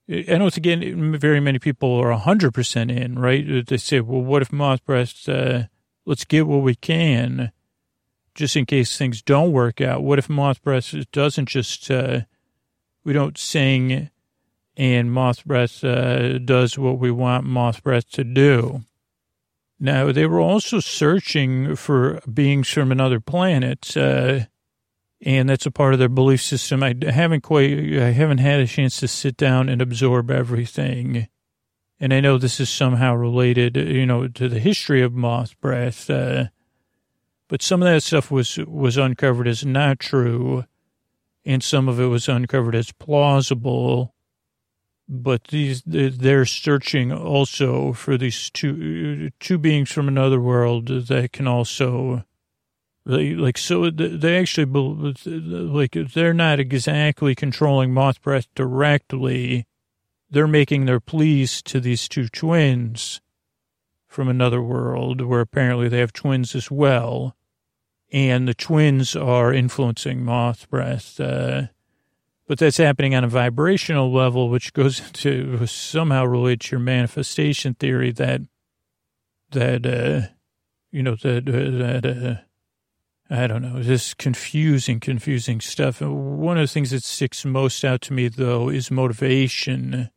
I 0.09 0.38
know 0.38 0.46
it's 0.46 0.57
again, 0.57 1.18
very 1.18 1.40
many 1.40 1.59
people 1.59 1.94
are 1.96 2.16
100% 2.16 2.90
in, 2.90 3.18
right? 3.18 3.66
They 3.66 3.77
say, 3.77 4.01
well, 4.01 4.22
what 4.22 4.42
if 4.42 4.53
moth 4.53 4.85
breath, 4.85 5.29
uh, 5.29 5.64
let's 6.05 6.24
get 6.24 6.46
what 6.46 6.62
we 6.62 6.74
can 6.74 7.52
just 8.38 8.54
in 8.54 8.65
case 8.65 8.96
things 8.96 9.21
don't 9.21 9.50
work 9.50 9.81
out. 9.81 10.04
What 10.04 10.21
if 10.21 10.31
Moth 10.31 10.62
Breath 10.62 10.94
doesn't 11.10 11.48
just, 11.48 11.90
uh, 11.90 12.21
we 13.02 13.12
don't 13.12 13.37
sing 13.37 14.10
and 14.79 15.12
Moth 15.12 15.44
Breath 15.44 15.83
uh, 15.83 16.38
does 16.38 16.79
what 16.79 16.98
we 16.98 17.10
want 17.10 17.44
Moth 17.44 17.83
Breath 17.83 18.08
to 18.12 18.22
do? 18.22 18.85
Now, 19.81 20.12
they 20.12 20.24
were 20.24 20.40
also 20.40 20.79
searching 20.79 21.74
for 21.74 22.20
beings 22.33 22.68
from 22.68 22.92
another 22.92 23.20
planet, 23.20 23.96
uh, 23.96 24.40
and 25.20 25.48
that's 25.48 25.66
a 25.66 25.72
part 25.72 25.94
of 25.94 25.98
their 25.98 26.08
belief 26.08 26.40
system. 26.40 26.83
I 26.83 26.94
haven't 27.02 27.42
quite, 27.42 27.72
I 27.72 28.10
haven't 28.10 28.38
had 28.38 28.60
a 28.60 28.66
chance 28.66 28.98
to 29.00 29.08
sit 29.08 29.37
down 29.37 29.68
and 29.68 29.83
absorb 29.83 30.31
everything. 30.31 31.29
And 32.00 32.14
I 32.14 32.20
know 32.20 32.38
this 32.38 32.60
is 32.60 32.70
somehow 32.70 33.14
related, 33.14 33.76
you 33.76 34.06
know, 34.06 34.29
to 34.29 34.48
the 34.48 34.60
history 34.60 35.02
of 35.02 35.12
Moth 35.12 35.60
Breath. 35.60 36.08
Uh, 36.08 36.46
but 37.48 37.62
some 37.62 37.83
of 37.83 37.88
that 37.88 38.04
stuff 38.04 38.31
was, 38.31 38.58
was 38.58 38.96
uncovered 38.96 39.48
as 39.48 39.64
not 39.64 39.98
true, 39.98 40.64
and 41.44 41.64
some 41.64 41.88
of 41.88 41.98
it 41.98 42.06
was 42.06 42.29
uncovered 42.29 42.76
as 42.76 42.92
plausible. 42.92 44.14
But 45.09 45.44
these 45.44 45.83
they're 45.87 46.44
searching 46.44 47.11
also 47.11 47.92
for 47.94 48.19
these 48.19 48.50
two 48.50 49.31
two 49.40 49.59
beings 49.59 49.90
from 49.90 50.06
another 50.06 50.40
world 50.40 50.88
that 50.88 51.33
can 51.33 51.46
also 51.46 52.25
like 53.06 53.56
so 53.56 53.88
they 53.90 54.38
actually 54.38 54.67
like 54.67 55.92
they're 55.92 56.35
not 56.35 56.61
exactly 56.61 57.35
controlling 57.35 57.92
moth 57.92 58.21
breath 58.21 58.46
directly. 58.54 59.67
They're 60.31 60.46
making 60.46 60.85
their 60.85 61.00
pleas 61.00 61.63
to 61.63 61.81
these 61.81 62.06
two 62.06 62.29
twins 62.29 63.23
from 64.06 64.29
another 64.29 64.61
world 64.61 65.23
where 65.23 65.40
apparently 65.40 65.88
they 65.88 66.00
have 66.00 66.13
twins 66.13 66.54
as 66.54 66.71
well. 66.71 67.35
And 68.13 68.46
the 68.46 68.54
twins 68.54 69.17
are 69.17 69.54
influencing 69.54 70.23
moth 70.23 70.69
breath 70.69 71.19
uh, 71.19 71.69
but 72.49 72.59
that's 72.59 72.79
happening 72.79 73.15
on 73.15 73.25
a 73.25 73.29
vibrational 73.29 74.11
level, 74.11 74.49
which 74.49 74.73
goes 74.73 75.01
to 75.13 75.67
somehow 75.67 76.25
relate 76.25 76.61
to 76.61 76.73
your 76.73 76.81
manifestation 76.81 77.75
theory 77.75 78.11
that, 78.13 78.40
that, 79.51 79.87
uh, 79.87 80.33
you 80.90 81.03
know, 81.03 81.15
that, 81.17 81.46
uh, 81.46 82.01
that, 82.01 82.07
uh, 82.07 82.40
I 83.31 83.46
don't 83.46 83.61
know, 83.61 83.83
this 83.83 84.15
confusing, 84.15 84.99
confusing 84.99 85.61
stuff. 85.61 86.01
One 86.01 86.57
of 86.57 86.63
the 86.63 86.73
things 86.73 86.90
that 86.92 87.05
sticks 87.05 87.44
most 87.44 87.85
out 87.85 88.01
to 88.03 88.15
me, 88.15 88.29
though, 88.29 88.71
is 88.71 88.90
motivation. 88.90 90.09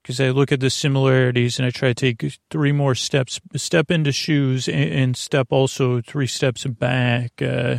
Because 0.00 0.20
I 0.20 0.30
look 0.30 0.52
at 0.52 0.60
the 0.60 0.70
similarities 0.70 1.58
and 1.58 1.66
I 1.66 1.70
try 1.70 1.88
to 1.88 1.94
take 1.94 2.38
three 2.50 2.72
more 2.72 2.94
steps, 2.94 3.40
step 3.56 3.90
into 3.90 4.12
shoes 4.12 4.68
and, 4.68 5.16
step 5.16 5.48
also 5.50 6.00
three 6.00 6.26
steps 6.26 6.64
back 6.66 7.42
uh, 7.42 7.78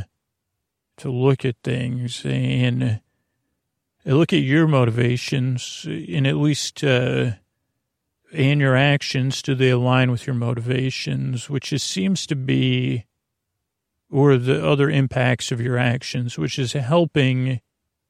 to 0.98 1.12
look 1.12 1.46
at 1.46 1.56
things. 1.64 2.26
And 2.26 3.00
look 4.14 4.34
at 4.34 4.42
your 4.42 4.68
motivations 4.68 5.86
and 5.88 6.28
at 6.28 6.36
least 6.36 6.84
uh, 6.84 7.32
and 8.32 8.60
your 8.60 8.76
actions. 8.76 9.42
Do 9.42 9.56
they 9.56 9.70
align 9.70 10.12
with 10.12 10.28
your 10.28 10.36
motivations 10.36 11.50
which 11.50 11.74
is, 11.74 11.84
seems 11.84 12.28
to 12.28 12.36
be 12.36 13.06
or 14.12 14.38
the 14.38 14.66
other 14.66 14.90
impacts 14.90 15.52
of 15.52 15.60
your 15.60 15.78
actions 15.78 16.38
which 16.38 16.60
is 16.60 16.74
helping 16.74 17.62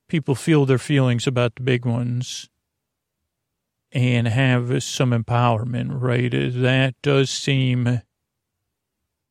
people 0.07 0.35
feel 0.35 0.65
their 0.65 0.77
feelings 0.77 1.25
about 1.25 1.55
the 1.55 1.63
big 1.63 1.85
ones 1.85 2.49
and 3.91 4.27
have 4.27 4.83
some 4.83 5.11
empowerment 5.11 6.01
right? 6.01 6.31
That 6.31 6.95
does 7.01 7.29
seem 7.29 8.01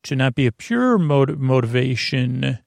to 0.03 0.15
not 0.15 0.35
be 0.35 0.47
a 0.47 0.51
pure 0.51 0.97
motiv- 0.97 1.39
motivation 1.39 2.59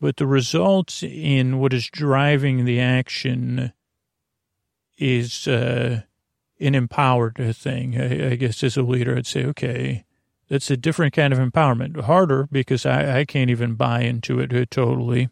but 0.00 0.16
the 0.16 0.26
results 0.26 1.02
in 1.02 1.58
what 1.58 1.72
is 1.72 1.88
driving 1.88 2.64
the 2.64 2.80
action 2.80 3.72
is 4.98 5.46
uh, 5.48 6.02
an 6.60 6.74
empowered 6.74 7.36
thing. 7.56 8.00
I, 8.00 8.32
I, 8.32 8.34
guess 8.36 8.62
as 8.62 8.76
a 8.76 8.82
leader, 8.82 9.16
I'd 9.16 9.26
say, 9.26 9.44
okay, 9.44 10.04
that's 10.48 10.70
a 10.70 10.76
different 10.76 11.14
kind 11.14 11.32
of 11.32 11.38
empowerment. 11.38 12.00
Harder 12.02 12.48
because 12.50 12.86
I, 12.86 13.20
I 13.20 13.24
can't 13.24 13.50
even 13.50 13.74
buy 13.74 14.00
into 14.02 14.38
it 14.40 14.54
uh, 14.54 14.64
totally. 14.70 15.28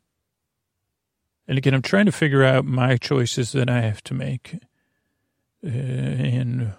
And 1.47 1.59
again, 1.59 1.75
I'm 1.75 1.83
trying 1.83 2.07
to 2.07 2.13
figure 2.13 2.43
out 2.43 2.65
my 2.65 2.97
choices 2.97 3.53
that 3.53 3.69
I 3.69 3.81
have 3.81 4.03
to 4.05 4.15
make 4.15 4.59
uh, 5.65 5.69
and 5.69 6.73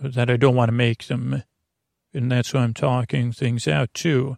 that 0.00 0.30
I 0.30 0.36
don't 0.36 0.54
want 0.54 0.68
to 0.68 0.72
make 0.74 1.06
them. 1.06 1.42
And 2.12 2.30
that's 2.30 2.54
why 2.54 2.60
I'm 2.60 2.74
talking 2.74 3.32
things 3.32 3.66
out 3.66 3.92
too. 3.94 4.36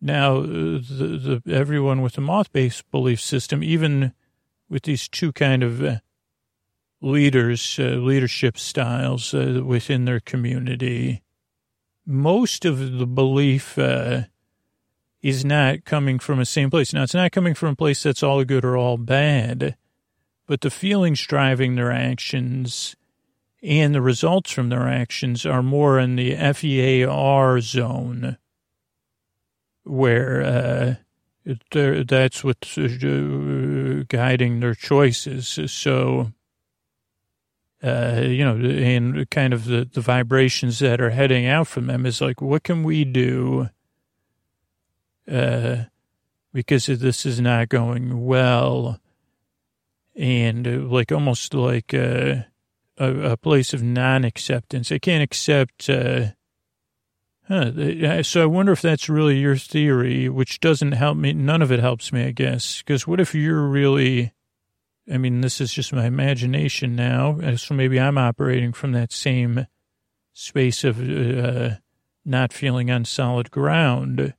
Now, 0.00 0.40
the, 0.40 1.40
the, 1.44 1.52
everyone 1.52 2.02
with 2.02 2.16
a 2.18 2.20
moth-based 2.20 2.90
belief 2.90 3.20
system, 3.20 3.64
even 3.64 4.12
with 4.68 4.84
these 4.84 5.08
two 5.08 5.32
kind 5.32 5.62
of 5.62 5.82
uh, 5.82 5.96
leaders, 7.00 7.78
uh, 7.80 7.96
leadership 7.96 8.58
styles 8.58 9.34
uh, 9.34 9.62
within 9.64 10.04
their 10.04 10.20
community, 10.20 11.22
most 12.06 12.64
of 12.64 12.98
the 12.98 13.06
belief 13.06 13.76
uh, 13.76 14.22
is 15.20 15.44
not 15.44 15.84
coming 15.84 16.18
from 16.18 16.38
the 16.38 16.44
same 16.44 16.70
place. 16.70 16.92
Now, 16.92 17.02
it's 17.02 17.14
not 17.14 17.32
coming 17.32 17.54
from 17.54 17.70
a 17.70 17.76
place 17.76 18.02
that's 18.04 18.22
all 18.22 18.44
good 18.44 18.64
or 18.64 18.76
all 18.76 18.98
bad, 18.98 19.76
but 20.46 20.60
the 20.60 20.70
feelings 20.70 21.26
driving 21.26 21.74
their 21.74 21.90
actions 21.90 22.94
and 23.62 23.92
the 23.92 24.00
results 24.00 24.52
from 24.52 24.68
their 24.68 24.88
actions 24.88 25.44
are 25.44 25.62
more 25.62 25.98
in 25.98 26.14
the 26.14 26.36
FEAR 26.36 27.60
zone 27.60 28.38
where 29.88 30.42
uh, 30.42 30.94
that's 32.04 32.44
what's 32.44 32.76
uh, 32.76 34.04
guiding 34.08 34.60
their 34.60 34.74
choices. 34.74 35.58
So, 35.70 36.32
uh, 37.82 38.22
you 38.24 38.44
know, 38.44 38.56
and 38.56 39.28
kind 39.30 39.54
of 39.54 39.64
the, 39.64 39.88
the 39.90 40.00
vibrations 40.00 40.78
that 40.80 41.00
are 41.00 41.10
heading 41.10 41.46
out 41.46 41.68
from 41.68 41.86
them 41.86 42.04
is 42.04 42.20
like, 42.20 42.42
what 42.42 42.64
can 42.64 42.82
we 42.84 43.04
do? 43.04 43.70
Uh, 45.30 45.84
because 46.52 46.86
this 46.86 47.24
is 47.24 47.40
not 47.40 47.68
going 47.68 48.26
well. 48.26 49.00
And 50.16 50.66
uh, 50.66 50.70
like 50.70 51.12
almost 51.12 51.54
like 51.54 51.94
uh, 51.94 52.42
a, 52.98 53.32
a 53.32 53.36
place 53.36 53.72
of 53.72 53.82
non 53.82 54.24
acceptance. 54.24 54.90
I 54.90 54.98
can't 54.98 55.22
accept 55.22 55.88
uh, 55.88 56.32
Huh. 57.48 58.22
So 58.24 58.42
I 58.42 58.46
wonder 58.46 58.72
if 58.72 58.82
that's 58.82 59.08
really 59.08 59.38
your 59.38 59.56
theory, 59.56 60.28
which 60.28 60.60
doesn't 60.60 60.92
help 60.92 61.16
me. 61.16 61.32
None 61.32 61.62
of 61.62 61.72
it 61.72 61.80
helps 61.80 62.12
me, 62.12 62.24
I 62.24 62.30
guess. 62.30 62.82
Because 62.82 63.06
what 63.06 63.20
if 63.20 63.34
you're 63.34 63.66
really, 63.66 64.34
I 65.10 65.16
mean, 65.16 65.40
this 65.40 65.58
is 65.58 65.72
just 65.72 65.94
my 65.94 66.04
imagination 66.04 66.94
now. 66.94 67.40
Uh, 67.42 67.56
so 67.56 67.74
maybe 67.74 67.98
I'm 67.98 68.18
operating 68.18 68.74
from 68.74 68.92
that 68.92 69.12
same 69.12 69.66
space 70.34 70.84
of 70.84 71.00
uh, 71.00 71.76
not 72.22 72.52
feeling 72.52 72.90
on 72.90 73.06
solid 73.06 73.50
ground. 73.50 74.34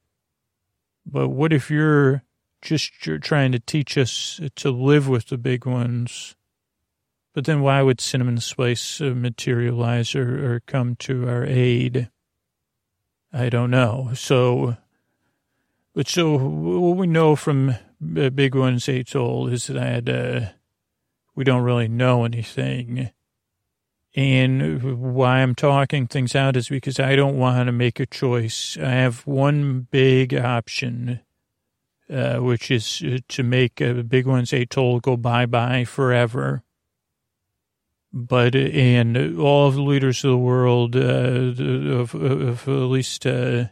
But 1.03 1.29
what 1.29 1.51
if 1.51 1.71
you're 1.71 2.23
just 2.61 3.07
you're 3.07 3.17
trying 3.17 3.51
to 3.53 3.59
teach 3.59 3.97
us 3.97 4.39
to 4.57 4.69
live 4.69 5.09
with 5.09 5.29
the 5.29 5.37
big 5.39 5.65
ones? 5.65 6.35
But 7.33 7.45
then 7.45 7.61
why 7.61 7.81
would 7.81 8.01
Cinnamon 8.01 8.39
Spice 8.39 9.01
uh, 9.01 9.13
materialize 9.15 10.13
or, 10.13 10.53
or 10.53 10.59
come 10.59 10.95
to 10.97 11.27
our 11.27 11.43
aid? 11.43 12.09
I 13.31 13.49
don't 13.49 13.71
know. 13.71 14.11
So, 14.15 14.77
but 15.93 16.07
so 16.07 16.37
what 16.37 16.97
we 16.97 17.07
know 17.07 17.35
from 17.35 17.75
Big 18.01 18.55
One's 18.55 18.87
atoll 18.87 19.47
is 19.47 19.67
that 19.67 20.09
uh, 20.09 20.53
we 21.35 21.43
don't 21.43 21.63
really 21.63 21.87
know 21.87 22.25
anything. 22.25 23.11
And 24.15 25.13
why 25.13 25.37
I'm 25.37 25.53
talking 25.53 26.07
things 26.07 26.35
out 26.35 26.57
is 26.57 26.69
because 26.69 26.99
I 26.99 27.15
don't 27.15 27.37
want 27.37 27.67
to 27.67 27.71
make 27.71 27.99
a 27.99 28.05
choice. 28.05 28.77
I 28.81 28.89
have 28.89 29.25
one 29.27 29.87
big 29.91 30.33
option, 30.33 31.19
uh, 32.09 32.37
which 32.37 32.71
is 32.71 33.03
to 33.27 33.43
make 33.43 33.79
a 33.79 34.03
Big 34.03 34.25
One's 34.25 34.53
Old 34.75 35.03
go 35.03 35.15
bye 35.15 35.45
bye 35.45 35.85
forever 35.85 36.63
but 38.11 38.55
and 38.55 39.39
all 39.39 39.67
of 39.67 39.75
the 39.75 39.81
leaders 39.81 40.23
of 40.23 40.31
the 40.31 40.37
world 40.37 40.95
uh, 40.95 40.99
of, 40.99 42.15
of, 42.15 42.67
at 42.67 42.71
least 42.71 43.25
uh, 43.25 43.65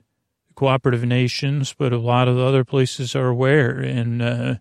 cooperative 0.55 1.05
nations, 1.05 1.73
but 1.77 1.91
a 1.91 1.97
lot 1.97 2.27
of 2.27 2.35
the 2.35 2.43
other 2.43 2.63
places 2.63 3.15
are 3.15 3.27
aware 3.27 3.79
and 3.79 4.21
uh, 4.21 4.55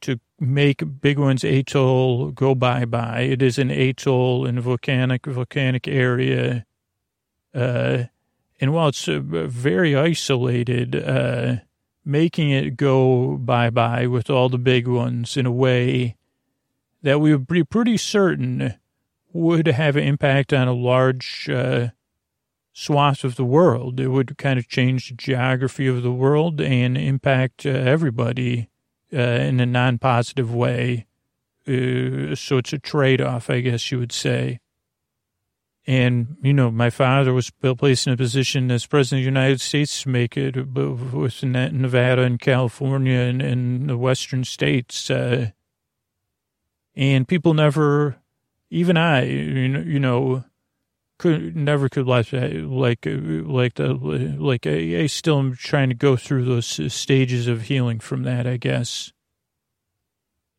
to 0.00 0.20
make 0.38 1.00
big 1.00 1.18
ones 1.18 1.44
atoll 1.44 2.30
go 2.30 2.54
bye 2.54 2.84
bye. 2.84 3.20
It 3.20 3.42
is 3.42 3.58
an 3.58 3.70
atoll 3.70 4.46
in 4.46 4.58
a 4.58 4.60
volcanic 4.60 5.26
volcanic 5.26 5.88
area, 5.88 6.64
uh, 7.54 8.04
and 8.60 8.72
while 8.72 8.88
it's 8.88 9.08
uh, 9.08 9.20
very 9.20 9.96
isolated, 9.96 10.94
uh, 10.94 11.56
making 12.04 12.50
it 12.50 12.76
go 12.76 13.36
bye 13.36 13.70
bye 13.70 14.06
with 14.06 14.30
all 14.30 14.48
the 14.48 14.58
big 14.58 14.86
ones 14.86 15.36
in 15.36 15.44
a 15.44 15.52
way 15.52 16.16
that 17.02 17.20
we 17.20 17.32
would 17.32 17.46
be 17.46 17.64
pretty 17.64 17.96
certain 17.96 18.74
would 19.32 19.66
have 19.66 19.96
an 19.96 20.04
impact 20.04 20.52
on 20.52 20.68
a 20.68 20.72
large 20.72 21.48
uh, 21.48 21.88
swath 22.72 23.24
of 23.24 23.36
the 23.36 23.44
world. 23.44 24.00
It 24.00 24.08
would 24.08 24.36
kind 24.38 24.58
of 24.58 24.68
change 24.68 25.08
the 25.08 25.14
geography 25.14 25.86
of 25.86 26.02
the 26.02 26.12
world 26.12 26.60
and 26.60 26.96
impact 26.96 27.64
uh, 27.64 27.70
everybody 27.70 28.68
uh, 29.12 29.18
in 29.18 29.60
a 29.60 29.66
non 29.66 29.98
positive 29.98 30.54
way. 30.54 31.06
Uh, 31.68 32.34
so 32.34 32.58
it's 32.58 32.72
a 32.72 32.78
trade 32.78 33.20
off, 33.20 33.50
I 33.50 33.60
guess 33.60 33.90
you 33.90 33.98
would 33.98 34.12
say. 34.12 34.60
And, 35.86 36.36
you 36.42 36.52
know, 36.52 36.70
my 36.70 36.90
father 36.90 37.32
was 37.32 37.50
placed 37.50 38.06
in 38.06 38.12
a 38.12 38.16
position 38.16 38.70
as 38.70 38.86
president 38.86 39.20
of 39.20 39.24
the 39.24 39.40
United 39.40 39.60
States 39.60 40.02
to 40.02 40.08
make 40.08 40.36
it 40.36 40.54
with 40.54 41.42
Nevada 41.42 42.22
and 42.22 42.38
California 42.38 43.18
and, 43.18 43.40
and 43.42 43.88
the 43.88 43.96
western 43.96 44.44
states. 44.44 45.10
Uh, 45.10 45.50
and 47.00 47.26
people 47.26 47.54
never, 47.54 48.16
even 48.68 48.98
I, 48.98 49.24
you 49.24 49.98
know, 49.98 50.44
could 51.18 51.56
never 51.56 51.88
could 51.88 52.06
like 52.06 52.28
like 52.30 53.06
like 53.06 53.74
the 53.74 53.94
like 54.38 54.66
I, 54.66 55.06
still 55.06 55.38
am 55.38 55.56
trying 55.56 55.88
to 55.88 55.94
go 55.94 56.14
through 56.16 56.44
those 56.44 56.92
stages 56.92 57.48
of 57.48 57.62
healing 57.62 58.00
from 58.00 58.24
that, 58.24 58.46
I 58.46 58.58
guess. 58.58 59.14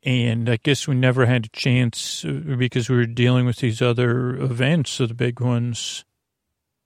And 0.03 0.49
I 0.49 0.57
guess 0.57 0.87
we 0.87 0.95
never 0.95 1.27
had 1.27 1.45
a 1.45 1.49
chance 1.49 2.25
uh, 2.25 2.31
because 2.57 2.89
we 2.89 2.95
were 2.95 3.05
dealing 3.05 3.45
with 3.45 3.57
these 3.57 3.79
other 3.79 4.35
events, 4.35 4.97
the 4.97 5.13
big 5.13 5.39
ones, 5.39 6.05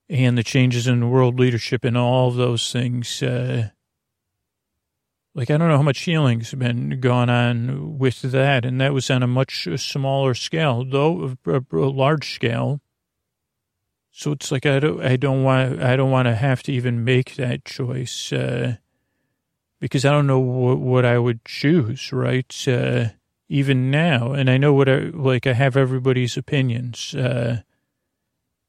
and 0.10 0.38
the 0.38 0.44
changes 0.44 0.86
in 0.86 1.10
world 1.10 1.40
leadership 1.40 1.86
and 1.86 1.98
all 1.98 2.28
of 2.28 2.36
those 2.36 2.74
things. 2.74 3.24
Uh, 3.24 3.70
like, 5.36 5.52
I 5.52 5.58
don't 5.58 5.68
know 5.68 5.76
how 5.76 5.84
much 5.84 6.02
healing's 6.02 6.54
been 6.54 7.02
going 7.02 7.30
on 7.30 8.00
with 8.00 8.22
that. 8.22 8.64
And 8.64 8.80
that 8.80 8.94
was 8.94 9.12
on 9.12 9.22
a 9.22 9.28
much 9.28 9.68
smaller 9.76 10.34
scale, 10.34 10.86
though 10.86 11.36
a, 11.46 11.62
large 11.72 12.34
scale. 12.34 12.80
So 14.12 14.32
it's 14.32 14.50
like, 14.50 14.66
I 14.66 14.80
don't, 14.80 15.02
I 15.02 15.18
don't 15.18 15.44
want, 15.44 15.84
I 15.84 15.98
don't 15.98 16.10
want 16.10 16.28
to 16.28 16.36
have 16.36 16.64
to 16.64 16.72
even 16.72 17.04
make 17.04 17.36
that 17.36 17.66
choice. 17.66 18.32
Uh, 18.32 18.78
because 19.82 20.06
I 20.06 20.12
don't 20.12 20.26
know 20.26 20.40
what, 20.40 20.80
what 20.80 21.06
I 21.06 21.20
would 21.20 21.44
choose, 21.44 22.14
right? 22.14 22.68
Uh, 22.68 23.10
even 23.50 23.92
now, 23.92 24.32
and 24.32 24.50
I 24.50 24.58
know 24.58 24.74
what 24.74 24.88
I, 24.88 25.12
like 25.14 25.46
I 25.46 25.54
have 25.54 25.76
everybody's 25.76 26.38
opinions, 26.38 27.14
uh, 27.14 27.62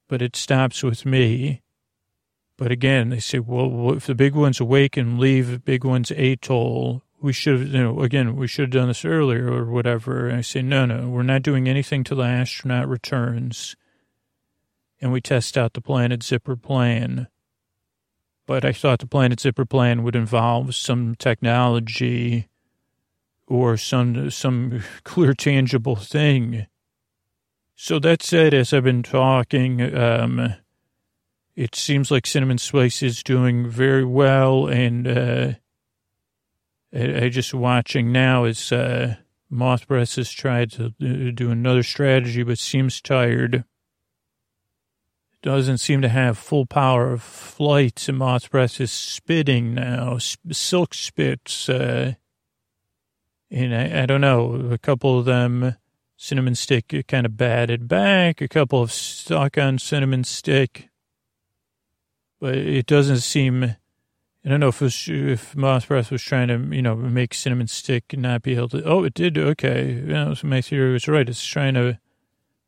but 0.08 0.20
it 0.20 0.34
stops 0.34 0.82
with 0.82 1.06
me. 1.06 1.62
But 2.56 2.70
again, 2.70 3.10
they 3.10 3.20
say, 3.20 3.38
well, 3.38 3.92
if 3.92 4.06
the 4.06 4.14
big 4.14 4.34
ones 4.34 4.60
awake 4.60 4.96
and 4.96 5.18
leave 5.18 5.48
the 5.48 5.58
big 5.58 5.84
ones 5.84 6.10
atoll, 6.10 7.02
we 7.20 7.32
should 7.32 7.60
have, 7.60 7.68
you 7.68 7.82
know, 7.82 8.00
again, 8.00 8.36
we 8.36 8.46
should 8.46 8.62
have 8.62 8.70
done 8.70 8.88
this 8.88 9.04
earlier 9.04 9.52
or 9.52 9.66
whatever. 9.66 10.28
And 10.28 10.38
I 10.38 10.40
say, 10.40 10.62
no, 10.62 10.86
no, 10.86 11.08
we're 11.08 11.22
not 11.22 11.42
doing 11.42 11.68
anything 11.68 12.02
till 12.02 12.16
the 12.16 12.24
astronaut 12.24 12.88
returns. 12.88 13.76
And 15.00 15.12
we 15.12 15.20
test 15.20 15.58
out 15.58 15.74
the 15.74 15.82
Planet 15.82 16.22
Zipper 16.22 16.56
plan 16.56 17.28
but 18.46 18.64
I 18.64 18.72
thought 18.72 19.00
the 19.00 19.06
Planet 19.06 19.40
Zipper 19.40 19.66
plan 19.66 20.04
would 20.04 20.16
involve 20.16 20.74
some 20.74 21.16
technology 21.16 22.48
or 23.46 23.76
some 23.76 24.30
some 24.30 24.82
clear, 25.04 25.34
tangible 25.34 25.96
thing. 25.96 26.66
So 27.74 27.98
that 27.98 28.22
said, 28.22 28.54
as 28.54 28.72
I've 28.72 28.84
been 28.84 29.02
talking, 29.02 29.94
um, 29.94 30.54
it 31.56 31.74
seems 31.74 32.10
like 32.10 32.26
Cinnamon 32.26 32.58
Spice 32.58 33.02
is 33.02 33.22
doing 33.22 33.68
very 33.68 34.04
well, 34.04 34.66
and 34.66 35.08
uh, 35.08 35.52
I, 36.94 37.24
I 37.24 37.28
just 37.28 37.54
watching 37.54 38.12
now 38.12 38.44
as 38.44 38.70
uh, 38.70 39.16
Moth 39.50 39.88
Breath 39.88 40.16
has 40.16 40.30
tried 40.30 40.70
to 40.72 40.86
uh, 40.86 41.30
do 41.34 41.50
another 41.50 41.82
strategy, 41.82 42.42
but 42.42 42.58
seems 42.58 43.00
tired 43.00 43.64
doesn't 45.46 45.78
seem 45.78 46.02
to 46.02 46.08
have 46.08 46.36
full 46.36 46.66
power 46.66 47.12
of 47.12 47.22
flight. 47.22 48.08
And 48.08 48.18
Moth 48.18 48.50
Breath 48.50 48.80
is 48.80 48.90
spitting 48.90 49.74
now, 49.74 50.18
silk 50.18 50.92
spits. 50.92 51.68
Uh, 51.68 52.14
and 53.48 53.72
I, 53.72 54.02
I, 54.02 54.06
don't 54.06 54.20
know, 54.20 54.70
a 54.72 54.78
couple 54.78 55.20
of 55.20 55.24
them, 55.24 55.76
cinnamon 56.16 56.56
stick 56.56 56.92
kind 57.06 57.24
of 57.24 57.36
batted 57.36 57.86
back, 57.86 58.40
a 58.40 58.48
couple 58.48 58.82
of 58.82 58.90
stuck 58.90 59.56
on 59.56 59.78
cinnamon 59.78 60.24
stick. 60.24 60.88
But 62.40 62.56
it 62.56 62.86
doesn't 62.86 63.20
seem, 63.20 63.64
I 63.64 64.48
don't 64.48 64.60
know 64.60 64.68
if 64.68 64.80
was, 64.80 65.08
if 65.08 65.56
Moth 65.56 65.88
Breath 65.88 66.10
was 66.10 66.22
trying 66.22 66.48
to, 66.48 66.74
you 66.74 66.82
know, 66.82 66.94
make 66.94 67.34
cinnamon 67.34 67.66
stick 67.66 68.04
not 68.16 68.42
be 68.42 68.54
able 68.54 68.68
to, 68.70 68.84
oh, 68.84 69.04
it 69.04 69.14
did, 69.14 69.38
okay. 69.38 69.92
You 69.92 70.02
know, 70.02 70.34
so 70.34 70.46
my 70.46 70.60
theory 70.60 70.92
was 70.92 71.08
right. 71.08 71.28
It's 71.28 71.44
trying 71.44 71.74
to 71.74 71.98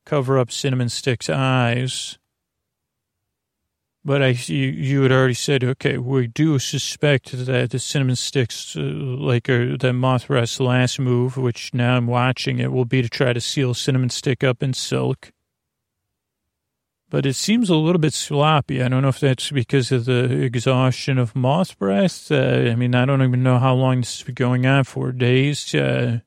cover 0.05 0.39
up 0.39 0.51
cinnamon 0.51 0.89
stick's 0.89 1.29
eyes 1.29 2.19
but 4.09 4.23
I, 4.23 4.29
you, 4.47 4.69
you 4.69 5.03
had 5.03 5.13
already 5.13 5.35
said, 5.35 5.63
okay, 5.63 5.99
we 5.99 6.29
do 6.29 6.59
suspect 6.59 7.31
that 7.33 7.71
the 7.71 7.79
cinnamon 7.79 8.17
sticks, 8.17 8.75
uh, 8.75 8.81
like 8.81 9.51
uh, 9.51 9.77
the 9.79 9.93
Mothra's 9.93 10.59
last 10.61 10.99
move, 10.99 11.37
which 11.37 11.75
now 11.75 11.97
I'm 11.97 12.07
watching 12.07 12.59
it, 12.59 12.73
will 12.73 12.87
be 12.87 13.03
to 13.03 13.09
try 13.11 13.35
to 13.35 13.41
seal 13.41 13.75
cinnamon 13.75 14.09
stick 14.09 14.43
up 14.43 14.63
in 14.63 14.73
silk. 14.73 15.33
But 17.11 17.25
it 17.25 17.35
seems 17.35 17.71
a 17.71 17.75
little 17.75 18.01
bit 18.01 18.13
sloppy. 18.13 18.83
I 18.83 18.89
don't 18.89 19.03
know 19.03 19.09
if 19.09 19.21
that's 19.21 19.51
because 19.51 19.91
of 19.91 20.05
the 20.05 20.43
exhaustion 20.43 21.17
of 21.17 21.35
moth 21.35 21.79
breath. 21.79 22.31
Uh, 22.31 22.69
I 22.71 22.75
mean, 22.75 22.95
I 22.95 23.07
don't 23.07 23.23
even 23.23 23.43
know 23.43 23.59
how 23.59 23.75
long 23.75 24.01
this 24.01 24.19
has 24.19 24.27
been 24.27 24.35
going 24.35 24.67
on 24.67 24.85
for 24.85 25.11
days. 25.13 25.75
Uh, 25.75 26.21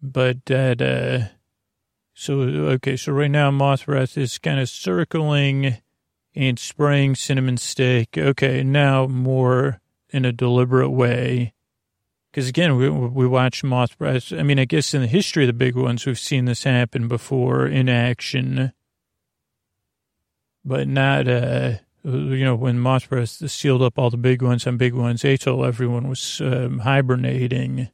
but 0.00 0.44
that, 0.46 0.82
uh, 0.82 1.28
so, 2.12 2.40
okay, 2.40 2.96
so 2.96 3.12
right 3.12 3.30
now 3.30 3.52
moth 3.52 3.86
breath 3.86 4.18
is 4.18 4.38
kind 4.38 4.58
of 4.58 4.68
circling 4.68 5.78
and 6.34 6.58
spraying 6.58 7.14
cinnamon 7.14 7.56
stick. 7.56 8.18
Okay, 8.18 8.64
now 8.64 9.06
more 9.06 9.80
in 10.10 10.24
a 10.24 10.32
deliberate 10.32 10.90
way. 10.90 11.54
Because 12.30 12.48
again, 12.48 12.76
we, 12.76 12.88
we 12.88 13.26
watch 13.26 13.62
moth 13.62 13.96
breath. 13.98 14.32
I 14.32 14.42
mean, 14.42 14.58
I 14.58 14.64
guess 14.64 14.94
in 14.94 15.02
the 15.02 15.06
history 15.06 15.44
of 15.44 15.48
the 15.48 15.52
big 15.52 15.76
ones, 15.76 16.06
we've 16.06 16.18
seen 16.18 16.46
this 16.46 16.64
happen 16.64 17.06
before 17.06 17.66
in 17.66 17.88
action, 17.88 18.72
but 20.64 20.88
not, 20.88 21.28
uh, 21.28 21.74
you 22.04 22.44
know, 22.44 22.54
when 22.54 22.78
moth 22.78 23.08
breath 23.08 23.50
sealed 23.50 23.82
up 23.82 23.98
all 23.98 24.10
the 24.10 24.16
big 24.16 24.42
ones 24.42 24.66
and 24.66 24.78
big 24.78 24.94
ones, 24.94 25.24
atoll, 25.24 25.64
everyone 25.64 26.08
was 26.08 26.40
um, 26.44 26.80
hibernating. 26.80 27.88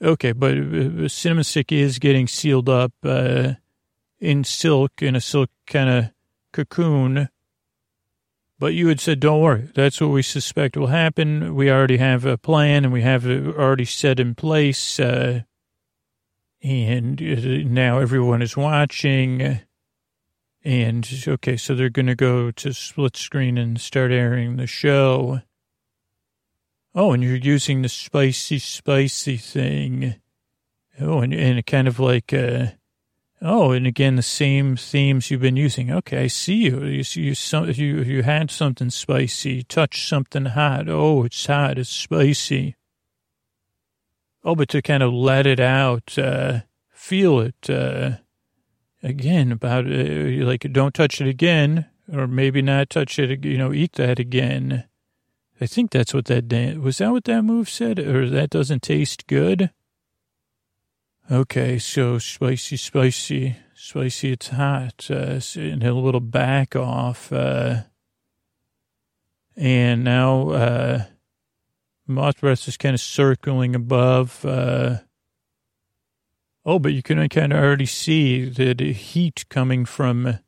Okay, 0.00 0.32
but 0.32 0.56
uh, 0.56 1.08
cinnamon 1.08 1.44
stick 1.44 1.70
is 1.72 1.98
getting 1.98 2.26
sealed 2.26 2.68
up 2.68 2.92
uh, 3.04 3.54
in 4.20 4.44
silk, 4.44 5.00
in 5.00 5.14
a 5.14 5.20
silk 5.20 5.50
kind 5.66 5.88
of 5.88 6.10
cocoon 6.52 7.28
but 8.62 8.74
you 8.74 8.86
had 8.86 9.00
said, 9.00 9.18
don't 9.18 9.40
worry. 9.40 9.70
That's 9.74 10.00
what 10.00 10.10
we 10.10 10.22
suspect 10.22 10.76
will 10.76 10.86
happen. 10.86 11.56
We 11.56 11.68
already 11.68 11.96
have 11.96 12.24
a 12.24 12.38
plan 12.38 12.84
and 12.84 12.92
we 12.92 13.02
have 13.02 13.26
it 13.26 13.44
already 13.44 13.84
set 13.84 14.20
in 14.20 14.36
place. 14.36 15.00
Uh, 15.00 15.40
and 16.62 17.20
uh, 17.20 17.68
now 17.68 17.98
everyone 17.98 18.40
is 18.40 18.56
watching. 18.56 19.58
And 20.64 21.08
okay, 21.26 21.56
so 21.56 21.74
they're 21.74 21.90
going 21.90 22.06
to 22.06 22.14
go 22.14 22.50
to 22.52 22.72
split 22.72 23.16
screen 23.16 23.58
and 23.58 23.80
start 23.80 24.12
airing 24.12 24.56
the 24.56 24.66
show. 24.66 25.40
Oh, 26.94 27.12
and 27.12 27.22
you're 27.22 27.36
using 27.36 27.82
the 27.82 27.88
spicy, 27.88 28.58
spicy 28.58 29.36
thing. 29.36 30.16
Oh, 31.00 31.20
and, 31.20 31.32
and 31.32 31.64
kind 31.66 31.88
of 31.88 31.98
like, 31.98 32.32
uh, 32.32 32.66
Oh, 33.44 33.72
and 33.72 33.88
again, 33.88 34.14
the 34.14 34.22
same 34.22 34.76
themes 34.76 35.28
you've 35.28 35.40
been 35.40 35.56
using. 35.56 35.90
Okay, 35.90 36.24
I 36.24 36.26
see 36.28 36.54
you. 36.54 36.84
You 36.84 37.02
you 37.14 37.34
you, 37.72 38.02
you 38.02 38.22
had 38.22 38.52
something 38.52 38.88
spicy, 38.88 39.64
touched 39.64 40.08
something 40.08 40.44
hot. 40.44 40.88
Oh, 40.88 41.24
it's 41.24 41.44
hot. 41.44 41.76
It's 41.76 41.90
spicy. 41.90 42.76
Oh, 44.44 44.54
but 44.54 44.68
to 44.68 44.80
kind 44.80 45.02
of 45.02 45.12
let 45.12 45.48
it 45.48 45.58
out, 45.58 46.16
uh, 46.16 46.60
feel 46.92 47.40
it. 47.40 47.68
Uh, 47.68 48.18
again, 49.02 49.52
about 49.52 49.86
uh, 49.86 50.44
like 50.44 50.66
don't 50.72 50.94
touch 50.94 51.20
it 51.20 51.26
again, 51.26 51.86
or 52.12 52.26
maybe 52.26 52.62
not 52.62 52.90
touch 52.90 53.18
it. 53.18 53.44
You 53.44 53.58
know, 53.58 53.72
eat 53.72 53.94
that 53.94 54.18
again. 54.18 54.84
I 55.60 55.66
think 55.66 55.90
that's 55.90 56.12
what 56.14 56.26
that 56.26 56.78
was. 56.80 56.98
That 56.98 57.12
what 57.12 57.24
that 57.24 57.42
move 57.42 57.68
said, 57.68 57.98
or 57.98 58.28
that 58.28 58.50
doesn't 58.50 58.82
taste 58.82 59.26
good. 59.26 59.70
Okay, 61.30 61.78
so 61.78 62.18
spicy, 62.18 62.76
spicy, 62.76 63.56
spicy, 63.74 64.32
it's 64.32 64.48
hot. 64.48 65.06
Uh, 65.08 65.40
and 65.56 65.84
a 65.84 65.94
little 65.94 66.20
back 66.20 66.74
off. 66.74 67.32
Uh, 67.32 67.82
and 69.56 70.02
now 70.02 70.50
uh, 70.50 71.04
moth 72.06 72.40
breath 72.40 72.66
is 72.66 72.76
kind 72.76 72.94
of 72.94 73.00
circling 73.00 73.74
above. 73.74 74.44
Uh, 74.44 74.98
oh, 76.64 76.78
but 76.78 76.92
you 76.92 77.02
can 77.02 77.28
kind 77.28 77.52
of 77.52 77.58
already 77.58 77.86
see 77.86 78.44
the 78.48 78.92
heat 78.92 79.44
coming 79.48 79.84
from 79.84 80.38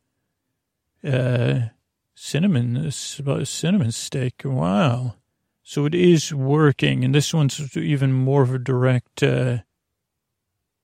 uh, 1.02 1.60
cinnamon, 2.14 2.90
cinnamon 2.90 3.92
stick. 3.92 4.42
Wow. 4.44 5.14
So 5.62 5.86
it 5.86 5.94
is 5.94 6.34
working. 6.34 7.04
And 7.04 7.14
this 7.14 7.32
one's 7.32 7.76
even 7.76 8.12
more 8.12 8.42
of 8.42 8.52
a 8.52 8.58
direct... 8.58 9.22
Uh, 9.22 9.58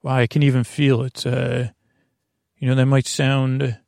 Wow, 0.03 0.16
I 0.16 0.26
can 0.26 0.43
even 0.43 0.64
feel 0.64 1.03
it. 1.03 1.26
Uh, 1.26 1.72
you 2.57 2.66
know, 2.66 2.74
that 2.74 2.87
might 2.87 3.07
sound, 3.07 3.78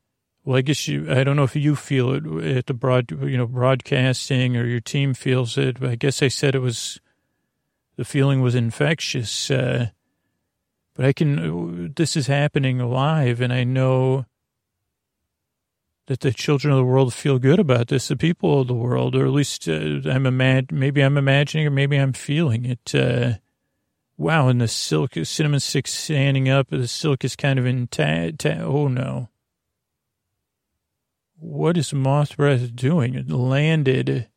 well, 0.44 0.58
I 0.58 0.60
guess 0.60 0.86
you, 0.86 1.10
I 1.10 1.24
don't 1.24 1.36
know 1.36 1.42
if 1.42 1.56
you 1.56 1.74
feel 1.74 2.12
it 2.12 2.26
at 2.58 2.66
the 2.66 2.74
broad, 2.74 3.10
you 3.10 3.38
know, 3.38 3.46
broadcasting 3.46 4.54
or 4.54 4.66
your 4.66 4.80
team 4.80 5.14
feels 5.14 5.56
it, 5.56 5.80
but 5.80 5.88
I 5.88 5.94
guess 5.94 6.22
I 6.22 6.28
said 6.28 6.54
it 6.54 6.58
was, 6.58 7.00
the 7.96 8.04
feeling 8.04 8.42
was 8.42 8.54
infectious. 8.54 9.50
Uh, 9.50 9.86
but 10.94 11.04
I 11.04 11.12
can, 11.12 11.92
this 11.96 12.16
is 12.16 12.26
happening 12.26 12.78
live 12.78 13.40
and 13.40 13.52
I 13.52 13.64
know 13.64 14.26
that 16.06 16.20
the 16.20 16.32
children 16.32 16.72
of 16.72 16.78
the 16.78 16.84
world 16.84 17.14
feel 17.14 17.38
good 17.38 17.58
about 17.58 17.88
this, 17.88 18.08
the 18.08 18.16
people 18.16 18.60
of 18.60 18.66
the 18.66 18.74
world, 18.74 19.14
or 19.14 19.24
at 19.24 19.32
least 19.32 19.68
uh, 19.68 19.72
I'm 19.72 20.24
imag- 20.24 20.72
maybe 20.72 21.00
I'm 21.00 21.16
imagining 21.16 21.66
or 21.66 21.70
maybe 21.70 21.96
I'm 21.96 22.12
feeling 22.12 22.64
it. 22.64 22.94
Uh, 22.94 23.34
Wow, 24.22 24.46
and 24.46 24.60
the 24.60 24.68
silk 24.68 25.14
cinnamon 25.24 25.58
stick 25.58 25.88
standing 25.88 26.48
up. 26.48 26.68
The 26.70 26.86
silk 26.86 27.24
is 27.24 27.34
kind 27.34 27.58
of 27.58 27.66
in 27.66 27.88
ta- 27.88 28.30
ta- 28.38 28.62
oh 28.62 28.86
no. 28.86 29.30
What 31.38 31.76
is 31.76 31.92
moth 31.92 32.36
breath 32.36 32.76
doing? 32.76 33.16
It 33.16 33.28
landed 33.28 34.28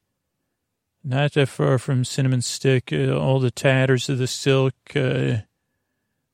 not 1.04 1.34
that 1.34 1.50
far 1.50 1.78
from 1.78 2.04
cinnamon 2.04 2.42
stick. 2.42 2.92
Uh, 2.92 3.16
all 3.16 3.40
the 3.40 3.52
tatters 3.52 4.10
of 4.10 4.18
the 4.18 4.26
silk. 4.26 4.74
Uh, 4.96 5.42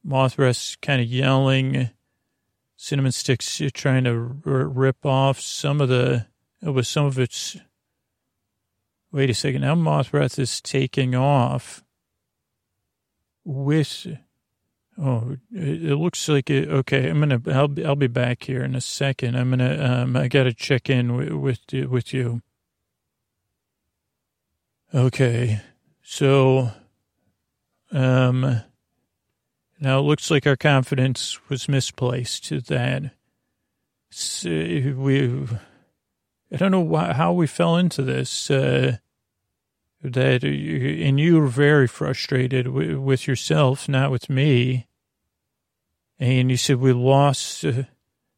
Moth 0.03 0.35
Breath's 0.35 0.75
kind 0.77 1.01
of 1.01 1.07
yelling. 1.07 1.89
Cinnamon 2.77 3.11
Stick's 3.11 3.61
trying 3.73 4.05
to 4.05 4.35
r- 4.45 4.67
rip 4.67 5.05
off 5.05 5.39
some 5.39 5.81
of 5.81 5.89
the, 5.89 6.25
it 6.61 6.69
was 6.69 6.89
some 6.89 7.05
of 7.05 7.19
its, 7.19 7.57
wait 9.11 9.29
a 9.29 9.33
second, 9.33 9.61
now 9.61 9.75
Moth 9.75 10.11
Breath 10.11 10.39
is 10.39 10.59
taking 10.61 11.13
off 11.13 11.83
with, 13.43 14.07
oh, 14.97 15.37
it, 15.51 15.91
it 15.91 15.95
looks 15.95 16.27
like 16.27 16.49
it, 16.49 16.69
okay, 16.69 17.09
I'm 17.09 17.19
going 17.19 17.41
to, 17.41 17.51
I'll, 17.51 17.67
be, 17.67 17.85
I'll 17.85 17.95
be 17.95 18.07
back 18.07 18.43
here 18.43 18.63
in 18.63 18.75
a 18.75 18.81
second. 18.81 19.35
I'm 19.35 19.49
going 19.49 19.59
to, 19.59 19.91
um, 19.91 20.15
I 20.15 20.27
got 20.27 20.43
to 20.43 20.53
check 20.53 20.89
in 20.89 21.15
with, 21.15 21.29
with, 21.29 21.59
with 21.89 22.13
you. 22.13 22.41
Okay. 24.93 25.61
So, 26.03 26.71
um, 27.91 28.61
now 29.81 29.99
it 29.99 30.03
looks 30.03 30.31
like 30.31 30.47
our 30.47 30.55
confidence 30.55 31.39
was 31.49 31.67
misplaced 31.67 32.49
that. 32.67 33.11
So 34.11 34.49
we, 34.49 35.47
I 36.51 36.55
don't 36.55 36.71
know 36.71 36.79
why, 36.79 37.13
how 37.13 37.33
we 37.33 37.47
fell 37.47 37.77
into 37.77 38.03
this. 38.03 38.51
Uh, 38.51 38.97
that 40.03 40.43
and 40.43 41.19
you 41.19 41.39
were 41.39 41.47
very 41.47 41.87
frustrated 41.87 42.67
with, 42.67 42.95
with 42.97 43.27
yourself, 43.27 43.87
not 43.87 44.11
with 44.11 44.29
me. 44.29 44.87
And 46.19 46.49
you 46.49 46.57
said 46.57 46.77
we 46.77 46.93
lost. 46.93 47.65
Uh, 47.65 47.83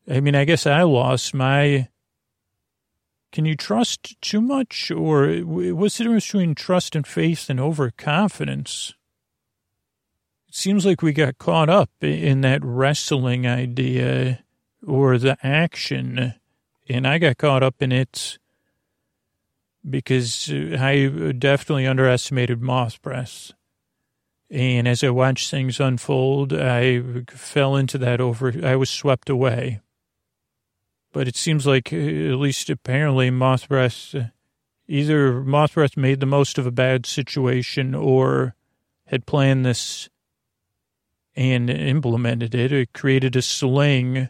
I 0.10 0.20
mean, 0.20 0.36
I 0.36 0.46
guess 0.46 0.66
I 0.66 0.84
lost 0.84 1.34
my. 1.34 1.90
Can 3.32 3.46
you 3.46 3.56
trust 3.56 4.22
too 4.22 4.42
much, 4.42 4.92
or 4.92 5.38
what's 5.40 5.98
the 5.98 6.04
difference 6.04 6.28
between 6.28 6.54
trust 6.54 6.96
and 6.96 7.06
faith 7.06 7.50
and 7.50 7.60
overconfidence? 7.60 8.94
Seems 10.56 10.86
like 10.86 11.02
we 11.02 11.14
got 11.14 11.40
caught 11.40 11.68
up 11.68 11.90
in 12.00 12.42
that 12.42 12.64
wrestling 12.64 13.48
idea 13.48 14.44
or 14.86 15.18
the 15.18 15.36
action, 15.42 16.36
and 16.88 17.08
I 17.08 17.18
got 17.18 17.40
caught 17.40 17.64
up 17.64 17.82
in 17.82 17.92
it 17.92 18.38
because 19.90 20.52
I 20.54 21.08
definitely 21.36 21.88
underestimated 21.88 22.62
Moth 22.62 23.02
Breath. 23.02 23.52
And 24.52 24.88
as 24.88 25.04
I 25.04 25.10
watched 25.10 25.50
things 25.50 25.80
unfold, 25.80 26.54
I 26.54 27.02
fell 27.32 27.76
into 27.76 27.98
that 27.98 28.22
over, 28.22 28.54
I 28.64 28.76
was 28.76 28.92
swept 28.92 29.32
away. 29.32 29.82
But 31.14 31.28
it 31.28 31.36
seems 31.36 31.66
like, 31.66 31.92
uh, 31.92 31.96
at 31.96 32.38
least 32.38 32.70
apparently, 32.70 33.32
Moth 33.32 33.64
uh, 33.64 33.68
Breath, 33.70 34.16
either 34.88 35.42
Moth 35.42 35.74
Breath 35.74 35.98
made 35.98 36.20
the 36.20 36.28
most 36.28 36.60
of 36.60 36.68
a 36.68 36.72
bad 36.72 37.08
situation 37.08 37.96
or 37.96 38.54
had 39.08 39.26
planned 39.26 39.66
this 39.66 40.10
and 41.36 41.70
implemented 41.70 42.54
it. 42.54 42.72
It 42.72 42.94
created 42.94 43.36
a 43.36 43.42
sling 43.42 44.30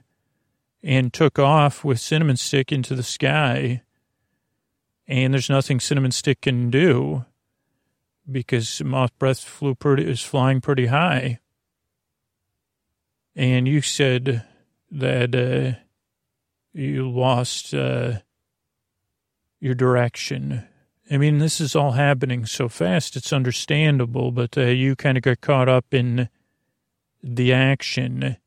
and 0.82 1.14
took 1.14 1.40
off 1.40 1.84
with 1.84 2.00
Cinnamon 2.00 2.38
Stick 2.38 2.72
into 2.72 2.96
the 2.96 3.04
sky. 3.04 3.82
And 5.08 5.34
there's 5.34 5.50
nothing 5.50 5.80
Cinnamon 5.80 6.12
Stick 6.12 6.42
can 6.42 6.70
do 6.70 7.26
because 8.30 8.82
Moth 8.84 9.18
Breath 9.20 9.40
flew 9.40 9.76
pretty, 9.76 10.10
is 10.10 10.22
flying 10.22 10.62
pretty 10.62 10.88
high. 10.88 11.40
And 13.36 13.68
you 13.68 13.82
said 13.82 14.46
that 14.92 15.36
uh, 15.36 15.80
you 16.74 17.10
lost 17.10 17.74
uh, 17.74 18.20
your 19.60 19.74
direction. 19.74 20.66
I 21.10 21.18
mean, 21.18 21.40
this 21.40 21.60
is 21.60 21.76
all 21.76 21.92
happening 21.92 22.46
so 22.46 22.70
fast, 22.70 23.16
it's 23.16 23.34
understandable, 23.34 24.32
but 24.32 24.58
uh, 24.58 24.66
you 24.66 24.96
kind 24.96 25.18
of 25.18 25.24
got 25.24 25.42
caught 25.42 25.68
up 25.68 25.94
in 25.94 26.30
the 27.24 27.54
action 27.54 28.38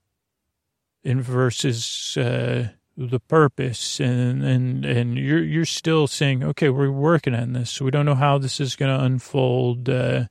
in 1.03 1.23
versus 1.23 2.17
uh, 2.17 2.69
the 2.97 3.21
purpose. 3.21 4.01
And 4.01 4.45
and 4.45 4.85
and 4.85 5.17
you're 5.17 5.43
you're 5.43 5.65
still 5.65 6.07
saying 6.07 6.45
okay 6.45 6.69
we're 6.69 6.91
working 6.91 7.35
on 7.35 7.55
this. 7.55 7.81
We 7.81 7.91
don't 7.91 8.07
know 8.07 8.15
how 8.15 8.39
this 8.39 8.61
is 8.61 8.77
going 8.77 8.97
to 8.97 9.05
unfold. 9.05 9.89
Uh, 9.89 10.27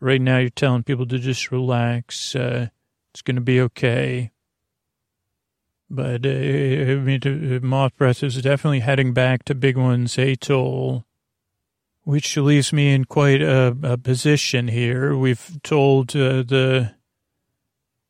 right 0.00 0.20
now 0.20 0.38
you're 0.38 0.50
telling 0.50 0.82
people 0.82 1.06
to 1.06 1.18
just 1.18 1.52
relax. 1.52 2.34
Uh, 2.34 2.68
it's 3.12 3.22
going 3.22 3.36
to 3.36 3.42
be 3.42 3.60
okay. 3.60 4.30
But 5.88 6.26
uh, 6.26 6.30
I 6.30 6.94
mean, 6.96 7.60
Moth 7.62 7.96
Breath 7.96 8.22
is 8.22 8.42
definitely 8.42 8.80
heading 8.80 9.12
back 9.12 9.44
to 9.44 9.54
Big 9.54 9.76
One's 9.76 10.18
atoll, 10.18 11.04
which 12.02 12.36
leaves 12.36 12.72
me 12.72 12.92
in 12.92 13.04
quite 13.04 13.40
a, 13.40 13.76
a 13.84 13.96
position 13.96 14.66
here. 14.66 15.16
We've 15.16 15.62
told 15.62 16.10
uh, 16.16 16.42
the 16.42 16.95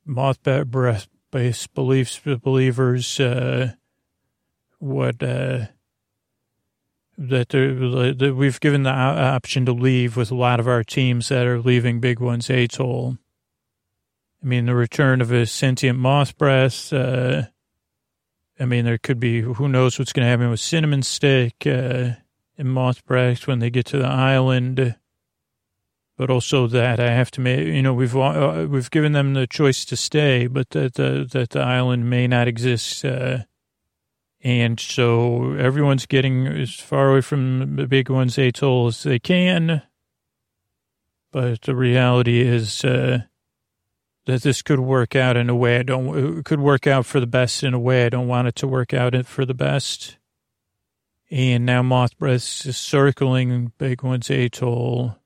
moth 0.07 0.43
breath 0.43 1.09
based 1.31 1.75
beliefs 1.75 2.21
believers 2.43 3.21
uh, 3.21 3.73
what 4.79 5.23
uh, 5.23 5.67
that, 7.19 7.49
that 7.49 8.35
we've 8.37 8.61
given 8.61 8.83
the 8.83 8.91
option 8.91 9.67
to 9.67 9.73
leave 9.73 10.17
with 10.17 10.31
a 10.31 10.35
lot 10.35 10.61
of 10.61 10.69
our 10.69 10.85
teams 10.85 11.29
that 11.29 11.47
are 11.47 11.61
leaving 11.61 12.01
Big 12.01 12.21
One's 12.21 12.51
atoll. 12.51 13.17
I 14.43 14.47
mean, 14.47 14.67
the 14.67 14.75
return 14.75 15.21
of 15.21 15.33
a 15.33 15.47
sentient 15.47 15.99
moth 15.99 16.37
breath. 16.37 16.93
Uh, 16.93 17.45
I 18.61 18.65
mean, 18.65 18.85
there 18.85 18.99
could 18.99 19.19
be 19.19 19.41
who 19.41 19.69
knows 19.69 19.99
what's 19.99 20.13
going 20.13 20.25
to 20.25 20.31
happen 20.31 20.51
with 20.51 20.61
cinnamon 20.61 21.03
stick 21.03 21.67
uh, 21.67 22.11
and 22.59 22.71
moth 22.71 23.05
breath 23.07 23.47
when 23.47 23.59
they 23.59 23.71
get 23.71 23.87
to 23.87 23.99
the 23.99 24.07
island 24.07 24.95
but 26.17 26.31
also 26.31 26.67
that 26.67 26.99
I 26.99 27.11
have 27.11 27.31
to 27.33 27.41
make, 27.41 27.67
you 27.67 27.83
know, 27.83 27.93
we've 27.93 28.17
uh, 28.17 28.67
we've 28.69 28.91
given 28.91 29.13
them 29.13 29.35
the 29.35 29.47
choice 29.47 29.85
to 29.87 29.97
stay, 29.97 30.47
but 30.47 30.71
that 30.71 30.95
the 30.95 31.29
that 31.31 31.51
the 31.51 31.61
island 31.61 32.09
may 32.09 32.27
not 32.27 32.49
exist, 32.49 33.05
uh, 33.05 33.41
and 34.43 34.81
so 34.81 35.53
everyone's 35.55 36.07
getting 36.07 36.47
as 36.47 36.75
far 36.75 37.11
away 37.11 37.21
from 37.21 37.77
the 37.77 37.87
big 37.87 38.09
one's 38.09 38.39
atoll 38.39 38.87
as 38.87 39.03
they 39.03 39.19
can. 39.19 39.83
But 41.33 41.63
the 41.63 41.77
reality 41.77 42.41
is 42.41 42.83
uh, 42.83 43.25
that 44.25 44.43
this 44.43 44.63
could 44.63 44.81
work 44.81 45.15
out 45.15 45.37
in 45.37 45.51
a 45.51 45.57
way 45.57 45.79
I 45.79 45.83
don't 45.83 46.39
It 46.39 46.45
could 46.47 46.61
work 46.61 46.87
out 46.87 47.05
for 47.05 47.21
the 47.21 47.27
best 47.27 47.63
in 47.63 47.75
a 47.75 47.79
way 47.79 48.07
I 48.07 48.09
don't 48.09 48.29
want 48.29 48.49
it 48.49 48.55
to 48.57 48.67
work 48.67 48.95
out 48.95 49.27
for 49.27 49.45
the 49.45 49.55
best. 49.55 50.17
And 51.31 51.67
now 51.67 51.83
Moth 51.83 52.17
Breath 52.17 52.65
is 52.65 52.77
circling 52.77 53.73
Big 53.79 54.03
One's 54.03 54.31
atoll 54.31 55.19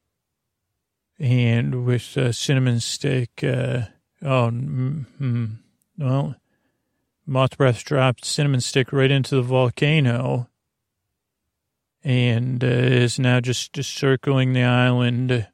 and 1.20 1.84
with 1.84 2.16
uh, 2.16 2.32
cinnamon 2.32 2.80
stick. 2.80 3.44
Uh, 3.44 3.82
oh, 4.22 4.50
mm, 4.50 5.56
well, 5.98 6.34
moth 7.26 7.58
breath 7.58 7.84
dropped 7.84 8.24
cinnamon 8.24 8.60
stick 8.60 8.92
right 8.92 9.10
into 9.10 9.36
the 9.36 9.42
volcano, 9.42 10.48
and 12.02 12.64
uh, 12.64 12.66
is 12.66 13.18
now 13.18 13.38
just, 13.40 13.74
just 13.74 13.92
circling 13.92 14.54
the 14.54 14.62
island 14.62 15.46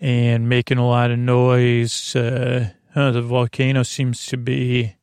and 0.00 0.48
making 0.48 0.78
a 0.78 0.88
lot 0.88 1.10
of 1.10 1.18
noise. 1.18 2.16
Uh, 2.16 2.70
the 2.94 3.22
volcano 3.22 3.82
seems 3.82 4.24
to 4.26 4.38
be 4.38 4.96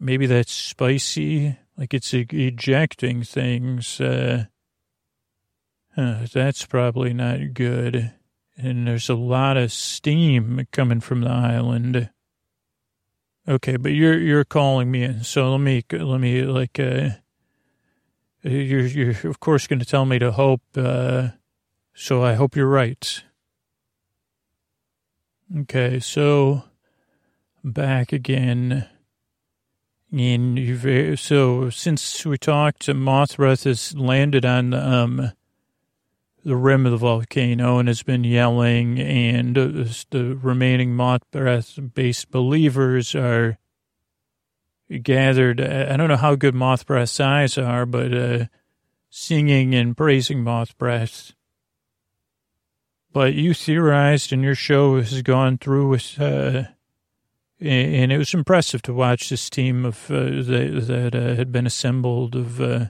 maybe 0.00 0.26
that's 0.26 0.52
spicy, 0.52 1.56
like 1.76 1.94
it's 1.94 2.12
ejecting 2.12 3.22
things. 3.22 4.00
Uh, 4.00 4.46
uh, 5.98 6.26
that's 6.32 6.64
probably 6.64 7.12
not 7.12 7.54
good. 7.54 8.12
And 8.56 8.86
there's 8.86 9.08
a 9.08 9.14
lot 9.14 9.56
of 9.56 9.72
steam 9.72 10.66
coming 10.70 11.00
from 11.00 11.22
the 11.22 11.30
island. 11.30 12.10
Okay, 13.48 13.76
but 13.76 13.92
you're 13.92 14.18
you're 14.18 14.44
calling 14.44 14.90
me 14.90 15.02
in, 15.02 15.24
so 15.24 15.50
let 15.52 15.60
me 15.60 15.82
let 15.90 16.20
me 16.20 16.42
like 16.42 16.78
uh, 16.78 17.10
you're 18.42 18.86
you're 18.86 19.30
of 19.30 19.40
course 19.40 19.66
going 19.66 19.78
to 19.78 19.86
tell 19.86 20.04
me 20.04 20.18
to 20.18 20.32
hope. 20.32 20.60
Uh, 20.76 21.28
so 21.94 22.22
I 22.22 22.34
hope 22.34 22.54
you're 22.54 22.68
right. 22.68 23.24
Okay, 25.60 25.98
so 25.98 26.64
back 27.64 28.12
again. 28.12 28.86
In 30.12 31.16
so 31.16 31.70
since 31.70 32.24
we 32.24 32.38
talked, 32.38 32.88
Moth 32.92 33.36
Breath 33.36 33.64
has 33.64 33.94
landed 33.94 34.44
on 34.46 34.72
um 34.72 35.32
the 36.48 36.56
rim 36.56 36.86
of 36.86 36.92
the 36.92 36.98
volcano 36.98 37.78
and 37.78 37.88
has 37.88 38.02
been 38.02 38.24
yelling, 38.24 38.98
and 38.98 39.54
the 39.54 40.38
remaining 40.42 40.94
moth 40.94 41.22
breath 41.30 41.78
based 41.94 42.30
believers 42.30 43.14
are 43.14 43.58
gathered. 45.02 45.60
I 45.60 45.96
don't 45.96 46.08
know 46.08 46.16
how 46.16 46.34
good 46.34 46.54
moth 46.54 46.86
breath's 46.86 47.20
eyes 47.20 47.58
are, 47.58 47.84
but 47.84 48.14
uh, 48.14 48.46
singing 49.10 49.74
and 49.74 49.94
praising 49.94 50.42
moth 50.42 50.76
breath. 50.78 51.32
But 53.12 53.34
you 53.34 53.52
theorized, 53.52 54.32
and 54.32 54.42
your 54.42 54.54
show 54.54 54.96
has 54.96 55.20
gone 55.20 55.58
through 55.58 55.88
with, 55.88 56.18
uh, 56.18 56.64
and 57.60 58.10
it 58.10 58.18
was 58.18 58.32
impressive 58.32 58.80
to 58.82 58.94
watch 58.94 59.28
this 59.28 59.50
team 59.50 59.84
of 59.84 60.10
uh, 60.10 60.24
that, 60.24 60.84
that 60.86 61.14
uh, 61.14 61.34
had 61.34 61.52
been 61.52 61.66
assembled 61.66 62.34
of 62.34 62.58
uh, 62.58 62.86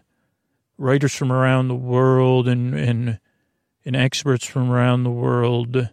writers 0.76 1.14
from 1.14 1.32
around 1.32 1.66
the 1.66 1.74
world 1.74 2.46
and 2.46 2.72
and 2.74 3.18
and 3.88 3.96
experts 3.96 4.44
from 4.44 4.70
around 4.70 5.02
the 5.02 5.10
world 5.10 5.88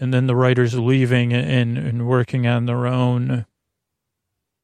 and 0.00 0.12
then 0.12 0.26
the 0.26 0.34
writers 0.34 0.76
leaving 0.76 1.32
and, 1.32 1.78
and 1.78 2.08
working 2.08 2.44
on 2.44 2.66
their 2.66 2.88
own, 2.88 3.46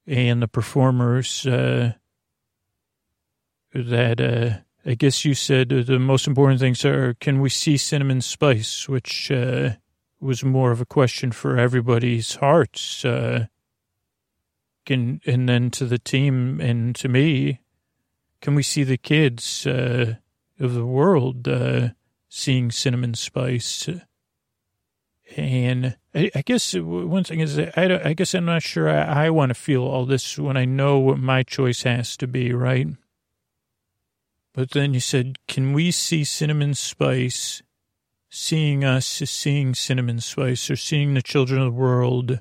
and 0.05 0.43
the 0.43 0.49
performers 0.49 1.47
uh, 1.47 1.93
that 3.73 4.21
uh, 4.21 4.59
I 4.85 4.95
guess 4.95 5.25
you 5.25 5.35
said 5.35 5.69
the 5.69 6.01
most 6.01 6.27
important 6.27 6.59
things 6.59 6.85
are 6.85 7.15
can 7.15 7.41
we 7.41 7.51
see 7.51 7.77
cinnamon 7.77 8.21
spice, 8.21 8.89
which 8.89 9.31
uh, 9.31 9.75
was 10.21 10.43
more 10.43 10.73
of 10.73 10.81
a 10.81 10.87
question 10.87 11.31
for 11.31 11.57
everybody's 11.57 12.35
hearts. 12.35 13.05
Uh, 13.05 13.47
can 14.85 15.21
and 15.25 15.49
then 15.49 15.71
to 15.71 15.85
the 15.85 16.01
team 16.01 16.61
and 16.61 16.97
to 16.97 17.09
me, 17.09 17.61
can 18.41 18.57
we 18.57 18.65
see 18.65 18.83
the 18.83 18.99
kids 18.99 19.65
uh, 19.69 20.17
of 20.59 20.75
the 20.75 20.87
world 20.87 21.47
uh, 21.47 21.91
seeing 22.31 22.71
cinnamon 22.71 23.13
spice? 23.13 23.87
And 25.37 25.97
I, 26.15 26.43
guess 26.45 26.75
one 26.75 27.25
thing 27.25 27.41
is, 27.41 27.59
I, 27.59 28.01
I 28.05 28.13
guess 28.15 28.35
I'm 28.35 28.47
not 28.47 28.63
sure 28.63 28.89
I, 28.89 29.27
I 29.27 29.31
want 29.31 29.51
to 29.51 29.55
feel 29.55 29.83
all 29.85 30.07
this 30.07 30.39
when 30.39 30.57
I 30.57 30.65
know 30.65 30.99
what 30.99 31.19
my 31.19 31.43
choice 31.43 31.83
has 31.83 32.17
to 32.17 32.27
be, 32.27 32.53
right? 32.53 32.89
But 34.53 34.71
then 34.71 34.95
you 34.95 35.01
said, 35.01 35.39
can 35.47 35.73
we 35.73 35.91
see 35.91 36.25
cinnamon 36.25 36.75
spice? 36.75 37.63
Seeing 38.33 38.85
us, 38.85 39.07
seeing 39.07 39.75
cinnamon 39.75 40.21
spice, 40.21 40.71
or 40.71 40.77
seeing 40.77 41.15
the 41.15 41.23
children 41.23 41.61
of 41.61 41.67
the 41.67 41.81
world. 41.81 42.41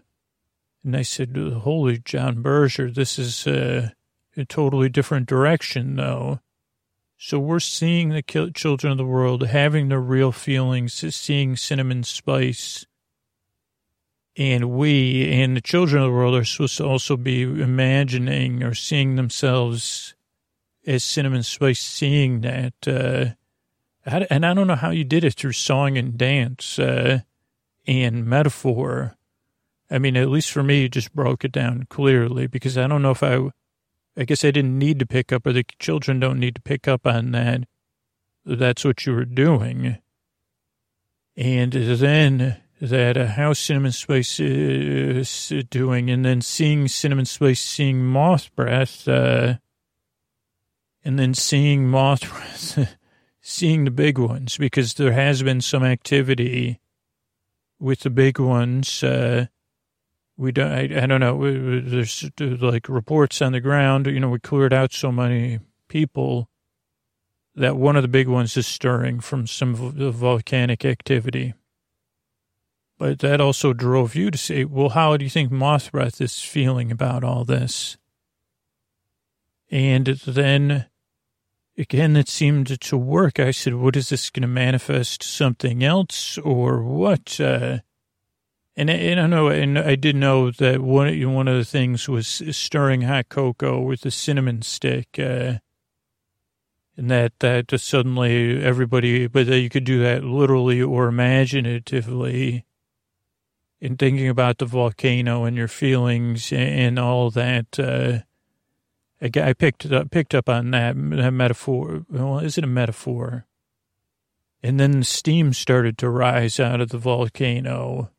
And 0.84 0.96
I 0.96 1.02
said, 1.02 1.36
holy 1.36 1.98
John 2.00 2.42
Berger, 2.42 2.92
this 2.92 3.18
is 3.18 3.46
uh, 3.48 3.90
a 4.38 4.46
totally 4.46 4.90
different 4.90 5.28
direction, 5.28 5.96
though. 5.96 6.40
So 7.22 7.38
we're 7.38 7.60
seeing 7.60 8.10
the 8.10 8.22
children 8.22 8.92
of 8.92 8.98
the 8.98 9.06
world 9.06 9.46
having 9.46 9.90
their 9.90 10.00
real 10.00 10.32
feelings, 10.32 10.94
seeing 11.14 11.58
cinnamon 11.58 12.04
spice. 12.04 12.86
And 14.38 14.72
we 14.72 15.30
and 15.30 15.58
the 15.58 15.62
children 15.62 16.02
of 16.02 16.08
the 16.08 16.16
world 16.16 16.34
are 16.34 16.46
supposed 16.46 16.78
to 16.78 16.86
also 16.86 17.18
be 17.18 17.42
imagining 17.42 18.64
or 18.64 18.74
seeing 18.74 19.18
themselves 19.18 20.16
as 20.88 21.04
Cinnamon 21.04 21.44
Spice, 21.44 21.82
seeing 21.82 22.40
that. 22.40 22.74
Uh, 22.88 23.36
and 24.30 24.46
I 24.46 24.54
don't 24.54 24.68
know 24.68 24.76
how 24.76 24.92
you 24.92 25.04
did 25.04 25.26
it 25.26 25.34
through 25.34 25.52
song 25.52 25.98
and 25.98 26.18
dance 26.18 26.80
uh, 26.80 27.20
and 27.86 28.26
metaphor. 28.26 29.18
I 29.92 30.00
mean, 30.00 30.16
at 30.16 30.30
least 30.30 30.52
for 30.52 30.64
me, 30.64 30.84
you 30.84 30.90
just 30.90 31.14
broke 31.14 31.44
it 31.44 31.52
down 31.52 31.86
clearly 31.90 32.48
because 32.48 32.78
I 32.78 32.88
don't 32.88 33.02
know 33.02 33.12
if 33.12 33.24
I, 33.24 33.50
I 34.20 34.26
guess 34.26 34.44
I 34.44 34.52
didn't 34.52 34.78
need 34.78 35.00
to 35.00 35.06
pick 35.06 35.32
up, 35.32 35.48
or 35.48 35.54
the 35.54 35.64
children 35.80 36.20
don't 36.20 36.40
need 36.40 36.56
to 36.56 36.62
pick 36.62 36.90
up 36.90 37.08
on 37.08 37.32
that. 37.32 37.64
That's 38.46 38.84
what 38.84 39.06
you 39.06 39.14
were 39.14 39.24
doing. 39.24 39.98
And 41.38 41.72
then 41.72 42.58
that 42.82 43.16
uh, 43.16 43.28
how 43.28 43.54
Cinnamon 43.54 43.94
Spice 43.94 44.42
is 44.42 45.54
doing, 45.70 46.10
and 46.10 46.26
then 46.26 46.42
seeing 46.42 46.90
Cinnamon 46.90 47.26
Spice, 47.26 47.62
seeing 47.62 48.06
Moth 48.06 48.54
Breath, 48.56 49.08
uh, 49.08 49.56
and 51.06 51.18
then 51.18 51.34
seeing 51.34 51.86
Mothra, 51.86 52.90
seeing 53.42 53.86
the 53.86 53.92
big 53.92 54.18
ones, 54.18 54.58
because 54.58 54.96
there 54.96 55.14
has 55.14 55.44
been 55.44 55.62
some 55.62 55.84
activity 55.86 56.82
with 57.80 58.02
the 58.02 58.10
big 58.10 58.38
ones. 58.38 59.02
Uh, 59.02 59.46
we 60.40 60.54
don't, 60.54 60.72
I, 60.72 60.84
I 60.84 61.06
don't 61.06 61.20
know, 61.20 61.82
there's 61.82 62.32
like 62.40 62.88
reports 62.88 63.42
on 63.42 63.52
the 63.52 63.60
ground, 63.60 64.08
you 64.08 64.22
know, 64.22 64.30
we 64.30 64.40
cleared 64.40 64.74
out 64.74 64.94
so 64.94 65.12
many 65.12 65.60
people 65.90 66.50
that 67.56 67.76
one 67.76 67.98
of 67.98 68.04
the 68.04 68.08
big 68.08 68.30
ones 68.30 68.56
is 68.56 68.66
stirring 68.66 69.20
from 69.20 69.46
some 69.46 69.76
volcanic 69.76 70.86
activity. 70.86 71.54
But 72.98 73.20
that 73.20 73.42
also 73.42 73.74
drove 73.74 74.16
you 74.16 74.32
to 74.32 74.38
say, 74.38 74.64
well, 74.64 74.90
how 74.90 75.18
do 75.18 75.26
you 75.26 75.30
think 75.30 75.52
Moth 75.52 75.92
Breath 75.92 76.22
is 76.22 76.42
feeling 76.42 76.90
about 76.90 77.26
all 77.26 77.44
this? 77.44 77.98
And 79.70 80.08
then 80.08 80.86
again, 81.78 82.16
it 82.16 82.30
seemed 82.30 82.80
to 82.80 82.98
work. 82.98 83.42
I 83.42 83.52
said, 83.52 83.76
what 83.76 83.98
is 83.98 84.08
this 84.08 84.30
going 84.30 84.44
to 84.44 84.48
manifest 84.48 85.22
something 85.22 85.84
else 85.84 86.38
or 86.38 86.82
what? 86.82 87.42
Uh, 87.42 87.80
and, 88.80 88.90
and 88.90 89.20
I 89.20 89.28
know, 89.28 89.50
and 89.50 89.78
I 89.78 89.96
did 89.96 90.16
know 90.16 90.52
that 90.52 90.80
one, 90.80 91.34
one 91.34 91.50
of 91.50 91.58
the 91.58 91.66
things 91.66 92.08
was 92.08 92.28
stirring 92.52 93.02
hot 93.02 93.28
cocoa 93.28 93.82
with 93.82 94.02
the 94.02 94.12
cinnamon 94.12 94.62
stick. 94.62 95.20
Uh, 95.20 95.56
and 96.96 97.12
that, 97.12 97.34
that 97.40 97.68
just 97.68 97.86
suddenly 97.86 98.64
everybody, 98.64 99.28
but 99.28 99.48
that 99.48 99.60
you 99.60 99.70
could 99.70 99.84
do 99.84 100.02
that 100.04 100.24
literally 100.24 100.82
or 100.82 101.08
imaginatively 101.08 102.66
in 103.82 103.98
thinking 103.98 104.30
about 104.30 104.60
the 104.60 104.66
volcano 104.66 105.44
and 105.44 105.58
your 105.58 105.68
feelings 105.68 106.54
and 106.54 106.98
all 106.98 107.30
that, 107.32 107.78
uh, 107.80 108.20
I 109.22 109.54
picked 109.54 109.86
up, 109.92 110.10
picked 110.10 110.34
up 110.34 110.48
on 110.48 110.72
that, 110.72 110.96
that 110.96 111.32
metaphor. 111.32 112.06
Well, 112.10 112.40
is 112.40 112.58
it 112.58 112.64
a 112.64 112.68
metaphor? 112.68 113.46
And 114.64 114.80
then 114.80 115.04
steam 115.04 115.52
started 115.52 115.98
to 115.98 116.10
rise 116.10 116.62
out 116.62 116.80
of 116.80 116.90
the 116.90 116.98
volcano 116.98 118.12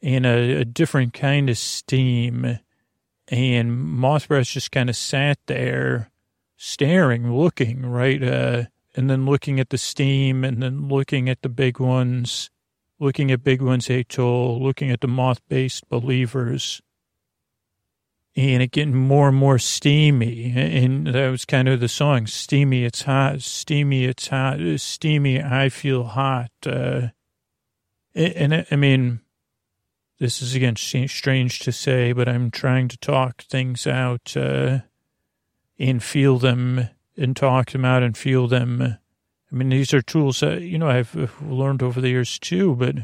in 0.00 0.24
a, 0.24 0.60
a 0.60 0.64
different 0.64 1.12
kind 1.12 1.50
of 1.50 1.58
steam. 1.58 2.58
And 3.28 3.76
Moth 3.76 4.28
Breath 4.28 4.46
just 4.46 4.72
kind 4.72 4.88
of 4.88 4.96
sat 4.96 5.38
there 5.46 6.10
staring, 6.56 7.32
looking, 7.34 7.84
right? 7.84 8.22
Uh, 8.22 8.64
and 8.96 9.08
then 9.08 9.26
looking 9.26 9.60
at 9.60 9.70
the 9.70 9.78
steam 9.78 10.44
and 10.44 10.62
then 10.62 10.88
looking 10.88 11.28
at 11.28 11.42
the 11.42 11.48
big 11.48 11.78
ones, 11.78 12.50
looking 12.98 13.30
at 13.30 13.44
big 13.44 13.62
ones 13.62 13.90
atoll, 13.90 14.60
looking 14.60 14.90
at 14.90 15.00
the 15.00 15.08
moth 15.08 15.40
based 15.48 15.88
believers 15.88 16.80
and 18.38 18.62
it 18.62 18.70
getting 18.70 18.94
more 18.94 19.28
and 19.28 19.36
more 19.36 19.58
steamy. 19.58 20.52
And 20.56 21.08
that 21.08 21.28
was 21.28 21.44
kind 21.44 21.68
of 21.68 21.80
the 21.80 21.88
song, 21.88 22.28
steamy, 22.28 22.84
it's 22.84 23.02
hot, 23.02 23.42
steamy, 23.42 24.04
it's 24.04 24.28
hot, 24.28 24.60
steamy, 24.76 25.42
I 25.42 25.68
feel 25.68 26.04
hot. 26.04 26.52
Uh, 26.64 27.08
and 28.14 28.64
I 28.70 28.76
mean, 28.76 29.20
this 30.18 30.42
is 30.42 30.54
again 30.54 30.76
strange 30.76 31.60
to 31.60 31.72
say, 31.72 32.12
but 32.12 32.28
I'm 32.28 32.50
trying 32.50 32.88
to 32.88 32.98
talk 32.98 33.42
things 33.42 33.86
out 33.86 34.36
uh, 34.36 34.80
and 35.78 36.02
feel 36.02 36.38
them 36.38 36.88
and 37.16 37.36
talk 37.36 37.70
them 37.70 37.84
out 37.84 38.02
and 38.02 38.16
feel 38.16 38.48
them. 38.48 38.82
I 38.82 39.54
mean, 39.54 39.68
these 39.68 39.94
are 39.94 40.02
tools 40.02 40.40
that, 40.40 40.62
you 40.62 40.78
know, 40.78 40.88
I've 40.88 41.40
learned 41.40 41.82
over 41.82 42.00
the 42.00 42.10
years 42.10 42.38
too, 42.38 42.74
but 42.74 42.96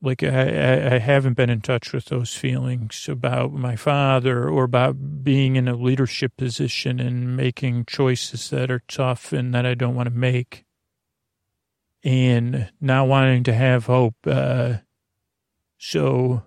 like 0.00 0.22
I, 0.22 0.94
I 0.94 0.98
haven't 0.98 1.36
been 1.36 1.50
in 1.50 1.60
touch 1.60 1.92
with 1.92 2.06
those 2.06 2.34
feelings 2.34 3.08
about 3.08 3.52
my 3.52 3.76
father 3.76 4.48
or 4.48 4.64
about 4.64 5.22
being 5.22 5.56
in 5.56 5.68
a 5.68 5.76
leadership 5.76 6.36
position 6.36 6.98
and 6.98 7.36
making 7.36 7.84
choices 7.84 8.50
that 8.50 8.70
are 8.70 8.82
tough 8.88 9.32
and 9.32 9.54
that 9.54 9.64
I 9.64 9.74
don't 9.74 9.94
want 9.94 10.08
to 10.08 10.14
make. 10.14 10.64
And 12.04 12.72
not 12.80 13.06
wanting 13.06 13.44
to 13.44 13.52
have 13.52 13.86
hope. 13.86 14.16
Uh, 14.26 14.78
so 15.84 16.44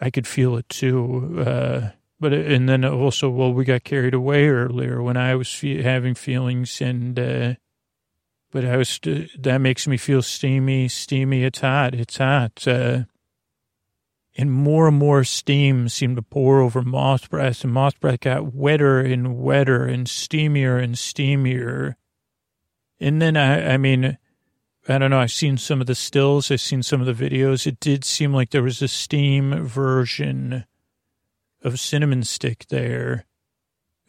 I 0.00 0.08
could 0.08 0.28
feel 0.28 0.56
it 0.56 0.68
too. 0.68 1.42
Uh, 1.44 1.90
but, 2.20 2.32
and 2.32 2.68
then 2.68 2.84
also, 2.84 3.28
well, 3.28 3.52
we 3.52 3.64
got 3.64 3.82
carried 3.82 4.14
away 4.14 4.46
earlier 4.46 5.02
when 5.02 5.16
I 5.16 5.34
was 5.34 5.52
fe- 5.52 5.82
having 5.82 6.14
feelings 6.14 6.80
and, 6.80 7.18
uh, 7.18 7.54
but 8.52 8.64
I 8.64 8.76
was, 8.76 9.00
that 9.02 9.60
makes 9.60 9.88
me 9.88 9.96
feel 9.96 10.22
steamy, 10.22 10.86
steamy. 10.86 11.42
It's 11.42 11.60
hot. 11.60 11.92
It's 11.92 12.18
hot. 12.18 12.68
Uh, 12.68 13.02
and 14.36 14.52
more 14.52 14.86
and 14.86 14.96
more 14.96 15.24
steam 15.24 15.88
seemed 15.88 16.14
to 16.14 16.22
pour 16.22 16.60
over 16.60 16.80
Moth 16.82 17.28
Breath, 17.30 17.64
and 17.64 17.72
Moth 17.72 17.98
Breath 17.98 18.20
got 18.20 18.54
wetter 18.54 19.00
and 19.00 19.36
wetter 19.36 19.86
and 19.86 20.06
steamier 20.06 20.80
and 20.80 20.94
steamier. 20.94 21.96
And 23.00 23.20
then 23.20 23.36
I, 23.36 23.74
I 23.74 23.76
mean, 23.76 24.18
I 24.90 24.98
don't 24.98 25.10
know. 25.10 25.20
I've 25.20 25.30
seen 25.30 25.58
some 25.58 25.80
of 25.82 25.86
the 25.86 25.94
stills. 25.94 26.50
I've 26.50 26.62
seen 26.62 26.82
some 26.82 27.02
of 27.02 27.06
the 27.06 27.28
videos. 27.28 27.66
It 27.66 27.78
did 27.78 28.04
seem 28.04 28.32
like 28.32 28.50
there 28.50 28.62
was 28.62 28.80
a 28.80 28.88
steam 28.88 29.64
version 29.66 30.64
of 31.62 31.78
Cinnamon 31.78 32.24
Stick 32.24 32.66
there 32.68 33.26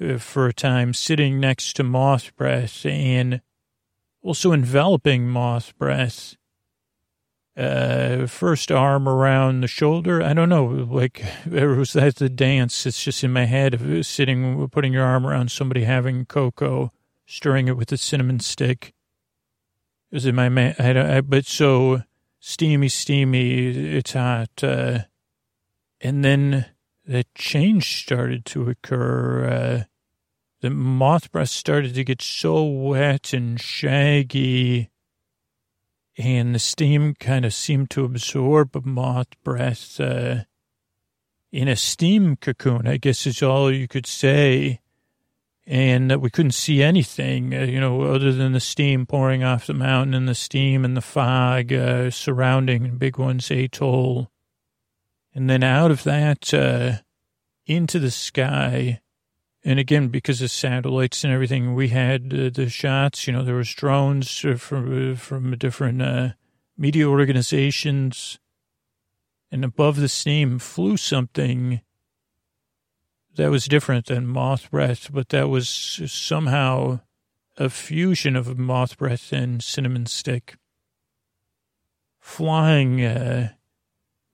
uh, 0.01 0.17
for 0.17 0.47
a 0.47 0.53
time, 0.53 0.93
sitting 0.93 1.39
next 1.39 1.73
to 1.73 1.83
Moth 1.83 2.33
Breath, 2.37 2.85
and 2.85 3.41
also 4.21 4.51
enveloping 4.51 5.27
moth 5.27 5.77
breath. 5.77 6.35
Uh, 7.57 8.25
first 8.25 8.71
arm 8.71 9.09
around 9.09 9.59
the 9.59 9.67
shoulder. 9.67 10.23
I 10.23 10.33
don't 10.33 10.47
know, 10.47 10.63
like 10.65 11.21
was 11.45 11.91
that 11.93 12.15
the 12.15 12.29
dance. 12.29 12.85
It's 12.85 13.03
just 13.03 13.23
in 13.23 13.33
my 13.33 13.45
head 13.45 13.73
of 13.73 14.05
sitting, 14.05 14.65
putting 14.69 14.93
your 14.93 15.03
arm 15.03 15.27
around 15.27 15.51
somebody 15.51 15.83
having 15.83 16.25
cocoa, 16.25 16.93
stirring 17.25 17.67
it 17.67 17.75
with 17.75 17.91
a 17.91 17.97
cinnamon 17.97 18.39
stick. 18.39 18.93
It 20.11 20.15
was 20.15 20.25
in 20.25 20.35
my 20.35 20.49
man. 20.49 20.75
I, 20.79 20.93
don't, 20.93 21.09
I, 21.09 21.21
but 21.21 21.45
so 21.45 22.03
steamy, 22.39 22.89
steamy. 22.89 23.67
It's 23.95 24.13
hot. 24.13 24.63
Uh, 24.63 24.99
and 26.01 26.25
then 26.25 26.65
the 27.05 27.25
change 27.35 28.01
started 28.01 28.45
to 28.45 28.69
occur. 28.69 29.45
Uh, 29.45 29.83
the 30.61 30.69
moth 30.69 31.31
breath 31.31 31.49
started 31.49 31.93
to 31.95 32.03
get 32.03 32.21
so 32.21 32.63
wet 32.63 33.33
and 33.33 33.59
shaggy. 33.59 34.89
and 36.17 36.53
the 36.53 36.59
steam 36.59 37.13
kind 37.15 37.45
of 37.45 37.53
seemed 37.53 37.89
to 37.91 38.03
absorb 38.03 38.85
moth 38.85 39.29
breath 39.43 39.99
uh, 39.99 40.43
in 41.51 41.67
a 41.67 41.75
steam 41.75 42.35
cocoon, 42.35 42.87
I 42.87 42.97
guess 42.97 43.25
is 43.25 43.41
all 43.41 43.71
you 43.71 43.87
could 43.87 44.05
say. 44.05 44.81
And 45.69 46.19
we 46.19 46.31
couldn't 46.31 46.53
see 46.53 46.81
anything, 46.81 47.53
uh, 47.53 47.59
you 47.59 47.79
know, 47.79 48.01
other 48.01 48.33
than 48.33 48.53
the 48.53 48.59
steam 48.59 49.05
pouring 49.05 49.43
off 49.43 49.67
the 49.67 49.75
mountain 49.75 50.15
and 50.15 50.27
the 50.27 50.33
steam 50.33 50.83
and 50.83 50.97
the 50.97 51.01
fog 51.01 51.71
uh, 51.71 52.09
surrounding 52.09 52.97
Big 52.97 53.19
One's 53.19 53.51
atoll. 53.51 54.31
And 55.35 55.47
then 55.47 55.61
out 55.61 55.91
of 55.91 56.01
that, 56.05 56.51
uh, 56.55 56.93
into 57.67 57.99
the 57.99 58.09
sky, 58.09 58.99
and 59.63 59.77
again, 59.77 60.07
because 60.07 60.41
of 60.41 60.49
satellites 60.49 61.23
and 61.23 61.31
everything, 61.31 61.75
we 61.75 61.89
had 61.89 62.33
uh, 62.33 62.49
the 62.51 62.67
shots. 62.67 63.27
You 63.27 63.33
know, 63.33 63.43
there 63.43 63.53
was 63.53 63.71
drones 63.71 64.43
uh, 64.43 64.55
from 64.55 65.11
uh, 65.11 65.15
from 65.17 65.55
different 65.55 66.33
media 66.79 67.05
organizations, 67.05 68.39
and 69.51 69.63
above 69.63 69.97
the 69.97 70.09
steam 70.09 70.57
flew 70.57 70.97
something 70.97 71.81
that 73.35 73.51
was 73.51 73.65
different 73.65 74.07
than 74.07 74.27
moth 74.27 74.71
breath, 74.71 75.09
but 75.11 75.29
that 75.29 75.49
was 75.49 75.69
somehow 76.07 76.99
a 77.57 77.69
fusion 77.69 78.35
of 78.35 78.57
moth 78.57 78.97
breath 78.97 79.31
and 79.31 79.63
cinnamon 79.63 80.05
stick, 80.05 80.55
flying 82.19 83.03
uh, 83.03 83.53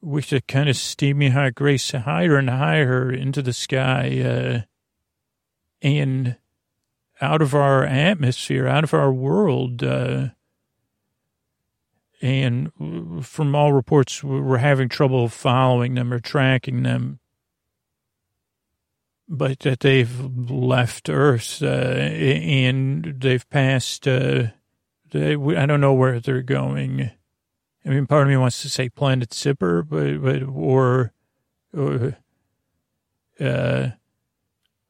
with 0.01 0.31
a 0.31 0.41
kind 0.41 0.69
of 0.69 0.77
steamy 0.77 1.29
hot 1.29 1.55
grace 1.55 1.91
higher 1.91 2.37
and 2.37 2.49
higher 2.49 3.11
into 3.11 3.41
the 3.41 3.53
sky. 3.53 4.21
Uh, 4.21 4.61
and 5.81 6.37
out 7.21 7.41
of 7.41 7.53
our 7.53 7.83
atmosphere, 7.83 8.67
out 8.67 8.83
of 8.83 8.93
our 8.93 9.11
world. 9.11 9.83
Uh, 9.83 10.29
and 12.21 12.71
from 13.21 13.55
all 13.55 13.73
reports, 13.73 14.23
we're 14.23 14.57
having 14.57 14.89
trouble 14.89 15.27
following 15.29 15.95
them 15.95 16.11
or 16.11 16.19
tracking 16.19 16.83
them. 16.83 17.19
But 19.27 19.59
that 19.61 19.79
they've 19.79 20.19
left 20.51 21.09
Earth 21.09 21.63
uh, 21.63 21.65
and 21.65 23.15
they've 23.19 23.49
passed. 23.49 24.07
Uh, 24.07 24.47
they, 25.11 25.35
I 25.35 25.65
don't 25.65 25.81
know 25.81 25.93
where 25.93 26.19
they're 26.19 26.43
going. 26.43 27.09
I 27.85 27.89
mean, 27.89 28.05
part 28.05 28.23
of 28.23 28.27
me 28.27 28.37
wants 28.37 28.61
to 28.61 28.69
say 28.69 28.89
Planet 28.89 29.33
Zipper, 29.33 29.81
but 29.81 30.21
but 30.21 30.43
or, 30.43 31.11
or 31.75 32.17
uh, 33.39 33.89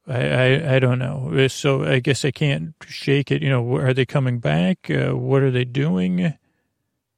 I, 0.07 0.27
I, 0.27 0.75
I 0.75 0.79
don't 0.79 0.99
know. 0.99 1.47
So 1.47 1.83
I 1.85 1.99
guess 1.99 2.25
I 2.25 2.31
can't 2.31 2.73
shake 2.85 3.31
it. 3.31 3.41
You 3.41 3.49
know, 3.49 3.75
are 3.77 3.93
they 3.93 4.05
coming 4.05 4.39
back? 4.39 4.89
Uh, 4.89 5.15
what 5.15 5.43
are 5.43 5.51
they 5.51 5.65
doing? 5.65 6.33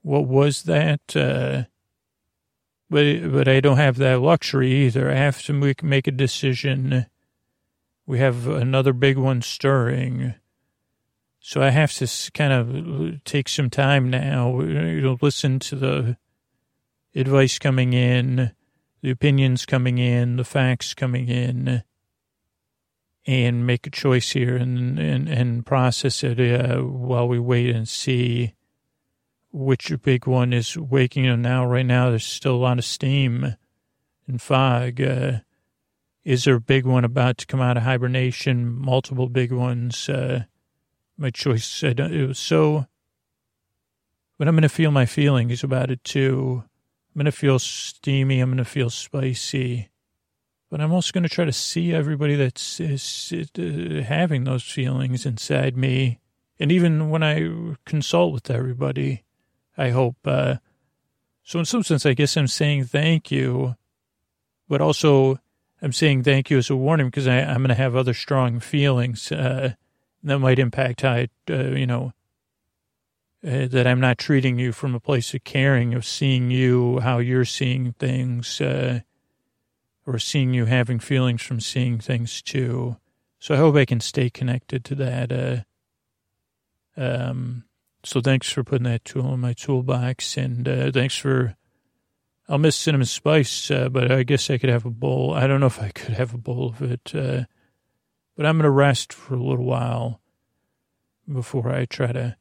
What 0.03 0.27
was 0.27 0.63
that? 0.63 1.01
But 2.89 3.31
but 3.31 3.47
I 3.47 3.59
don't 3.59 3.77
have 3.77 3.97
that 3.97 4.21
luxury 4.21 4.71
either. 4.85 5.11
I 5.11 5.15
have 5.15 5.41
to 5.43 5.53
make, 5.53 5.83
make 5.83 6.07
a 6.07 6.11
decision. 6.11 7.05
We 8.05 8.19
have 8.19 8.47
another 8.47 8.93
big 8.93 9.17
one 9.17 9.41
stirring. 9.41 10.35
So 11.39 11.61
I 11.61 11.69
have 11.69 11.93
to 11.93 12.31
kind 12.33 12.53
of 12.53 13.23
take 13.23 13.49
some 13.49 13.69
time 13.69 14.09
now, 14.09 14.59
you 14.61 15.01
know, 15.01 15.17
listen 15.21 15.59
to 15.59 15.75
the 15.75 16.17
advice 17.15 17.59
coming 17.59 17.93
in, 17.93 18.51
the 19.01 19.11
opinions 19.11 19.65
coming 19.65 19.97
in, 19.97 20.37
the 20.37 20.43
facts 20.43 20.93
coming 20.93 21.29
in 21.29 21.83
and 23.27 23.67
make 23.67 23.85
a 23.85 23.91
choice 23.91 24.31
here 24.31 24.55
and 24.55 24.97
and, 24.97 25.27
and 25.27 25.65
process 25.65 26.23
it 26.23 26.39
uh, 26.39 26.77
while 26.77 27.27
we 27.27 27.37
wait 27.37 27.75
and 27.75 27.87
see 27.87 28.53
which 29.57 29.91
big 30.01 30.27
one 30.27 30.53
is 30.53 30.77
waking 30.77 31.27
up 31.27 31.39
now. 31.39 31.65
Right 31.65 31.85
now, 31.85 32.09
there's 32.09 32.25
still 32.25 32.55
a 32.55 32.57
lot 32.57 32.77
of 32.77 32.85
steam 32.85 33.55
and 34.27 34.41
fog. 34.41 35.01
Uh, 35.01 35.39
is 36.23 36.43
there 36.43 36.55
a 36.55 36.61
big 36.61 36.85
one 36.85 37.05
about 37.05 37.37
to 37.39 37.45
come 37.45 37.61
out 37.61 37.77
of 37.77 37.83
hibernation? 37.83 38.69
Multiple 38.69 39.29
big 39.29 39.51
ones. 39.51 40.09
Uh, 40.09 40.43
my 41.17 41.29
choice. 41.29 41.83
I 41.83 41.93
don't, 41.93 42.13
it 42.13 42.27
was 42.27 42.39
so. 42.39 42.85
But 44.37 44.47
I'm 44.47 44.55
going 44.55 44.61
to 44.63 44.69
feel 44.69 44.91
my 44.91 45.05
feelings 45.05 45.63
about 45.63 45.89
it 45.89 46.03
too. 46.03 46.63
I'm 47.15 47.19
going 47.19 47.25
to 47.25 47.31
feel 47.31 47.59
steamy. 47.59 48.39
I'm 48.39 48.49
going 48.49 48.57
to 48.57 48.65
feel 48.65 48.89
spicy 48.89 49.89
but 50.69 50.81
I'm 50.81 50.91
also 50.91 51.11
going 51.13 51.23
to 51.23 51.29
try 51.29 51.45
to 51.45 51.53
see 51.53 51.93
everybody 51.93 52.35
that's 52.35 52.79
is, 52.79 53.33
uh, 53.57 54.03
having 54.03 54.43
those 54.43 54.63
feelings 54.63 55.25
inside 55.25 55.77
me. 55.77 56.19
And 56.59 56.71
even 56.71 57.09
when 57.09 57.23
I 57.23 57.75
consult 57.85 58.33
with 58.33 58.49
everybody, 58.49 59.23
I 59.77 59.89
hope. 59.89 60.17
Uh, 60.25 60.55
so, 61.43 61.59
in 61.59 61.65
some 61.65 61.83
sense, 61.83 62.05
I 62.05 62.13
guess 62.13 62.35
I'm 62.35 62.47
saying 62.47 62.85
thank 62.85 63.31
you, 63.31 63.75
but 64.67 64.81
also 64.81 65.39
I'm 65.81 65.93
saying 65.93 66.23
thank 66.23 66.49
you 66.49 66.57
as 66.57 66.69
a 66.69 66.75
warning 66.75 67.07
because 67.07 67.27
I, 67.27 67.35
am 67.35 67.57
going 67.57 67.69
to 67.69 67.75
have 67.75 67.95
other 67.95 68.13
strong 68.13 68.59
feelings 68.59 69.31
uh, 69.31 69.73
that 70.23 70.39
might 70.39 70.59
impact 70.59 71.01
how 71.01 71.11
I, 71.11 71.27
uh, 71.49 71.69
you 71.69 71.85
know, 71.85 72.13
uh, 73.45 73.67
that 73.67 73.85
I'm 73.85 73.99
not 73.99 74.17
treating 74.17 74.57
you 74.57 74.71
from 74.71 74.95
a 74.95 74.99
place 74.99 75.33
of 75.33 75.43
caring, 75.43 75.93
of 75.93 76.05
seeing 76.05 76.49
you, 76.49 76.99
how 76.99 77.19
you're 77.19 77.45
seeing 77.45 77.93
things 77.93 78.59
uh, 78.59 79.01
or 80.05 80.17
seeing 80.17 80.53
you 80.53 80.65
having 80.65 80.99
feelings 80.99 81.43
from 81.43 81.59
seeing 81.59 81.99
things 81.99 82.41
too. 82.41 82.97
So 83.39 83.53
I 83.53 83.57
hope 83.57 83.75
I 83.75 83.85
can 83.85 83.99
stay 83.99 84.31
connected 84.31 84.83
to 84.85 84.95
that. 84.95 85.31
Uh, 85.31 86.99
um, 86.99 87.65
so 88.07 88.21
thanks 88.21 88.49
for 88.49 88.63
putting 88.63 88.85
that 88.85 89.03
tool 89.03 89.33
in 89.33 89.41
my 89.41 89.53
toolbox, 89.53 90.37
and 90.37 90.67
uh, 90.67 90.91
thanks 90.91 91.17
for. 91.17 91.55
I'll 92.49 92.57
miss 92.57 92.77
cinnamon 92.77 93.05
spice, 93.05 93.69
uh, 93.69 93.89
but 93.89 94.09
I 94.09 94.23
guess 94.23 94.49
I 94.49 94.57
could 94.57 94.69
have 94.69 94.85
a 94.85 94.89
bowl. 94.89 95.33
I 95.33 95.47
don't 95.47 95.59
know 95.59 95.65
if 95.65 95.81
I 95.81 95.89
could 95.89 96.13
have 96.13 96.33
a 96.33 96.37
bowl 96.37 96.69
of 96.69 96.81
it, 96.81 97.13
uh, 97.13 97.43
but 98.37 98.45
I'm 98.45 98.61
to 98.61 98.69
rest 98.69 99.11
for 99.11 99.35
a 99.35 99.43
little 99.43 99.65
while 99.65 100.21
before 101.29 101.69
I 101.69 101.83
try 101.83 102.13
to 102.13 102.37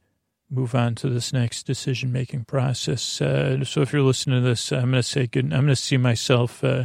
move 0.48 0.76
on 0.76 0.94
to 0.96 1.08
this 1.08 1.32
next 1.32 1.64
decision 1.64 2.12
making 2.12 2.44
process. 2.44 3.20
Uh, 3.20 3.64
so 3.64 3.80
if 3.80 3.92
you're 3.92 4.02
listening 4.02 4.40
to 4.40 4.48
this, 4.48 4.70
I'm 4.70 4.92
going 4.92 4.92
to 4.92 5.02
say 5.02 5.26
good. 5.26 5.46
I'm 5.46 5.50
going 5.50 5.66
to 5.68 5.76
see 5.76 5.96
myself 5.96 6.62
uh, 6.62 6.84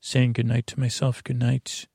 saying 0.00 0.32
good 0.32 0.46
night 0.46 0.66
to 0.68 0.80
myself. 0.80 1.22
Good 1.22 1.38
night. 1.38 1.86